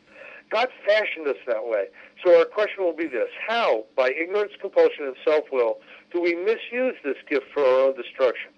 God 0.52 0.67
fashioned 0.86 1.28
us 1.28 1.38
that 1.47 1.65
way. 1.65 1.86
So 2.23 2.38
our 2.38 2.45
question 2.45 2.84
will 2.84 2.95
be 2.95 3.08
this 3.08 3.30
How, 3.47 3.86
by 3.95 4.10
ignorance, 4.10 4.54
compulsion, 4.60 5.06
and 5.06 5.15
self 5.25 5.45
will, 5.52 5.80
do 6.12 6.21
we 6.21 6.36
misuse 6.36 6.95
this 7.04 7.17
gift 7.30 7.45
for 7.54 7.63
our 7.63 7.88
own 7.88 7.95
destruction? 7.95 8.52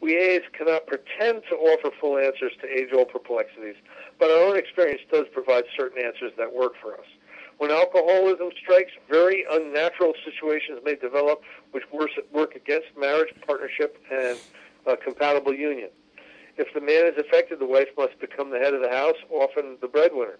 We 0.00 0.16
A's 0.16 0.42
cannot 0.56 0.86
pretend 0.86 1.42
to 1.50 1.56
offer 1.56 1.90
full 2.00 2.16
answers 2.16 2.52
to 2.62 2.68
age 2.68 2.88
old 2.94 3.10
perplexities, 3.10 3.76
but 4.18 4.30
our 4.30 4.48
own 4.48 4.56
experience 4.56 5.02
does 5.12 5.26
provide 5.32 5.64
certain 5.76 6.02
answers 6.02 6.32
that 6.38 6.54
work 6.54 6.72
for 6.80 6.94
us. 6.94 7.06
When 7.58 7.70
alcoholism 7.70 8.48
strikes, 8.62 8.92
very 9.10 9.44
unnatural 9.50 10.14
situations 10.24 10.80
may 10.82 10.94
develop 10.94 11.42
which 11.72 11.84
work 11.92 12.56
against 12.56 12.88
marriage, 12.98 13.34
partnership, 13.46 13.98
and 14.10 14.38
a 14.86 14.96
compatible 14.96 15.52
union. 15.52 15.90
If 16.56 16.72
the 16.72 16.80
man 16.80 17.06
is 17.06 17.18
affected, 17.18 17.58
the 17.58 17.66
wife 17.66 17.88
must 17.98 18.18
become 18.18 18.50
the 18.50 18.58
head 18.58 18.72
of 18.72 18.80
the 18.80 18.88
house, 18.88 19.16
often 19.30 19.76
the 19.82 19.88
breadwinner. 19.88 20.38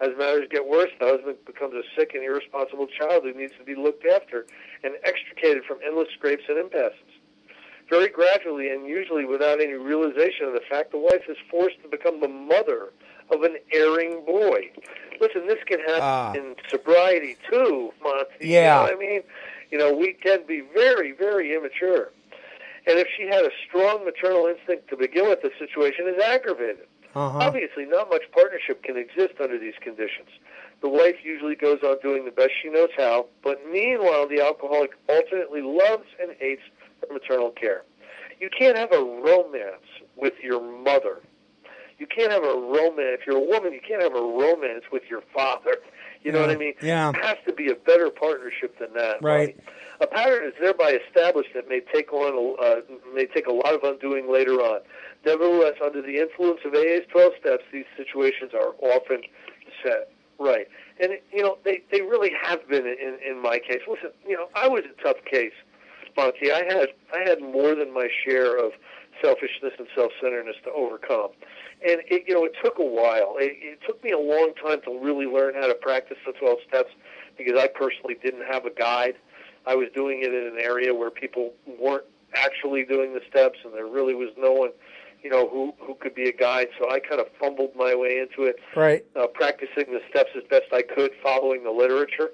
As 0.00 0.10
matters 0.18 0.48
get 0.50 0.66
worse, 0.66 0.90
the 1.00 1.06
husband 1.06 1.36
becomes 1.46 1.74
a 1.74 1.82
sick 1.96 2.12
and 2.14 2.24
irresponsible 2.24 2.88
child 2.88 3.22
who 3.22 3.32
needs 3.32 3.54
to 3.58 3.64
be 3.64 3.74
looked 3.74 4.04
after 4.04 4.46
and 4.82 4.94
extricated 5.04 5.64
from 5.64 5.78
endless 5.86 6.08
scrapes 6.18 6.42
and 6.48 6.58
impasses. 6.58 6.98
Very 7.88 8.08
gradually 8.08 8.70
and 8.70 8.86
usually 8.86 9.24
without 9.24 9.60
any 9.60 9.74
realization 9.74 10.46
of 10.46 10.54
the 10.54 10.62
fact, 10.68 10.90
the 10.90 10.98
wife 10.98 11.22
is 11.28 11.36
forced 11.50 11.80
to 11.82 11.88
become 11.88 12.20
the 12.20 12.28
mother 12.28 12.92
of 13.30 13.42
an 13.42 13.56
erring 13.72 14.24
boy. 14.24 14.70
Listen, 15.20 15.46
this 15.46 15.58
can 15.66 15.80
happen 15.80 16.02
uh, 16.02 16.32
in 16.34 16.56
sobriety 16.68 17.36
too, 17.50 17.92
Monty. 18.02 18.48
Yeah. 18.48 18.82
You 18.82 18.90
know 18.90 18.96
I 18.96 18.98
mean, 18.98 19.22
you 19.70 19.78
know, 19.78 19.92
we 19.94 20.12
can 20.12 20.46
be 20.46 20.62
very, 20.74 21.12
very 21.12 21.54
immature. 21.54 22.10
And 22.86 22.98
if 22.98 23.08
she 23.16 23.26
had 23.26 23.44
a 23.44 23.50
strong 23.66 24.04
maternal 24.04 24.46
instinct 24.46 24.88
to 24.90 24.96
begin 24.96 25.28
with, 25.28 25.42
the 25.42 25.50
situation 25.58 26.06
is 26.06 26.22
aggravated. 26.22 26.86
Uh-huh. 27.14 27.38
Obviously, 27.38 27.86
not 27.86 28.10
much 28.10 28.22
partnership 28.32 28.82
can 28.82 28.96
exist 28.96 29.34
under 29.40 29.58
these 29.58 29.74
conditions. 29.80 30.28
The 30.82 30.88
wife 30.88 31.16
usually 31.24 31.56
goes 31.56 31.78
on 31.82 31.96
doing 32.02 32.26
the 32.26 32.30
best 32.30 32.50
she 32.62 32.68
knows 32.68 32.90
how, 32.96 33.26
but 33.42 33.58
meanwhile, 33.72 34.28
the 34.28 34.40
alcoholic 34.40 34.90
alternately 35.08 35.62
loves 35.62 36.04
and 36.20 36.36
hates 36.38 36.62
maternal 37.12 37.50
care. 37.50 37.84
You 38.40 38.50
can't 38.56 38.76
have 38.76 38.92
a 38.92 39.02
romance 39.02 39.86
with 40.16 40.34
your 40.42 40.60
mother 40.60 41.22
you 41.98 42.06
can't 42.06 42.30
have 42.30 42.44
a 42.44 42.54
romance. 42.54 43.20
If 43.20 43.26
you're 43.26 43.36
a 43.36 43.40
woman, 43.40 43.72
you 43.72 43.80
can't 43.86 44.02
have 44.02 44.14
a 44.14 44.20
romance 44.20 44.84
with 44.92 45.04
your 45.08 45.22
father. 45.32 45.76
You 46.22 46.32
know 46.32 46.40
yeah. 46.40 46.46
what 46.46 46.54
I 46.54 46.58
mean? 46.58 46.74
Yeah. 46.82 47.10
It 47.10 47.24
has 47.24 47.38
to 47.46 47.52
be 47.52 47.70
a 47.70 47.74
better 47.74 48.10
partnership 48.10 48.78
than 48.78 48.92
that. 48.94 49.22
Right. 49.22 49.58
A 50.00 50.06
pattern 50.06 50.46
is 50.46 50.52
thereby 50.60 50.98
established 51.06 51.50
that 51.54 51.68
may 51.68 51.80
take 51.80 52.12
on 52.12 52.56
uh, 52.62 52.80
may 53.14 53.26
take 53.26 53.46
a 53.46 53.52
lot 53.52 53.72
of 53.74 53.82
undoing 53.82 54.30
later 54.30 54.54
on. 54.54 54.80
Nevertheless, 55.24 55.74
under 55.82 56.02
the 56.02 56.18
influence 56.18 56.60
of 56.66 56.74
AA's 56.74 57.06
12 57.10 57.32
steps, 57.40 57.64
these 57.72 57.86
situations 57.96 58.52
are 58.52 58.74
often 58.82 59.22
set 59.82 60.10
right. 60.38 60.68
And 61.00 61.12
you 61.32 61.42
know 61.42 61.56
they 61.64 61.82
they 61.90 62.02
really 62.02 62.32
have 62.42 62.68
been 62.68 62.86
in 62.86 63.18
in 63.26 63.40
my 63.40 63.58
case. 63.58 63.80
Listen, 63.88 64.10
you 64.26 64.36
know 64.36 64.48
I 64.54 64.68
was 64.68 64.82
a 64.84 65.02
tough 65.02 65.24
case, 65.24 65.54
Monty. 66.16 66.52
I 66.52 66.64
had 66.64 66.88
I 67.14 67.28
had 67.28 67.40
more 67.40 67.74
than 67.74 67.92
my 67.92 68.08
share 68.24 68.58
of 68.58 68.72
selfishness 69.22 69.72
and 69.78 69.88
self-centeredness 69.94 70.56
to 70.64 70.70
overcome 70.72 71.30
and 71.84 72.00
it, 72.08 72.24
you 72.26 72.34
know 72.34 72.44
it 72.44 72.54
took 72.62 72.78
a 72.78 72.84
while. 72.84 73.36
It, 73.38 73.56
it 73.60 73.78
took 73.86 74.02
me 74.02 74.12
a 74.12 74.18
long 74.18 74.52
time 74.62 74.80
to 74.82 74.98
really 74.98 75.26
learn 75.26 75.54
how 75.54 75.66
to 75.66 75.74
practice 75.74 76.16
the 76.26 76.32
12 76.32 76.58
steps 76.68 76.90
because 77.36 77.58
I 77.58 77.68
personally 77.68 78.16
didn't 78.22 78.46
have 78.50 78.64
a 78.64 78.70
guide. 78.70 79.14
I 79.66 79.74
was 79.74 79.88
doing 79.94 80.22
it 80.22 80.32
in 80.32 80.46
an 80.46 80.58
area 80.60 80.94
where 80.94 81.10
people 81.10 81.52
weren't 81.66 82.04
actually 82.34 82.84
doing 82.84 83.14
the 83.14 83.20
steps, 83.28 83.58
and 83.64 83.74
there 83.74 83.86
really 83.86 84.14
was 84.14 84.30
no 84.38 84.52
one, 84.52 84.70
you 85.22 85.30
know, 85.30 85.48
who 85.48 85.74
who 85.78 85.94
could 85.94 86.14
be 86.14 86.28
a 86.28 86.32
guide. 86.32 86.68
So 86.78 86.90
I 86.90 87.00
kind 87.00 87.20
of 87.20 87.26
fumbled 87.38 87.72
my 87.76 87.94
way 87.94 88.18
into 88.18 88.48
it, 88.48 88.56
right? 88.74 89.04
Uh, 89.14 89.26
practicing 89.26 89.92
the 89.92 90.00
steps 90.08 90.30
as 90.36 90.44
best 90.48 90.72
I 90.72 90.82
could, 90.82 91.10
following 91.22 91.64
the 91.64 91.70
literature. 91.70 92.30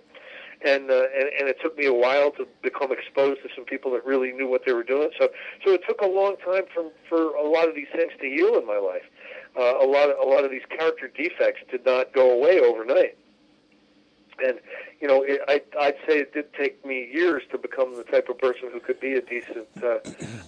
And, 0.64 0.90
uh, 0.90 1.04
and 1.16 1.28
and 1.38 1.48
it 1.48 1.58
took 1.60 1.76
me 1.76 1.86
a 1.86 1.92
while 1.92 2.30
to 2.32 2.46
become 2.62 2.92
exposed 2.92 3.42
to 3.42 3.48
some 3.54 3.64
people 3.64 3.90
that 3.92 4.04
really 4.04 4.32
knew 4.32 4.48
what 4.48 4.64
they 4.64 4.72
were 4.72 4.82
doing. 4.82 5.10
So 5.18 5.30
so 5.64 5.72
it 5.72 5.82
took 5.86 6.00
a 6.00 6.06
long 6.06 6.36
time 6.44 6.64
for 6.72 6.90
for 7.08 7.34
a 7.34 7.48
lot 7.48 7.68
of 7.68 7.74
these 7.74 7.88
things 7.94 8.12
to 8.20 8.26
heal 8.28 8.58
in 8.58 8.66
my 8.66 8.78
life. 8.78 9.04
Uh, 9.58 9.84
a 9.84 9.86
lot 9.86 10.08
of 10.10 10.16
a 10.18 10.28
lot 10.28 10.44
of 10.44 10.50
these 10.50 10.66
character 10.68 11.08
defects 11.08 11.60
did 11.70 11.84
not 11.84 12.12
go 12.12 12.32
away 12.32 12.60
overnight. 12.60 13.16
And 14.44 14.58
you 15.00 15.08
know, 15.08 15.22
it, 15.22 15.40
I, 15.48 15.62
I'd 15.78 15.96
say 16.06 16.18
it 16.20 16.32
did 16.32 16.52
take 16.54 16.84
me 16.86 17.10
years 17.12 17.42
to 17.50 17.58
become 17.58 17.96
the 17.96 18.04
type 18.04 18.28
of 18.28 18.38
person 18.38 18.70
who 18.72 18.80
could 18.80 18.98
be 19.00 19.14
a 19.14 19.20
decent, 19.20 19.66
uh, 19.82 19.98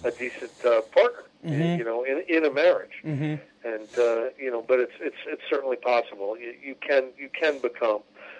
a 0.03 0.11
decent 0.11 0.51
uh, 0.65 0.81
partner. 0.81 1.23
Mm-hmm. 1.45 1.77
You 1.77 1.83
know, 1.83 2.03
in 2.03 2.23
in 2.27 2.45
a 2.45 2.51
marriage. 2.51 3.03
Mhm. 3.03 3.39
And 3.63 3.87
uh, 3.99 4.29
you 4.39 4.49
know, 4.49 4.63
but 4.67 4.79
it's 4.79 4.93
it's 4.99 5.15
it's 5.27 5.43
certainly 5.49 5.75
possible. 5.77 6.35
You, 6.37 6.55
you 6.59 6.75
can 6.81 7.09
you 7.17 7.29
can 7.29 7.59
become 7.59 7.99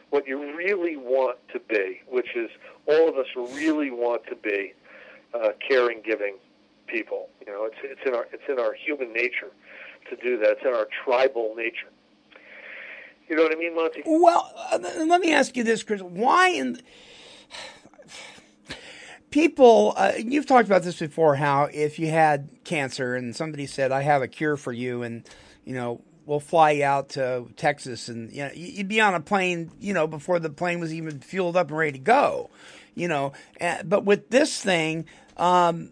what 0.09 0.27
you 0.27 0.55
really 0.55 0.95
want 0.95 1.37
to 1.53 1.59
be, 1.59 2.01
which 2.07 2.35
is 2.35 2.49
all 2.87 3.09
of 3.09 3.15
us 3.17 3.27
really 3.35 3.91
want 3.91 4.25
to 4.27 4.35
be 4.35 4.73
uh, 5.33 5.49
caring, 5.67 6.01
giving 6.05 6.37
people. 6.87 7.29
You 7.45 7.51
know, 7.51 7.65
it's 7.65 7.77
it's 7.83 8.01
in 8.05 8.15
our 8.15 8.27
it's 8.31 8.43
in 8.47 8.59
our 8.59 8.73
human 8.73 9.13
nature 9.13 9.51
to 10.09 10.15
do 10.17 10.37
that. 10.39 10.51
It's 10.51 10.61
in 10.63 10.73
our 10.73 10.87
tribal 11.03 11.53
nature. 11.55 11.89
You 13.27 13.35
know 13.35 13.43
what 13.43 13.51
I 13.51 13.55
mean, 13.55 13.75
Monty? 13.75 14.03
Well, 14.05 14.53
uh, 14.71 14.77
let 15.05 15.19
me 15.19 15.33
ask 15.33 15.57
you 15.57 15.63
this, 15.63 15.83
Chris. 15.83 16.01
Why 16.01 16.49
in 16.49 16.79
people? 19.31 19.93
Uh, 19.97 20.13
you've 20.17 20.45
talked 20.45 20.67
about 20.67 20.83
this 20.83 20.99
before. 20.99 21.35
How 21.35 21.69
if 21.73 21.97
you 21.97 22.09
had 22.09 22.49
cancer 22.63 23.15
and 23.15 23.35
somebody 23.35 23.65
said, 23.65 23.91
"I 23.91 24.03
have 24.03 24.21
a 24.21 24.27
cure 24.27 24.57
for 24.57 24.71
you," 24.71 25.01
and 25.01 25.27
you 25.65 25.73
know, 25.73 26.01
we'll 26.25 26.39
fly 26.39 26.71
you 26.71 26.83
out 26.83 27.09
to 27.09 27.47
Texas, 27.55 28.09
and 28.09 28.31
you 28.31 28.43
know, 28.43 28.51
you'd 28.53 28.87
be 28.87 29.01
on 29.01 29.13
a 29.15 29.19
plane, 29.19 29.71
you 29.79 29.93
know, 29.93 30.07
before 30.07 30.39
the 30.39 30.49
plane 30.49 30.79
was 30.79 30.93
even 30.93 31.19
fueled 31.19 31.55
up 31.55 31.69
and 31.69 31.77
ready 31.77 31.93
to 31.93 31.99
go, 31.99 32.49
you 32.95 33.07
know. 33.07 33.33
Uh, 33.59 33.83
but 33.83 34.05
with 34.05 34.29
this 34.29 34.61
thing, 34.61 35.05
um, 35.37 35.91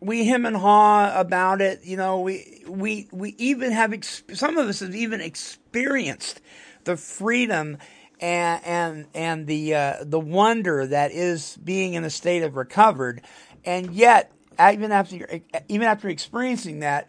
we 0.00 0.24
him 0.24 0.46
and 0.46 0.56
haw 0.56 1.12
about 1.18 1.60
it. 1.60 1.84
You 1.84 1.96
know, 1.96 2.20
we 2.20 2.62
we 2.68 3.08
we 3.12 3.34
even 3.38 3.72
have 3.72 3.92
ex- 3.92 4.22
some 4.34 4.56
of 4.56 4.68
us 4.68 4.80
have 4.80 4.94
even 4.94 5.20
experienced 5.20 6.40
the 6.84 6.96
freedom 6.96 7.78
and 8.20 8.64
and 8.64 9.06
and 9.14 9.46
the 9.46 9.74
uh, 9.74 9.96
the 10.02 10.20
wonder 10.20 10.86
that 10.86 11.12
is 11.12 11.56
being 11.62 11.94
in 11.94 12.04
a 12.04 12.10
state 12.10 12.42
of 12.42 12.56
recovered, 12.56 13.22
and 13.64 13.92
yet 13.92 14.30
even 14.58 14.92
after 14.92 15.40
even 15.68 15.86
after 15.86 16.08
experiencing 16.08 16.80
that, 16.80 17.08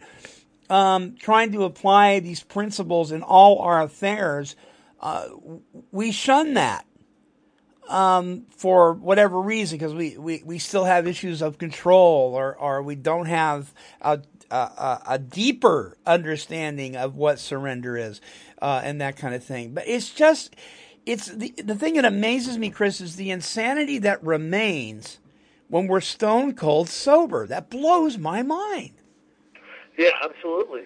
um, 0.70 1.16
trying 1.18 1.52
to 1.52 1.64
apply 1.64 2.20
these 2.20 2.42
principles 2.42 3.12
in 3.12 3.22
all 3.22 3.60
our 3.60 3.82
affairs, 3.82 4.56
uh, 5.00 5.28
we 5.92 6.12
shun 6.12 6.54
that 6.54 6.86
um, 7.88 8.46
for 8.50 8.94
whatever 8.94 9.40
reason, 9.40 9.78
because 9.78 9.94
we, 9.94 10.16
we, 10.16 10.42
we 10.44 10.58
still 10.58 10.84
have 10.84 11.06
issues 11.06 11.42
of 11.42 11.58
control, 11.58 12.34
or, 12.34 12.56
or 12.56 12.82
we 12.82 12.96
don't 12.96 13.26
have 13.26 13.72
a, 14.00 14.20
a, 14.50 15.00
a 15.06 15.18
deeper 15.18 15.96
understanding 16.04 16.96
of 16.96 17.14
what 17.14 17.38
surrender 17.38 17.96
is, 17.96 18.20
uh, 18.60 18.80
and 18.82 19.00
that 19.00 19.16
kind 19.16 19.34
of 19.34 19.44
thing. 19.44 19.72
But 19.72 19.86
it's 19.86 20.10
just, 20.10 20.56
it's 21.04 21.26
the, 21.26 21.54
the 21.62 21.76
thing 21.76 21.94
that 21.94 22.04
amazes 22.04 22.58
me, 22.58 22.70
Chris, 22.70 23.00
is 23.00 23.16
the 23.16 23.30
insanity 23.30 23.98
that 23.98 24.22
remains 24.24 25.20
when 25.68 25.86
we're 25.86 26.00
stone 26.00 26.54
cold 26.54 26.88
sober. 26.88 27.46
That 27.46 27.70
blows 27.70 28.18
my 28.18 28.42
mind. 28.42 28.95
Yeah, 29.96 30.10
absolutely. 30.22 30.82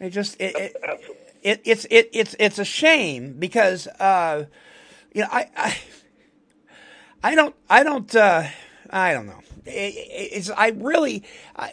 It 0.00 0.10
just, 0.10 0.36
it, 0.40 0.56
it, 0.56 0.76
Absolutely. 0.82 1.16
it 1.42 1.60
it's 1.64 1.86
it, 1.90 2.10
it's 2.12 2.34
it's 2.38 2.58
a 2.58 2.64
shame 2.64 3.34
because 3.38 3.86
uh, 3.86 4.44
you 5.14 5.22
know 5.22 5.28
I 5.30 5.48
I, 5.56 5.76
I 7.22 7.34
don't 7.34 7.54
I 7.70 7.82
don't 7.84 8.14
uh, 8.14 8.44
I 8.90 9.12
don't 9.12 9.26
know. 9.26 9.40
It, 9.64 9.70
it- 9.70 10.30
it's 10.36 10.50
I 10.50 10.68
really 10.70 11.22
I, 11.56 11.72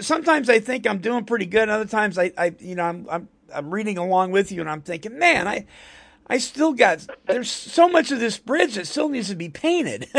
sometimes 0.00 0.50
I 0.50 0.58
think 0.60 0.86
I'm 0.86 0.98
doing 0.98 1.24
pretty 1.24 1.46
good. 1.46 1.68
Other 1.68 1.86
times 1.86 2.18
I, 2.18 2.32
I 2.36 2.54
you 2.58 2.74
know 2.74 2.84
I'm 2.84 3.06
I'm 3.10 3.28
I'm 3.54 3.72
reading 3.72 3.98
along 3.98 4.32
with 4.32 4.50
you 4.52 4.60
and 4.60 4.68
I'm 4.68 4.82
thinking, 4.82 5.18
man, 5.18 5.46
I 5.46 5.66
I 6.26 6.38
still 6.38 6.72
got 6.72 7.06
there's 7.26 7.50
so 7.50 7.88
much 7.88 8.10
of 8.10 8.20
this 8.20 8.36
bridge 8.38 8.74
that 8.74 8.86
still 8.86 9.08
needs 9.08 9.28
to 9.28 9.36
be 9.36 9.48
painted. 9.48 10.08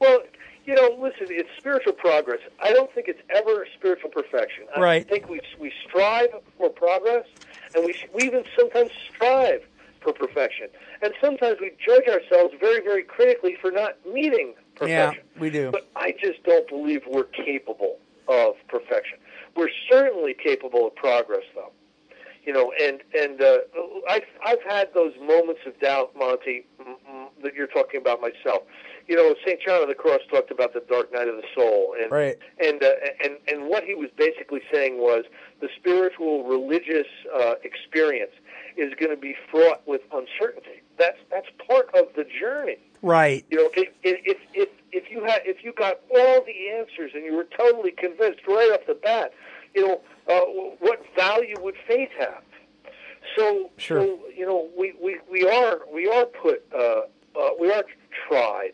Well, 0.00 0.22
you 0.68 0.74
know, 0.74 0.94
listen, 1.00 1.28
it's 1.30 1.48
spiritual 1.56 1.94
progress. 1.94 2.40
I 2.62 2.74
don't 2.74 2.92
think 2.94 3.08
it's 3.08 3.22
ever 3.34 3.66
spiritual 3.74 4.10
perfection. 4.10 4.64
I 4.76 4.80
Right. 4.80 5.08
think 5.08 5.26
we 5.26 5.40
we 5.58 5.72
strive 5.88 6.28
for 6.58 6.68
progress, 6.68 7.24
and 7.74 7.86
we 7.86 7.94
we 8.12 8.24
even 8.24 8.44
sometimes 8.54 8.90
strive 9.08 9.62
for 10.02 10.12
perfection. 10.12 10.68
And 11.00 11.14
sometimes 11.22 11.56
we 11.58 11.72
judge 11.84 12.06
ourselves 12.06 12.52
very, 12.60 12.80
very 12.82 13.02
critically 13.02 13.56
for 13.62 13.70
not 13.70 13.96
meeting 14.06 14.52
perfection. 14.74 15.24
yeah, 15.24 15.40
we 15.40 15.48
do. 15.48 15.70
But 15.70 15.88
I 15.96 16.12
just 16.22 16.42
don't 16.44 16.68
believe 16.68 17.00
we're 17.10 17.24
capable 17.24 17.96
of 18.28 18.54
perfection. 18.68 19.18
We're 19.56 19.70
certainly 19.90 20.34
capable 20.34 20.86
of 20.86 20.94
progress, 20.96 21.44
though. 21.54 21.72
You 22.44 22.52
know, 22.52 22.72
and 22.78 23.00
and 23.18 23.40
uh, 23.40 23.58
I've 24.10 24.28
I've 24.44 24.62
had 24.68 24.92
those 24.92 25.14
moments 25.18 25.62
of 25.66 25.80
doubt, 25.80 26.14
Monty, 26.14 26.66
that 27.42 27.54
you're 27.54 27.66
talking 27.68 28.00
about 28.02 28.20
myself. 28.20 28.64
You 29.08 29.16
know, 29.16 29.34
Saint 29.44 29.60
John 29.62 29.80
of 29.82 29.88
the 29.88 29.94
Cross 29.94 30.20
talked 30.30 30.50
about 30.50 30.74
the 30.74 30.82
dark 30.88 31.10
night 31.12 31.28
of 31.28 31.36
the 31.36 31.44
soul, 31.54 31.94
and 32.00 32.10
Right. 32.12 32.36
and 32.64 32.82
uh, 32.82 32.90
and 33.24 33.38
and 33.48 33.66
what 33.66 33.84
he 33.84 33.94
was 33.94 34.10
basically 34.16 34.60
saying 34.72 34.98
was 34.98 35.24
the 35.60 35.68
spiritual 35.76 36.44
religious 36.44 37.06
uh, 37.34 37.54
experience 37.64 38.32
is 38.76 38.92
going 39.00 39.10
to 39.10 39.16
be 39.20 39.34
fraught 39.50 39.80
with 39.86 40.02
uncertainty. 40.12 40.82
That's 40.98 41.16
that's 41.30 41.48
part 41.66 41.88
of 41.94 42.08
the 42.16 42.24
journey. 42.38 42.76
Right. 43.00 43.46
You 43.50 43.56
know, 43.58 43.70
if 43.74 43.88
if 44.02 44.36
if 44.52 44.68
if 44.92 45.10
you 45.10 45.24
had 45.24 45.40
if 45.46 45.64
you 45.64 45.72
got 45.72 46.00
all 46.14 46.44
the 46.44 46.68
answers 46.78 47.12
and 47.14 47.24
you 47.24 47.34
were 47.34 47.46
totally 47.56 47.92
convinced 47.92 48.40
right 48.46 48.70
off 48.74 48.86
the 48.86 48.94
bat, 48.94 49.32
you 49.74 49.88
know, 49.88 50.00
uh, 50.28 50.40
what 50.80 51.02
value 51.16 51.56
would 51.60 51.76
faith 51.86 52.10
have? 52.18 52.42
So, 53.36 53.70
Sure. 53.78 54.00
so 54.02 54.18
you 54.36 54.44
know, 54.46 54.68
we, 54.76 54.94
we, 55.02 55.18
we 55.30 55.48
are 55.48 55.80
we 55.92 56.08
are 56.08 56.26
put 56.26 56.62
uh, 56.74 57.02
uh, 57.38 57.50
we 57.60 57.70
are 57.72 57.84
tried, 58.28 58.72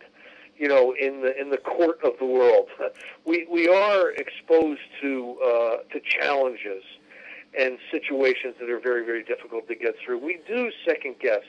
you 0.57 0.69
know, 0.69 0.95
in 0.99 1.23
the 1.23 1.39
in 1.41 1.51
the 1.51 1.57
court 1.59 1.99
of 2.05 2.13
the 2.19 2.27
world. 2.27 2.69
We 3.27 3.47
we 3.51 3.69
are 3.69 4.11
exposed 4.11 4.83
to 5.01 5.37
uh, 5.43 5.77
to 5.93 6.01
challenges 6.01 6.85
and 7.59 7.79
situations 7.91 8.55
that 8.61 8.69
are 8.69 8.79
very 8.81 9.05
very 9.05 9.25
difficult 9.25 9.67
to 9.69 9.75
get 9.75 9.95
through. 10.05 10.19
We 10.19 10.41
do 10.47 10.71
second 10.87 11.17
guess 11.21 11.43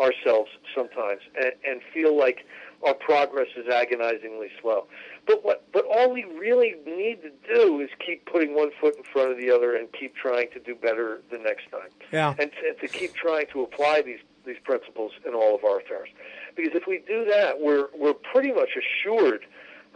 ourselves 0.00 0.50
sometimes 0.74 1.20
and, 1.36 1.52
and 1.64 1.80
feel 1.94 2.16
like 2.18 2.44
our 2.84 2.94
progress 2.94 3.46
is 3.56 3.68
agonizingly 3.68 4.48
slow. 4.60 4.86
But 5.26 5.44
what 5.44 5.64
but 5.72 5.84
all 5.88 6.12
we 6.12 6.24
really 6.24 6.74
need 6.84 7.22
to 7.22 7.30
do 7.54 7.80
is 7.80 7.90
keep 8.04 8.26
putting 8.26 8.54
one 8.54 8.70
foot 8.80 8.96
in 8.96 9.04
front 9.04 9.30
of 9.30 9.38
the 9.38 9.50
other 9.50 9.76
and 9.76 9.88
keep 9.92 10.16
trying 10.16 10.48
to 10.54 10.58
do 10.60 10.74
better 10.74 11.22
the 11.30 11.38
next 11.38 11.70
time. 11.70 11.90
Yeah. 12.12 12.34
And, 12.38 12.50
to- 12.50 12.68
and 12.68 12.78
to 12.80 12.88
keep 12.88 13.14
trying 13.14 13.46
to 13.52 13.62
apply 13.62 14.02
these 14.02 14.18
these 14.44 14.56
principles 14.64 15.12
in 15.26 15.34
all 15.34 15.54
of 15.54 15.64
our 15.64 15.80
affairs. 15.80 16.08
Because 16.56 16.72
if 16.74 16.86
we 16.86 17.02
do 17.06 17.24
that, 17.24 17.60
we're 17.60 17.88
we're 17.94 18.14
pretty 18.14 18.52
much 18.52 18.70
assured 18.76 19.44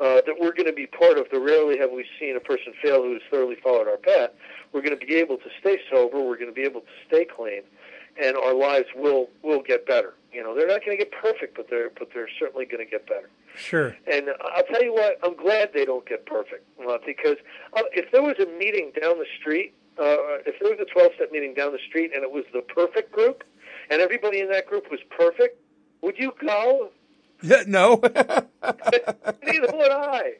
uh, 0.01 0.20
that 0.26 0.36
we're 0.38 0.53
going 0.53 0.66
to 0.66 0.72
be 0.72 0.86
part 0.86 1.18
of 1.18 1.26
the 1.30 1.40
rarely 1.40 1.78
have 1.78 1.90
we 1.90 2.05
seen 2.20 2.36
a 2.36 2.40
person 2.40 2.72
fail 2.82 3.03
who 3.03 3.14
has 3.14 3.22
thoroughly 3.30 3.57
followed 3.62 3.88
our 3.88 3.97
path. 3.97 4.30
We're 4.72 4.82
going 4.82 4.99
to 4.99 5.07
be 5.07 5.14
able 5.14 5.38
to 5.38 5.49
stay 5.61 5.78
sober. 5.90 6.18
We're 6.18 6.36
going 6.36 6.49
to 6.49 6.53
be 6.53 6.64
able 6.64 6.82
to 6.82 6.94
stay 7.07 7.24
clean, 7.24 7.62
and 8.20 8.36
our 8.36 8.55
lives 8.55 8.88
will 8.94 9.28
will 9.42 9.62
get 9.62 9.86
better. 9.86 10.14
You 10.32 10.42
know, 10.42 10.55
they're 10.55 10.68
not 10.68 10.84
going 10.84 10.99
to 10.99 11.03
get 11.05 11.12
perfect, 11.12 11.57
but 11.57 11.68
they're 11.70 11.90
but 11.99 12.09
they're 12.14 12.28
certainly 12.38 12.66
going 12.66 12.84
to 12.84 12.90
get 12.90 13.07
better. 13.07 13.30
Sure. 13.57 13.97
And 14.11 14.28
I'll 14.55 14.64
tell 14.64 14.82
you 14.82 14.92
what, 14.92 15.18
I'm 15.22 15.34
glad 15.34 15.70
they 15.72 15.86
don't 15.86 16.07
get 16.07 16.26
perfect 16.26 16.64
uh, 16.86 16.99
because 17.05 17.36
uh, 17.72 17.82
if 17.92 18.12
there 18.12 18.22
was 18.22 18.36
a 18.38 18.47
meeting 18.59 18.92
down 19.01 19.18
the 19.18 19.26
street, 19.40 19.72
uh, 19.99 20.44
if 20.44 20.61
there 20.61 20.70
was 20.70 20.78
a 20.80 20.84
12 20.84 21.12
step 21.16 21.32
meeting 21.32 21.55
down 21.55 21.72
the 21.72 21.80
street 21.88 22.11
and 22.14 22.22
it 22.22 22.30
was 22.30 22.44
the 22.53 22.61
perfect 22.61 23.12
group, 23.12 23.44
and 23.91 24.01
everybody 24.01 24.41
in 24.41 24.49
that 24.51 24.66
group 24.66 24.91
was 24.91 25.01
perfect, 25.16 25.59
would 26.03 26.18
you 26.18 26.32
go? 26.41 26.91
Yeah, 27.43 27.64
no. 27.66 28.01
Neither 28.03 29.68
would 29.74 29.91
I. 29.93 30.32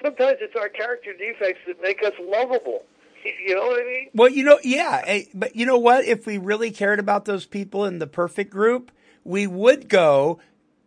Sometimes 0.00 0.38
it's 0.40 0.54
our 0.54 0.68
character 0.68 1.12
defects 1.12 1.58
that 1.66 1.82
make 1.82 2.00
us 2.04 2.12
lovable. 2.20 2.84
You 3.44 3.56
know 3.56 3.62
what 3.66 3.80
I 3.80 3.84
mean? 3.84 4.10
Well, 4.14 4.28
you 4.30 4.44
know, 4.44 4.60
yeah, 4.62 5.02
eh, 5.04 5.24
but 5.34 5.56
you 5.56 5.66
know 5.66 5.76
what? 5.76 6.04
If 6.04 6.24
we 6.26 6.38
really 6.38 6.70
cared 6.70 7.00
about 7.00 7.24
those 7.24 7.44
people 7.44 7.84
in 7.84 7.98
the 7.98 8.06
perfect 8.06 8.52
group, 8.52 8.92
we 9.24 9.48
would 9.48 9.88
go. 9.88 10.38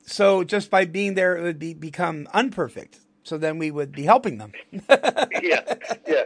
So 0.05 0.45
just 0.45 0.71
by 0.71 0.85
being 0.85 1.15
there, 1.15 1.35
it 1.35 1.41
would 1.43 1.59
be 1.59 1.73
become 1.73 2.27
unperfect. 2.33 2.99
So 3.23 3.37
then 3.37 3.57
we 3.57 3.69
would 3.69 3.91
be 3.91 4.03
helping 4.03 4.37
them. 4.37 4.53
yeah, 4.71 5.75
yeah. 6.07 6.23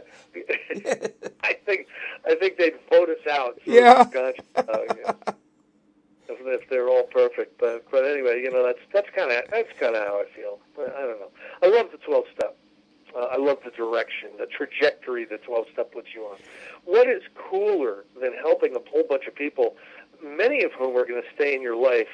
I 1.43 1.53
think 1.65 1.87
I 2.25 2.35
think 2.35 2.57
they'd 2.57 2.75
vote 2.91 3.09
us 3.09 3.27
out. 3.31 3.59
for 3.63 3.71
Yeah. 3.71 4.05
uh, 4.55 4.77
yeah. 4.95 5.13
If, 6.27 6.39
if 6.61 6.69
they're 6.69 6.89
all 6.89 7.03
perfect, 7.03 7.59
but 7.59 7.85
but 7.91 8.03
anyway, 8.05 8.41
you 8.41 8.51
know 8.51 8.63
that's 8.65 8.79
that's 8.93 9.09
kind 9.15 9.31
of 9.31 9.43
that's 9.51 9.69
kind 9.79 9.95
of 9.95 10.03
how 10.05 10.21
I 10.21 10.25
feel. 10.35 10.59
But 10.75 10.95
I 10.95 11.01
don't 11.01 11.19
know. 11.19 11.31
I 11.63 11.67
love 11.67 11.91
the 11.91 11.97
twelve 11.97 12.25
step. 12.35 12.57
Uh, 13.15 13.27
I 13.31 13.37
love 13.37 13.59
the 13.63 13.71
direction, 13.71 14.29
the 14.37 14.45
trajectory 14.47 15.23
the 15.25 15.37
twelve 15.37 15.67
step 15.71 15.91
puts 15.93 16.09
you 16.13 16.23
on. 16.23 16.37
What 16.83 17.07
is 17.07 17.21
cooler 17.35 18.05
than 18.19 18.33
helping 18.33 18.75
a 18.75 18.79
whole 18.89 19.03
bunch 19.07 19.25
of 19.27 19.35
people, 19.35 19.75
many 20.21 20.63
of 20.63 20.71
whom 20.73 20.97
are 20.97 21.05
going 21.05 21.21
to 21.21 21.27
stay 21.35 21.55
in 21.55 21.61
your 21.61 21.77
life 21.77 22.09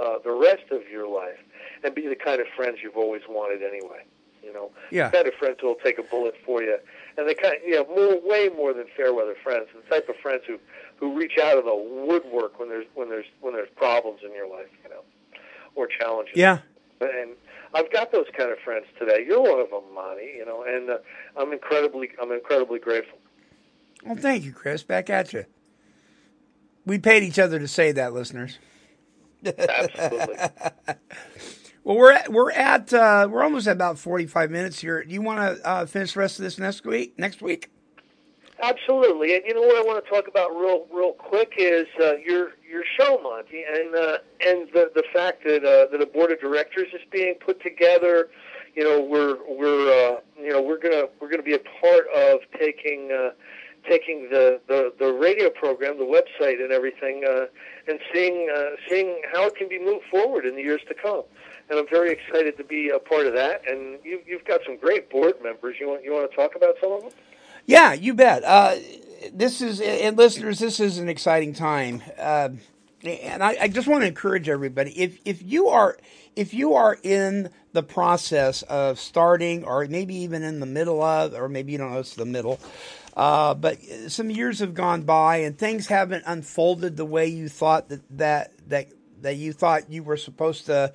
uh, 0.00 0.18
the 0.24 0.32
rest 0.32 0.70
of 0.70 0.88
your 0.90 1.06
life 1.06 1.38
and 1.84 1.94
be 1.94 2.06
the 2.08 2.16
kind 2.16 2.40
of 2.40 2.46
friends 2.56 2.78
you've 2.82 2.96
always 2.96 3.22
wanted 3.28 3.62
anyway. 3.62 4.04
You 4.42 4.52
know, 4.52 4.70
Yeah. 4.90 5.08
the 5.08 5.16
kind 5.18 5.28
of 5.28 5.34
friends 5.34 5.58
who 5.60 5.68
will 5.68 5.76
take 5.76 5.98
a 5.98 6.02
bullet 6.02 6.34
for 6.44 6.62
you, 6.62 6.76
and 7.16 7.28
the 7.28 7.34
kind, 7.34 7.58
you 7.64 7.74
know, 7.76 7.86
more, 7.94 8.20
way 8.28 8.48
more 8.48 8.72
than 8.72 8.86
fair 8.96 9.14
weather 9.14 9.36
friends. 9.40 9.68
The 9.74 9.88
type 9.88 10.08
of 10.08 10.16
friends 10.16 10.42
who 10.46 10.58
who 11.02 11.18
reach 11.18 11.36
out 11.42 11.58
of 11.58 11.64
the 11.64 11.74
woodwork 11.74 12.60
when 12.60 12.68
there's 12.68 12.86
when 12.94 13.08
there's 13.08 13.26
when 13.40 13.52
there's 13.52 13.68
problems 13.74 14.20
in 14.24 14.32
your 14.32 14.48
life, 14.48 14.68
you 14.84 14.88
know, 14.88 15.02
or 15.74 15.88
challenges. 15.88 16.36
Yeah. 16.36 16.58
And 17.00 17.32
I've 17.74 17.92
got 17.92 18.12
those 18.12 18.26
kind 18.38 18.52
of 18.52 18.58
friends 18.60 18.86
today. 19.00 19.24
You're 19.26 19.42
one 19.42 19.58
of 19.58 19.70
them, 19.70 19.82
Monty. 19.92 20.34
You 20.36 20.46
know, 20.46 20.62
and 20.62 20.88
uh, 20.88 20.98
I'm 21.36 21.52
incredibly 21.52 22.10
I'm 22.22 22.30
incredibly 22.30 22.78
grateful. 22.78 23.18
Well, 24.04 24.14
thank 24.14 24.44
you, 24.44 24.52
Chris. 24.52 24.84
Back 24.84 25.10
at 25.10 25.32
you. 25.32 25.44
We 26.86 26.98
paid 26.98 27.24
each 27.24 27.40
other 27.40 27.58
to 27.58 27.66
say 27.66 27.90
that, 27.90 28.12
listeners. 28.12 28.58
Absolutely. 29.44 30.36
Well, 31.84 31.96
we're 31.96 32.12
at, 32.12 32.30
we're 32.30 32.52
at 32.52 32.94
uh, 32.94 33.26
we're 33.28 33.42
almost 33.42 33.66
at 33.66 33.72
about 33.72 33.98
forty 33.98 34.28
five 34.28 34.52
minutes 34.52 34.78
here. 34.78 35.02
Do 35.02 35.12
you 35.12 35.20
want 35.20 35.40
to 35.40 35.66
uh, 35.66 35.84
finish 35.86 36.12
the 36.12 36.20
rest 36.20 36.38
of 36.38 36.44
this 36.44 36.56
next 36.56 36.86
week? 36.86 37.18
Next 37.18 37.42
week? 37.42 37.71
Absolutely, 38.62 39.34
and 39.34 39.42
you 39.44 39.54
know 39.54 39.60
what 39.60 39.76
I 39.76 39.82
want 39.82 40.04
to 40.04 40.08
talk 40.08 40.28
about 40.28 40.50
real, 40.50 40.86
real 40.94 41.14
quick 41.14 41.54
is 41.56 41.88
uh, 42.00 42.14
your 42.18 42.52
your 42.68 42.84
show, 42.96 43.18
Monty, 43.20 43.64
and 43.68 43.92
uh, 43.92 44.18
and 44.46 44.68
the 44.72 44.88
the 44.94 45.02
fact 45.12 45.42
that 45.42 45.64
uh, 45.64 45.90
that 45.90 46.00
a 46.00 46.06
board 46.06 46.30
of 46.30 46.40
directors 46.40 46.86
is 46.94 47.00
being 47.10 47.34
put 47.44 47.60
together. 47.60 48.30
You 48.76 48.84
know, 48.84 49.02
we're 49.02 49.38
we're 49.48 49.90
uh, 49.90 50.20
you 50.40 50.50
know 50.50 50.62
we're 50.62 50.78
gonna 50.78 51.06
we're 51.20 51.28
gonna 51.28 51.42
be 51.42 51.54
a 51.54 51.62
part 51.80 52.06
of 52.14 52.38
taking 52.56 53.10
uh, 53.10 53.30
taking 53.88 54.28
the, 54.30 54.60
the 54.68 54.92
the 54.96 55.12
radio 55.12 55.50
program, 55.50 55.98
the 55.98 56.04
website, 56.04 56.62
and 56.62 56.70
everything, 56.70 57.24
uh, 57.28 57.46
and 57.88 57.98
seeing 58.14 58.48
uh, 58.48 58.76
seeing 58.88 59.22
how 59.32 59.44
it 59.44 59.56
can 59.56 59.68
be 59.68 59.80
moved 59.80 60.04
forward 60.08 60.46
in 60.46 60.54
the 60.54 60.62
years 60.62 60.82
to 60.86 60.94
come. 60.94 61.24
And 61.68 61.80
I'm 61.80 61.88
very 61.88 62.12
excited 62.12 62.56
to 62.58 62.64
be 62.64 62.90
a 62.90 63.00
part 63.00 63.26
of 63.26 63.34
that. 63.34 63.62
And 63.68 63.98
you, 64.04 64.20
you've 64.24 64.44
got 64.44 64.60
some 64.64 64.76
great 64.76 65.10
board 65.10 65.34
members. 65.42 65.76
You 65.80 65.88
want 65.88 66.04
you 66.04 66.12
want 66.12 66.30
to 66.30 66.36
talk 66.36 66.54
about 66.54 66.76
some 66.80 66.92
of 66.92 67.02
them? 67.02 67.10
Yeah, 67.66 67.92
you 67.92 68.14
bet. 68.14 68.42
Uh, 68.44 68.76
this 69.32 69.60
is 69.60 69.80
and 69.80 70.16
listeners, 70.16 70.58
this 70.58 70.80
is 70.80 70.98
an 70.98 71.08
exciting 71.08 71.54
time, 71.54 72.02
uh, 72.18 72.50
and 73.04 73.42
I, 73.42 73.56
I 73.62 73.68
just 73.68 73.86
want 73.88 74.02
to 74.02 74.08
encourage 74.08 74.48
everybody. 74.48 74.90
If 75.00 75.18
if 75.24 75.42
you 75.42 75.68
are 75.68 75.96
if 76.34 76.54
you 76.54 76.74
are 76.74 76.98
in 77.02 77.50
the 77.72 77.82
process 77.82 78.62
of 78.62 78.98
starting, 78.98 79.64
or 79.64 79.86
maybe 79.86 80.16
even 80.16 80.42
in 80.42 80.60
the 80.60 80.66
middle 80.66 81.02
of, 81.02 81.34
or 81.34 81.48
maybe 81.48 81.72
you 81.72 81.78
don't 81.78 81.92
know 81.92 82.00
it's 82.00 82.14
the 82.14 82.24
middle. 82.24 82.58
Uh, 83.16 83.54
but 83.54 83.78
some 84.08 84.30
years 84.30 84.60
have 84.60 84.74
gone 84.74 85.02
by 85.02 85.38
and 85.38 85.58
things 85.58 85.86
haven't 85.86 86.24
unfolded 86.26 86.96
the 86.96 87.04
way 87.04 87.26
you 87.26 87.48
thought 87.48 87.90
that 87.90 88.00
that 88.16 88.52
that, 88.68 88.88
that 89.20 89.36
you 89.36 89.52
thought 89.52 89.90
you 89.90 90.02
were 90.02 90.16
supposed 90.16 90.66
to 90.66 90.92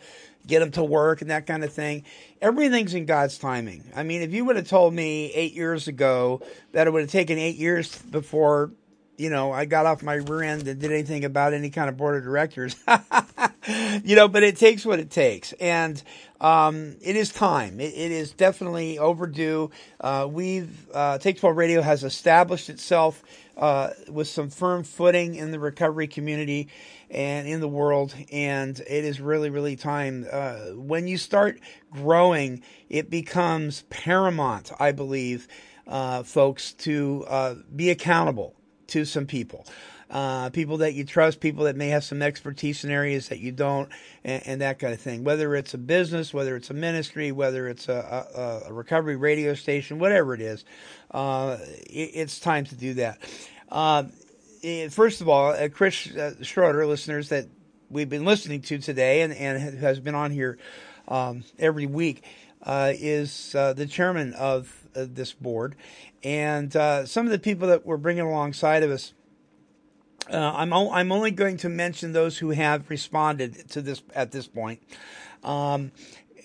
get 0.48 0.60
them 0.60 0.72
to 0.72 0.84
work 0.84 1.22
and 1.22 1.30
that 1.30 1.46
kind 1.46 1.64
of 1.64 1.72
thing. 1.72 2.04
Everything's 2.42 2.94
in 2.94 3.06
God's 3.06 3.38
timing. 3.38 3.84
I 3.96 4.04
mean, 4.04 4.22
if 4.22 4.34
you 4.34 4.46
would 4.46 4.56
have 4.56 4.68
told 4.68 4.94
me 4.94 5.32
eight 5.34 5.54
years 5.54 5.88
ago 5.88 6.42
that 6.72 6.88
it 6.88 6.94
would 6.94 7.02
have 7.02 7.12
taken 7.12 7.38
eight 7.38 7.58
years 7.58 7.96
before, 8.04 8.72
you 9.18 9.30
know, 9.30 9.52
I 9.52 9.66
got 9.66 9.86
off 9.86 10.04
my 10.04 10.16
rear 10.16 10.44
end 10.44 10.68
and 10.68 10.80
did 10.80 10.92
anything 10.92 11.26
about 11.26 11.54
any 11.54 11.70
kind 11.70 11.90
of 11.90 11.98
board 11.98 12.18
of 12.18 12.24
directors, 12.24 12.76
you 14.04 14.16
know, 14.16 14.28
but 14.28 14.44
it 14.44 14.58
takes 14.58 14.86
what 14.86 15.00
it 15.00 15.10
takes. 15.10 15.54
And 15.54 16.02
um, 16.40 16.96
it 17.02 17.16
is 17.16 17.32
time. 17.32 17.80
It, 17.80 17.94
it 17.96 18.12
is 18.12 18.32
definitely 18.32 19.00
overdue. 19.00 19.72
Uh, 20.00 20.28
we've, 20.30 20.88
uh, 20.94 21.18
Take 21.18 21.40
12 21.40 21.58
Radio 21.58 21.82
has 21.82 22.04
established 22.04 22.70
itself 22.70 23.24
uh, 23.58 23.90
with 24.08 24.28
some 24.28 24.50
firm 24.50 24.84
footing 24.84 25.36
in 25.36 25.52
the 25.52 25.60
recovery 25.60 26.08
community 26.08 26.70
and 27.10 27.48
in 27.48 27.60
the 27.60 27.68
world. 27.68 28.16
And 28.32 28.80
it 28.80 29.04
is 29.04 29.20
really, 29.20 29.50
really 29.50 29.76
time. 29.76 30.26
Uh, 30.32 30.58
when 30.76 31.08
you 31.08 31.18
start 31.18 31.60
growing, 31.92 32.62
it 32.90 33.10
becomes 33.10 33.84
paramount, 33.90 34.72
I 34.80 34.92
believe, 34.92 35.48
uh, 35.88 36.24
folks, 36.24 36.74
to 36.74 37.26
uh, 37.28 37.56
be 37.76 37.90
accountable 37.90 38.56
to 38.88 39.06
some 39.06 39.26
people. 39.26 39.66
Uh, 40.10 40.50
people 40.52 40.78
that 40.78 40.94
you 40.94 41.04
trust, 41.04 41.42
people 41.42 41.66
that 41.66 41.76
may 41.76 41.90
have 41.90 42.02
some 42.02 42.22
expertise 42.22 42.86
in 42.86 42.92
areas 42.92 43.28
that 43.28 43.40
you 43.40 43.52
don't, 43.52 43.90
and, 44.24 44.48
and, 44.48 44.62
that 44.62 44.80
kind 44.80 44.94
of 44.94 45.02
thing. 45.02 45.26
Whether 45.26 45.54
it's 45.54 45.74
a 45.74 45.78
business, 45.78 46.34
whether 46.34 46.56
it's 46.56 46.70
a 46.70 46.74
ministry, 46.74 47.34
whether 47.34 47.68
it's 47.68 47.90
a, 47.90 48.64
a, 48.66 48.70
a 48.70 48.74
recovery 48.74 49.18
radio 49.18 49.54
station, 49.54 50.00
whatever 50.00 50.34
it 50.34 50.40
is, 50.40 50.64
uh, 51.12 51.58
it, 51.62 52.12
it's 52.14 52.40
time 52.40 52.64
to 52.66 52.76
do 52.76 52.94
that. 52.94 53.20
Uh, 53.68 54.04
it, 54.62 54.94
first 54.94 55.20
of 55.20 55.28
all, 55.28 55.52
uh, 55.52 55.68
Chris 55.68 56.08
uh, 56.16 56.36
Schroeder, 56.42 56.88
listeners 56.88 57.28
that 57.28 57.48
we've 57.90 58.10
been 58.10 58.24
listening 58.24 58.62
to 58.62 58.78
today 58.78 59.24
and, 59.24 59.34
and 59.34 59.78
has 59.80 60.00
been 60.00 60.16
on 60.16 60.32
here 60.32 60.58
um, 61.10 61.44
every 61.60 61.86
week, 61.86 62.24
uh, 62.64 62.94
is 62.96 63.52
the 63.52 63.88
chairman 63.90 64.34
of 64.36 64.74
this 64.94 65.34
board. 65.34 65.76
And 66.24 66.72
some 66.72 67.26
of 67.26 67.32
the 67.32 67.40
people 67.40 67.68
that 67.68 67.86
we're 67.86 67.98
bringing 67.98 68.24
alongside 68.24 68.84
of 68.84 68.92
us 68.92 69.14
uh, 70.32 70.54
I'm 70.56 70.74
o- 70.74 70.92
I'm 70.92 71.12
only 71.12 71.32
going 71.32 71.58
to 71.58 71.70
mention 71.70 72.14
those 72.14 72.38
who 72.38 72.52
have 72.52 72.90
responded 72.90 73.70
to 73.70 73.82
this 73.82 74.02
at 74.16 74.32
this 74.32 74.48
point. 74.48 74.82
Um, 75.44 75.92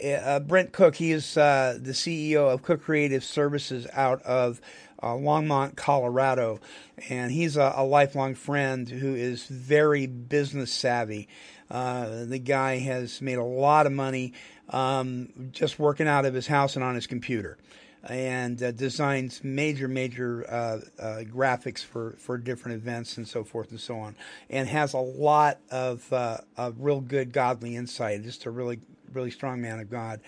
uh, 0.04 0.40
Brent 0.40 0.72
Cook, 0.72 0.96
he 0.96 1.12
is 1.12 1.36
uh, 1.36 1.78
the 1.80 1.92
CEO 1.92 2.52
of 2.52 2.62
Cook 2.62 2.82
Creative 2.82 3.22
Services 3.22 3.86
out 3.92 4.22
of 4.22 4.60
uh, 5.02 5.08
Longmont, 5.08 5.76
Colorado, 5.76 6.60
and 7.08 7.32
he's 7.32 7.56
a, 7.56 7.72
a, 7.76 7.84
lifelong 7.84 8.34
friend 8.34 8.88
who 8.88 9.14
is 9.14 9.46
very 9.46 10.06
business 10.06 10.72
savvy. 10.72 11.28
Uh, 11.70 12.24
the 12.24 12.38
guy 12.38 12.78
has 12.78 13.20
made 13.20 13.38
a 13.38 13.44
lot 13.44 13.86
of 13.86 13.92
money 13.92 14.32
um, 14.68 15.28
just 15.50 15.78
working 15.78 16.06
out 16.06 16.24
of 16.24 16.34
his 16.34 16.46
house 16.46 16.76
and 16.76 16.84
on 16.84 16.94
his 16.94 17.06
computer 17.06 17.58
and 18.04 18.60
uh, 18.62 18.72
designs 18.72 19.42
major, 19.44 19.86
major 19.86 20.44
uh, 20.48 20.80
uh, 21.00 21.04
graphics 21.24 21.84
for, 21.84 22.16
for 22.18 22.36
different 22.36 22.76
events 22.76 23.16
and 23.16 23.26
so 23.28 23.44
forth 23.44 23.70
and 23.70 23.80
so 23.80 23.98
on, 23.98 24.16
and 24.50 24.68
has 24.68 24.92
a 24.94 24.98
lot 24.98 25.58
of, 25.70 26.10
uh, 26.12 26.38
of 26.56 26.80
real 26.80 27.00
good 27.00 27.32
godly 27.32 27.76
insight. 27.76 28.22
Just 28.22 28.46
a 28.46 28.50
really, 28.50 28.80
really 29.12 29.30
strong 29.30 29.60
man 29.60 29.78
of 29.78 29.90
God. 29.90 30.20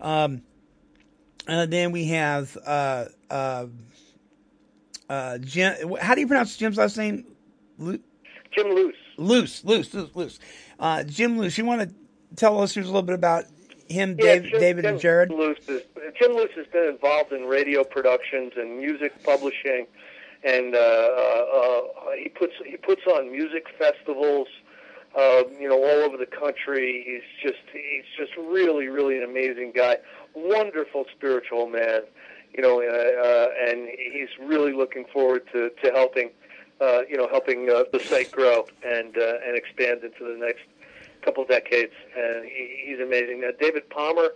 Um, 0.00 0.42
and 1.46 1.72
then 1.72 1.92
we 1.92 2.06
have 2.06 2.56
uh, 2.66 3.06
uh, 3.30 3.66
Jim. 5.38 5.96
How 6.00 6.14
do 6.14 6.20
you 6.20 6.26
pronounce 6.26 6.56
Jim's 6.56 6.76
last 6.76 6.96
name? 6.96 7.24
Lu- 7.78 8.00
Jim 8.52 8.68
Loose. 8.68 8.96
Loose, 9.16 9.64
loose, 9.64 9.94
loose, 9.94 10.10
Luce. 10.14 10.38
Jim 11.06 11.38
Loose. 11.38 11.58
You 11.58 11.64
want 11.64 11.88
to 11.88 11.94
tell 12.36 12.60
us 12.60 12.76
a 12.76 12.80
little 12.80 13.02
bit 13.02 13.14
about 13.14 13.46
him, 13.88 14.16
yeah, 14.18 14.34
Dave, 14.34 14.42
Jim, 14.44 14.60
David, 14.60 14.82
Jim 14.84 14.92
and 14.92 15.00
Jared? 15.00 15.30
Luce 15.30 15.58
is, 15.68 15.82
Jim 16.18 16.32
Luce 16.32 16.50
has 16.56 16.66
been 16.66 16.88
involved 16.88 17.32
in 17.32 17.44
radio 17.44 17.84
productions 17.84 18.52
and 18.56 18.78
music 18.78 19.12
publishing, 19.24 19.86
and 20.44 20.74
uh, 20.74 20.78
uh, 20.78 21.80
he 22.16 22.28
puts 22.28 22.54
he 22.64 22.76
puts 22.76 23.02
on 23.06 23.30
music 23.30 23.66
festivals, 23.78 24.48
uh, 25.16 25.42
you 25.58 25.68
know, 25.68 25.78
all 25.78 26.04
over 26.04 26.16
the 26.16 26.26
country. 26.26 27.04
He's 27.06 27.50
just 27.50 27.64
he's 27.72 28.04
just 28.16 28.36
really 28.36 28.88
really 28.88 29.16
an 29.16 29.24
amazing 29.24 29.72
guy, 29.74 29.98
wonderful 30.34 31.06
spiritual 31.16 31.66
man, 31.66 32.02
you 32.54 32.62
know, 32.62 32.80
uh, 32.80 33.26
uh, 33.26 33.70
and 33.70 33.88
he's 33.88 34.28
really 34.40 34.72
looking 34.72 35.04
forward 35.12 35.42
to 35.52 35.70
to 35.82 35.92
helping, 35.92 36.30
uh, 36.80 37.00
you 37.08 37.16
know, 37.16 37.28
helping 37.28 37.70
uh, 37.70 37.84
the 37.92 38.00
site 38.00 38.30
grow 38.32 38.66
and 38.84 39.16
uh, 39.16 39.34
and 39.46 39.56
expand 39.56 40.04
into 40.04 40.24
the 40.24 40.36
next 40.38 40.62
couple 41.24 41.44
decades, 41.44 41.92
and 42.16 42.44
he, 42.44 42.84
he's 42.86 43.00
amazing. 43.00 43.42
Uh, 43.46 43.52
David 43.60 43.88
Palmer 43.90 44.30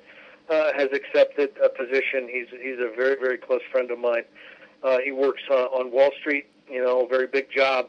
uh, 0.48 0.72
has 0.74 0.88
accepted 0.92 1.50
a 1.62 1.68
position. 1.68 2.28
He's 2.30 2.48
he's 2.50 2.78
a 2.78 2.90
very 2.94 3.16
very 3.20 3.38
close 3.38 3.62
friend 3.70 3.90
of 3.90 3.98
mine. 3.98 4.24
Uh, 4.82 4.98
he 5.04 5.12
works 5.12 5.42
uh, 5.50 5.66
on 5.66 5.92
Wall 5.92 6.10
Street, 6.20 6.46
you 6.68 6.82
know, 6.82 7.06
very 7.06 7.26
big 7.26 7.50
job. 7.50 7.88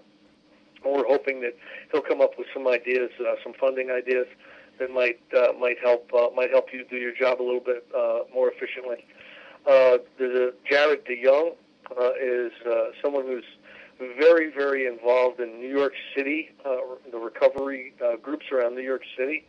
We're 0.86 1.08
hoping 1.08 1.42
that 1.42 1.56
he'll 1.92 2.02
come 2.02 2.22
up 2.22 2.38
with 2.38 2.48
some 2.54 2.68
ideas, 2.68 3.10
uh, 3.20 3.36
some 3.44 3.54
funding 3.54 3.90
ideas 3.90 4.28
that 4.80 4.92
might 4.92 5.20
uh, 5.36 5.54
might 5.60 5.78
help 5.80 6.12
uh, 6.14 6.28
might 6.36 6.50
help 6.52 6.74
you 6.74 6.86
do 6.90 6.98
your 6.98 7.14
job 7.14 7.42
a 7.42 7.44
little 7.44 7.62
bit 7.62 7.86
uh, 7.96 8.20
more 8.34 8.52
efficiently. 8.52 9.06
Uh, 9.66 9.98
a 10.20 10.52
Jared 10.70 11.06
DeYoung 11.06 11.56
uh, 11.98 12.12
is 12.22 12.52
uh, 12.70 12.90
someone 13.02 13.26
who's 13.26 13.46
very, 13.98 14.52
very 14.52 14.86
involved 14.88 15.40
in 15.40 15.60
New 15.60 15.70
York 15.70 15.94
City, 16.16 16.52
uh, 16.66 16.78
the 17.12 17.18
recovery 17.18 17.94
uh, 18.04 18.18
groups 18.18 18.46
around 18.52 18.76
New 18.76 18.82
York 18.82 19.04
City, 19.18 19.46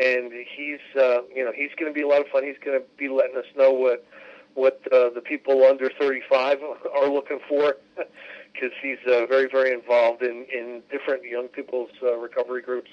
and 0.00 0.32
he's, 0.32 0.80
uh, 1.00 1.22
you 1.34 1.44
know, 1.44 1.52
he's 1.54 1.70
going 1.78 1.90
to 1.90 1.94
be 1.94 2.02
a 2.02 2.08
lot 2.08 2.20
of 2.20 2.28
fun. 2.28 2.44
He's 2.44 2.58
going 2.64 2.78
to 2.78 2.84
be 2.96 3.08
letting 3.08 3.36
us 3.36 3.46
know 3.56 3.72
what 3.72 4.06
what 4.54 4.80
uh, 4.92 5.10
the 5.10 5.20
people 5.20 5.64
under 5.64 5.90
35 5.98 6.60
are 6.96 7.08
looking 7.08 7.40
for, 7.48 7.76
because 7.96 8.70
he's 8.80 8.98
uh, 9.06 9.26
very, 9.26 9.48
very 9.48 9.72
involved 9.72 10.22
in 10.22 10.46
in 10.52 10.82
different 10.90 11.24
young 11.24 11.48
people's 11.48 11.90
uh, 12.02 12.16
recovery 12.16 12.62
groups. 12.62 12.90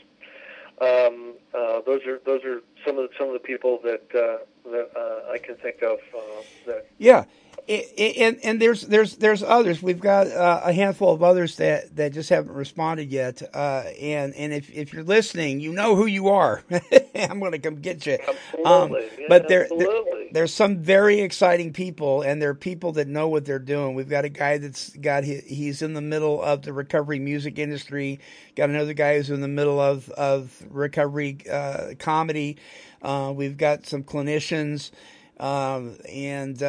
Um, 0.82 1.36
uh, 1.54 1.82
those 1.86 2.02
are 2.08 2.20
those 2.26 2.44
are 2.44 2.62
some 2.86 2.98
of 2.98 3.10
the, 3.10 3.10
some 3.18 3.28
of 3.28 3.34
the 3.34 3.40
people 3.40 3.80
that 3.84 4.04
uh, 4.16 4.44
that 4.72 4.90
uh, 4.98 5.32
I 5.32 5.38
can 5.38 5.56
think 5.56 5.84
of. 5.84 6.00
Uh, 6.16 6.42
that 6.66 6.88
yeah, 6.98 7.26
and 7.68 8.40
and 8.44 8.62
there's 8.62 8.82
there's 8.82 9.16
there's 9.18 9.44
others. 9.44 9.82
We've 9.82 10.00
got 10.00 10.28
uh, 10.28 10.62
a 10.64 10.74
handful 10.74 11.14
of 11.14 11.24
others 11.24 11.58
that, 11.58 11.96
that 11.96 12.14
just 12.14 12.30
haven't 12.30 12.54
responded 12.54 13.10
yet. 13.12 13.42
Uh, 13.54 13.84
and 14.00 14.34
and 14.36 14.54
if, 14.54 14.70
if 14.72 14.94
you're 14.94 15.04
listening, 15.04 15.60
you 15.60 15.72
know 15.74 15.96
who 15.96 16.06
you 16.06 16.30
are. 16.30 16.64
I'm 17.16 17.40
going 17.40 17.52
to 17.54 17.60
come 17.60 17.76
get 17.76 18.06
you. 18.06 18.18
Um, 18.66 18.94
Absolutely. 18.94 19.10
Yeah, 19.20 19.26
but 19.30 19.48
there, 19.48 19.68
there- 19.78 19.88
there's 20.34 20.54
some 20.54 20.78
very 20.78 21.20
exciting 21.20 21.74
people, 21.74 22.22
and 22.22 22.42
they're 22.42 22.54
people 22.54 22.94
that 22.94 23.06
know 23.10 23.28
what 23.28 23.44
they're 23.44 23.60
doing. 23.60 23.96
We've 23.96 24.08
got 24.08 24.24
a 24.24 24.30
guy 24.30 24.60
that's 24.60 24.90
got 24.96 25.26
he, 25.26 25.40
he's 25.40 25.82
in 25.82 25.94
the 25.94 26.02
middle 26.02 26.42
of 26.42 26.62
the 26.62 26.72
recovery 26.72 27.20
music 27.20 27.60
industry. 27.60 28.22
Got 28.56 28.70
another 28.70 28.94
guy 28.94 29.18
who's 29.18 29.30
in 29.30 29.42
the 29.42 29.50
middle 29.50 29.80
of 29.82 30.10
of 30.12 30.64
recovery 30.70 31.38
uh, 31.52 31.96
comedy. 32.00 32.58
Uh, 33.02 33.34
we've 33.36 33.58
got 33.58 33.86
some 33.86 34.04
clinicians 34.04 34.92
um, 35.38 35.98
and 36.10 36.62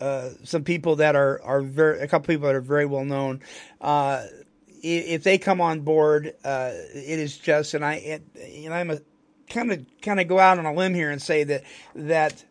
uh, 0.00 0.30
some 0.44 0.64
people 0.64 0.96
that 0.96 1.16
are 1.16 1.40
are 1.42 1.62
very 1.62 2.00
a 2.00 2.08
couple 2.08 2.32
people 2.32 2.46
that 2.46 2.54
are 2.54 2.60
very 2.60 2.86
well 2.86 3.04
known. 3.04 3.40
Uh, 3.80 4.24
if 4.82 5.22
they 5.22 5.38
come 5.38 5.60
on 5.60 5.80
board, 5.80 6.34
uh, 6.44 6.70
it 6.94 7.18
is 7.18 7.36
just 7.36 7.74
and 7.74 7.84
I 7.84 7.94
it, 7.94 8.22
and 8.64 8.72
I'm 8.74 8.90
a 8.90 9.00
kind 9.48 9.72
of 9.72 9.86
kind 10.02 10.20
of 10.20 10.28
go 10.28 10.38
out 10.38 10.58
on 10.58 10.66
a 10.66 10.72
limb 10.74 10.94
here 10.94 11.10
and 11.10 11.20
say 11.20 11.44
that 11.44 11.64
that 11.94 12.44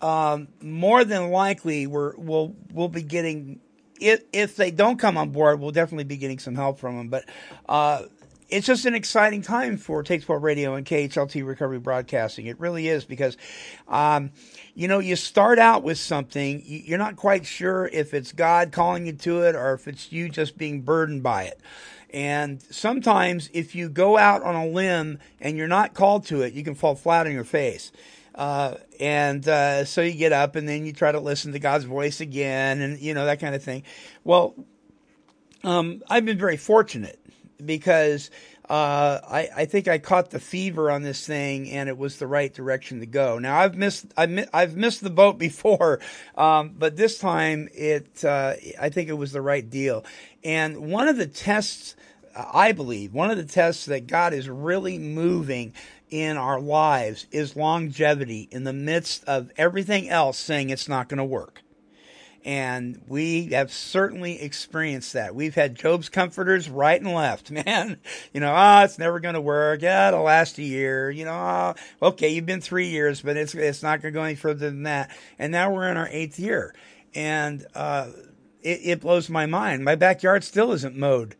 um, 0.00 0.48
more 0.60 1.04
than 1.04 1.30
likely 1.30 1.86
we're 1.86 2.16
we'll 2.16 2.54
we'll 2.72 2.88
be 2.88 3.02
getting 3.02 3.60
if 4.00 4.22
if 4.32 4.56
they 4.56 4.70
don't 4.70 4.98
come 4.98 5.16
on 5.16 5.30
board, 5.30 5.60
we'll 5.60 5.70
definitely 5.70 6.04
be 6.04 6.16
getting 6.16 6.38
some 6.38 6.54
help 6.54 6.78
from 6.78 6.96
them. 6.96 7.08
But 7.08 7.24
uh, 7.68 8.02
it's 8.52 8.66
just 8.66 8.84
an 8.84 8.94
exciting 8.94 9.40
time 9.40 9.78
for 9.78 10.02
Take 10.02 10.24
12 10.24 10.42
Radio 10.42 10.74
and 10.74 10.84
KHLT 10.84 11.44
Recovery 11.46 11.78
Broadcasting. 11.78 12.46
It 12.46 12.60
really 12.60 12.86
is 12.86 13.06
because, 13.06 13.38
um, 13.88 14.30
you 14.74 14.88
know, 14.88 14.98
you 14.98 15.16
start 15.16 15.58
out 15.58 15.82
with 15.82 15.96
something, 15.96 16.62
you- 16.62 16.82
you're 16.84 16.98
not 16.98 17.16
quite 17.16 17.46
sure 17.46 17.88
if 17.94 18.12
it's 18.12 18.30
God 18.30 18.70
calling 18.70 19.06
you 19.06 19.14
to 19.14 19.40
it 19.40 19.56
or 19.56 19.72
if 19.72 19.88
it's 19.88 20.12
you 20.12 20.28
just 20.28 20.58
being 20.58 20.82
burdened 20.82 21.22
by 21.22 21.44
it. 21.44 21.60
And 22.12 22.60
sometimes 22.68 23.48
if 23.54 23.74
you 23.74 23.88
go 23.88 24.18
out 24.18 24.42
on 24.42 24.54
a 24.54 24.66
limb 24.66 25.18
and 25.40 25.56
you're 25.56 25.66
not 25.66 25.94
called 25.94 26.26
to 26.26 26.42
it, 26.42 26.52
you 26.52 26.62
can 26.62 26.74
fall 26.74 26.94
flat 26.94 27.26
on 27.26 27.32
your 27.32 27.44
face. 27.44 27.90
Uh, 28.34 28.74
and 29.00 29.48
uh, 29.48 29.86
so 29.86 30.02
you 30.02 30.12
get 30.12 30.32
up 30.32 30.56
and 30.56 30.68
then 30.68 30.84
you 30.84 30.92
try 30.92 31.10
to 31.10 31.20
listen 31.20 31.52
to 31.52 31.58
God's 31.58 31.84
voice 31.84 32.20
again 32.20 32.82
and, 32.82 33.00
you 33.00 33.14
know, 33.14 33.24
that 33.24 33.40
kind 33.40 33.54
of 33.54 33.62
thing. 33.62 33.82
Well, 34.24 34.54
um, 35.64 36.02
I've 36.10 36.26
been 36.26 36.38
very 36.38 36.58
fortunate 36.58 37.18
because 37.64 38.30
uh, 38.68 39.20
I, 39.28 39.48
I 39.56 39.64
think 39.66 39.88
I 39.88 39.98
caught 39.98 40.30
the 40.30 40.40
fever 40.40 40.90
on 40.90 41.02
this 41.02 41.26
thing, 41.26 41.70
and 41.70 41.88
it 41.88 41.98
was 41.98 42.18
the 42.18 42.26
right 42.26 42.52
direction 42.52 43.00
to 43.00 43.06
go. 43.06 43.38
Now 43.38 43.58
I've 43.58 43.74
missed 43.74 44.06
mi- 44.16 44.46
I've 44.52 44.76
missed 44.76 45.02
the 45.02 45.10
boat 45.10 45.38
before, 45.38 46.00
um, 46.36 46.74
but 46.78 46.96
this 46.96 47.18
time 47.18 47.68
it 47.74 48.24
uh, 48.24 48.54
I 48.80 48.88
think 48.88 49.08
it 49.08 49.14
was 49.14 49.32
the 49.32 49.42
right 49.42 49.68
deal. 49.68 50.04
And 50.44 50.90
one 50.90 51.08
of 51.08 51.16
the 51.16 51.26
tests, 51.26 51.96
I 52.34 52.72
believe, 52.72 53.12
one 53.12 53.30
of 53.30 53.36
the 53.36 53.44
tests 53.44 53.86
that 53.86 54.06
God 54.06 54.32
is 54.32 54.48
really 54.48 54.98
moving 54.98 55.74
in 56.08 56.36
our 56.36 56.60
lives 56.60 57.26
is 57.32 57.56
longevity 57.56 58.48
in 58.50 58.64
the 58.64 58.72
midst 58.72 59.24
of 59.24 59.50
everything 59.56 60.08
else 60.08 60.38
saying 60.38 60.70
it's 60.70 60.88
not 60.88 61.08
going 61.08 61.18
to 61.18 61.24
work. 61.24 61.62
And 62.44 63.00
we 63.06 63.46
have 63.52 63.72
certainly 63.72 64.42
experienced 64.42 65.12
that. 65.12 65.34
We've 65.34 65.54
had 65.54 65.76
Job's 65.76 66.08
comforters 66.08 66.68
right 66.68 67.00
and 67.00 67.14
left, 67.14 67.50
man. 67.66 67.98
You 68.32 68.40
know, 68.40 68.52
ah, 68.54 68.84
it's 68.84 68.98
never 68.98 69.20
going 69.20 69.34
to 69.34 69.40
work. 69.40 69.82
Yeah, 69.82 70.08
it'll 70.08 70.24
last 70.24 70.58
a 70.58 70.62
year. 70.62 71.10
You 71.10 71.24
know, 71.24 71.32
ah, 71.32 71.74
okay, 72.02 72.30
you've 72.30 72.46
been 72.46 72.60
three 72.60 72.88
years, 72.88 73.22
but 73.22 73.36
it's 73.36 73.54
it's 73.54 73.82
not 73.82 74.02
going 74.02 74.12
to 74.12 74.18
go 74.18 74.24
any 74.24 74.34
further 74.34 74.70
than 74.70 74.84
that. 74.84 75.16
And 75.38 75.52
now 75.52 75.72
we're 75.72 75.88
in 75.88 75.96
our 75.96 76.08
eighth 76.10 76.38
year, 76.38 76.74
and 77.14 77.64
uh, 77.74 78.10
it, 78.62 78.80
it 78.82 79.00
blows 79.00 79.28
my 79.28 79.46
mind. 79.46 79.84
My 79.84 79.94
backyard 79.94 80.44
still 80.44 80.72
isn't 80.72 80.96
mowed. 80.96 81.36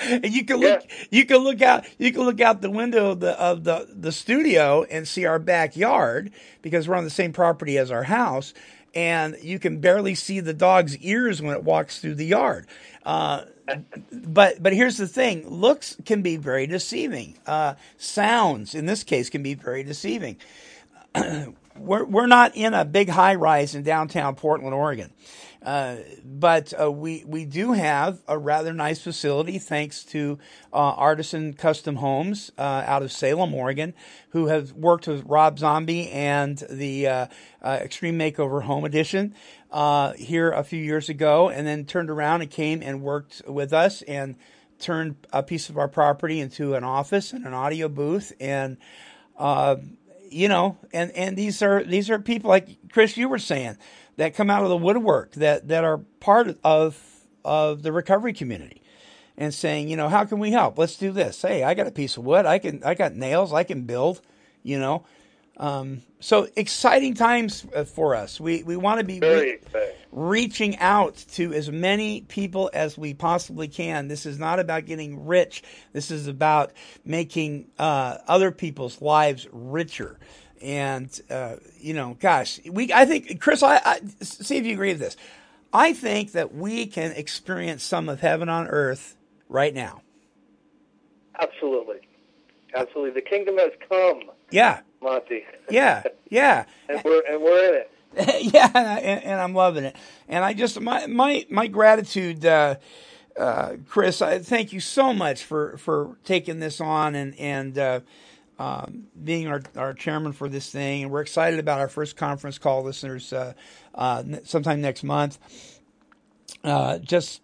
and 0.00 0.24
you 0.34 0.44
can 0.44 0.56
look 0.56 0.82
you 1.10 1.24
can 1.24 1.38
look 1.38 1.62
out 1.62 1.84
you 1.98 2.12
can 2.12 2.22
look 2.22 2.40
out 2.40 2.60
the 2.60 2.70
window 2.70 3.12
of 3.12 3.20
the 3.20 3.40
of 3.40 3.62
the 3.62 3.88
the 3.92 4.10
studio 4.10 4.82
and 4.90 5.06
see 5.06 5.24
our 5.24 5.38
backyard 5.38 6.32
because 6.60 6.88
we're 6.88 6.96
on 6.96 7.04
the 7.04 7.10
same 7.10 7.32
property 7.32 7.78
as 7.78 7.92
our 7.92 8.02
house 8.04 8.52
and 8.94 9.36
you 9.42 9.58
can 9.58 9.80
barely 9.80 10.14
see 10.14 10.40
the 10.40 10.54
dog's 10.54 10.96
ears 10.98 11.42
when 11.42 11.54
it 11.54 11.64
walks 11.64 12.00
through 12.00 12.14
the 12.14 12.26
yard. 12.26 12.66
Uh, 13.04 13.44
but 14.12 14.62
but 14.62 14.72
here's 14.72 14.96
the 14.96 15.08
thing. 15.08 15.48
Looks 15.48 15.96
can 16.04 16.22
be 16.22 16.36
very 16.36 16.66
deceiving. 16.66 17.38
Uh, 17.46 17.74
sounds 17.98 18.74
in 18.74 18.86
this 18.86 19.04
case 19.04 19.30
can 19.30 19.42
be 19.42 19.54
very 19.54 19.82
deceiving. 19.82 20.36
We're, 21.76 22.04
we're 22.04 22.28
not 22.28 22.54
in 22.54 22.72
a 22.72 22.84
big 22.84 23.08
high 23.08 23.34
rise 23.34 23.74
in 23.74 23.82
downtown 23.82 24.36
Portland, 24.36 24.74
Oregon. 24.74 25.10
Uh, 25.64 25.96
but 26.22 26.78
uh, 26.78 26.92
we 26.92 27.24
we 27.26 27.46
do 27.46 27.72
have 27.72 28.22
a 28.28 28.36
rather 28.36 28.72
nice 28.72 29.00
facility 29.00 29.58
thanks 29.58 30.04
to 30.04 30.38
uh, 30.72 30.76
Artisan 30.76 31.54
Custom 31.54 31.96
Homes 31.96 32.52
uh, 32.58 32.84
out 32.86 33.02
of 33.02 33.10
Salem, 33.10 33.54
Oregon, 33.54 33.94
who 34.30 34.48
have 34.48 34.72
worked 34.72 35.08
with 35.08 35.24
Rob 35.24 35.58
Zombie 35.58 36.10
and 36.10 36.58
the 36.68 37.06
uh, 37.06 37.26
uh, 37.62 37.78
Extreme 37.80 38.18
Makeover 38.18 38.64
Home 38.64 38.84
Edition 38.84 39.34
here 40.16 40.52
a 40.52 40.62
few 40.62 40.82
years 40.82 41.08
ago, 41.08 41.48
and 41.48 41.66
then 41.66 41.86
turned 41.86 42.10
around 42.10 42.42
and 42.42 42.50
came 42.50 42.82
and 42.82 43.00
worked 43.00 43.40
with 43.48 43.72
us 43.72 44.02
and 44.02 44.36
turned 44.78 45.16
a 45.32 45.42
piece 45.42 45.70
of 45.70 45.78
our 45.78 45.88
property 45.88 46.40
into 46.40 46.74
an 46.74 46.84
office 46.84 47.32
and 47.32 47.46
an 47.46 47.54
audio 47.54 47.88
booth 47.88 48.34
and 48.38 48.76
you 50.30 50.48
know, 50.48 50.76
and 50.92 51.12
and 51.12 51.36
these 51.36 51.62
are 51.62 51.84
these 51.84 52.10
are 52.10 52.18
people 52.18 52.50
like 52.50 52.90
Chris, 52.90 53.16
you 53.16 53.28
were 53.28 53.38
saying, 53.38 53.78
that 54.16 54.34
come 54.34 54.50
out 54.50 54.62
of 54.62 54.68
the 54.68 54.76
woodwork 54.76 55.32
that 55.32 55.68
that 55.68 55.84
are 55.84 55.98
part 56.20 56.58
of 56.64 57.00
of 57.44 57.82
the 57.82 57.92
recovery 57.92 58.32
community, 58.32 58.82
and 59.36 59.52
saying, 59.52 59.88
you 59.88 59.96
know, 59.96 60.08
how 60.08 60.24
can 60.24 60.38
we 60.38 60.50
help? 60.50 60.78
Let's 60.78 60.96
do 60.96 61.12
this. 61.12 61.42
Hey, 61.42 61.62
I 61.62 61.74
got 61.74 61.86
a 61.86 61.92
piece 61.92 62.16
of 62.16 62.24
wood. 62.24 62.46
I 62.46 62.58
can 62.58 62.82
I 62.84 62.94
got 62.94 63.14
nails. 63.14 63.52
I 63.52 63.64
can 63.64 63.82
build. 63.82 64.20
You 64.62 64.78
know, 64.78 65.04
um, 65.58 66.02
so 66.20 66.48
exciting 66.56 67.14
times 67.14 67.66
uh, 67.74 67.84
for 67.84 68.14
us. 68.14 68.40
We 68.40 68.62
we 68.62 68.76
want 68.76 69.00
to 69.00 69.04
be 69.04 69.20
re- 69.20 69.58
reaching 70.10 70.78
out 70.78 71.16
to 71.32 71.52
as 71.52 71.70
many 71.70 72.22
people 72.22 72.70
as 72.72 72.96
we 72.96 73.14
possibly 73.14 73.68
can. 73.68 74.08
This 74.08 74.26
is 74.26 74.38
not 74.38 74.58
about 74.58 74.86
getting 74.86 75.26
rich. 75.26 75.62
This 75.92 76.10
is 76.10 76.26
about 76.26 76.72
making 77.04 77.66
uh, 77.78 78.18
other 78.26 78.50
people's 78.50 79.02
lives 79.02 79.46
richer. 79.52 80.18
And 80.64 81.20
uh, 81.30 81.56
you 81.78 81.92
know, 81.94 82.16
gosh, 82.18 82.58
we 82.68 82.92
I 82.92 83.04
think 83.04 83.40
Chris, 83.40 83.62
I, 83.62 83.76
I 83.84 84.00
see 84.22 84.56
if 84.56 84.64
you 84.66 84.72
agree 84.72 84.92
with 84.92 85.00
this. 85.00 85.16
I 85.72 85.92
think 85.92 86.32
that 86.32 86.54
we 86.54 86.86
can 86.86 87.12
experience 87.12 87.82
some 87.82 88.08
of 88.08 88.20
heaven 88.20 88.48
on 88.48 88.66
earth 88.68 89.16
right 89.48 89.74
now. 89.74 90.02
Absolutely. 91.38 91.96
Absolutely. 92.74 93.10
The 93.10 93.28
kingdom 93.28 93.56
has 93.58 93.72
come, 93.88 94.22
Yeah, 94.50 94.80
Monty. 95.02 95.44
yeah, 95.70 96.02
yeah. 96.28 96.64
and 96.88 97.02
we're 97.04 97.22
and 97.28 97.42
we're 97.42 97.68
in 97.68 97.74
it. 97.82 97.90
yeah, 98.54 98.70
and, 98.74 99.24
and 99.24 99.40
I'm 99.40 99.54
loving 99.54 99.84
it. 99.84 99.96
And 100.28 100.44
I 100.44 100.54
just 100.54 100.80
my 100.80 101.06
my 101.06 101.46
my 101.50 101.66
gratitude, 101.66 102.44
uh, 102.46 102.76
uh, 103.38 103.74
Chris. 103.88 104.22
I 104.22 104.38
thank 104.38 104.72
you 104.72 104.80
so 104.80 105.12
much 105.12 105.42
for 105.44 105.76
for 105.78 106.16
taking 106.24 106.60
this 106.60 106.80
on 106.80 107.14
and 107.14 107.36
and 107.38 107.76
uh, 107.78 108.00
um, 108.58 109.08
being 109.22 109.48
our 109.48 109.62
our 109.76 109.94
chairman 109.94 110.32
for 110.32 110.48
this 110.48 110.70
thing. 110.70 111.02
And 111.02 111.12
we're 111.12 111.22
excited 111.22 111.58
about 111.58 111.80
our 111.80 111.88
first 111.88 112.16
conference 112.16 112.58
call 112.58 112.82
listeners 112.82 113.32
uh, 113.32 113.54
uh, 113.94 114.22
sometime 114.44 114.80
next 114.80 115.02
month. 115.04 115.38
Uh, 116.62 116.98
just 116.98 117.42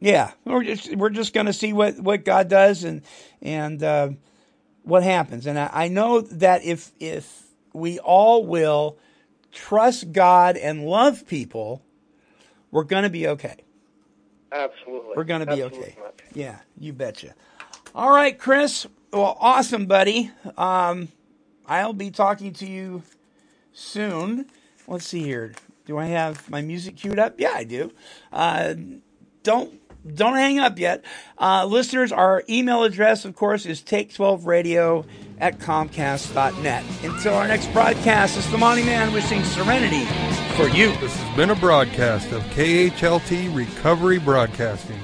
yeah, 0.00 0.32
we're 0.44 0.64
just 0.64 0.94
we're 0.96 1.10
just 1.10 1.32
going 1.32 1.46
to 1.46 1.52
see 1.52 1.72
what 1.72 1.98
what 2.00 2.24
God 2.24 2.48
does 2.48 2.84
and 2.84 3.02
and 3.40 3.82
uh, 3.82 4.10
what 4.82 5.02
happens. 5.02 5.46
And 5.46 5.58
I, 5.58 5.70
I 5.72 5.88
know 5.88 6.20
that 6.20 6.64
if 6.64 6.92
if 6.98 7.42
we 7.72 7.98
all 7.98 8.44
will 8.44 8.98
trust 9.52 10.12
God 10.12 10.56
and 10.56 10.84
love 10.84 11.26
people, 11.26 11.82
we're 12.70 12.84
going 12.84 13.04
to 13.04 13.10
be 13.10 13.28
okay. 13.28 13.56
Absolutely. 14.50 15.12
We're 15.16 15.24
going 15.24 15.40
to 15.40 15.46
be 15.46 15.62
Absolutely, 15.62 15.96
okay. 15.98 16.24
Yeah, 16.34 16.58
you 16.78 16.92
betcha. 16.92 17.34
All 17.94 18.10
right, 18.10 18.38
Chris. 18.38 18.86
Well, 19.12 19.36
awesome, 19.40 19.84
buddy. 19.84 20.30
Um, 20.56 21.08
I'll 21.66 21.92
be 21.92 22.10
talking 22.10 22.54
to 22.54 22.66
you 22.66 23.02
soon. 23.74 24.46
Let's 24.88 25.06
see 25.06 25.22
here. 25.22 25.52
Do 25.84 25.98
I 25.98 26.06
have 26.06 26.48
my 26.48 26.62
music 26.62 26.96
queued 26.96 27.18
up? 27.18 27.38
Yeah, 27.38 27.52
I 27.54 27.64
do. 27.64 27.92
Uh, 28.32 28.74
don't 29.42 29.80
don't 30.14 30.36
hang 30.36 30.58
up 30.58 30.78
yet. 30.78 31.04
Uh, 31.38 31.66
listeners, 31.66 32.10
our 32.10 32.42
email 32.48 32.84
address, 32.84 33.24
of 33.24 33.36
course, 33.36 33.66
is 33.66 33.82
take12radio 33.82 35.04
at 35.38 35.58
comcast.net. 35.58 36.84
Until 37.02 37.34
our 37.34 37.46
next 37.46 37.72
broadcast, 37.72 38.38
it's 38.38 38.50
the 38.50 38.58
Monty 38.58 38.82
Man 38.82 39.12
wishing 39.12 39.44
serenity 39.44 40.06
for 40.56 40.68
you. 40.68 40.88
This 40.96 41.14
has 41.14 41.36
been 41.36 41.50
a 41.50 41.54
broadcast 41.54 42.32
of 42.32 42.42
KHLT 42.44 43.54
Recovery 43.54 44.18
Broadcasting. 44.18 44.98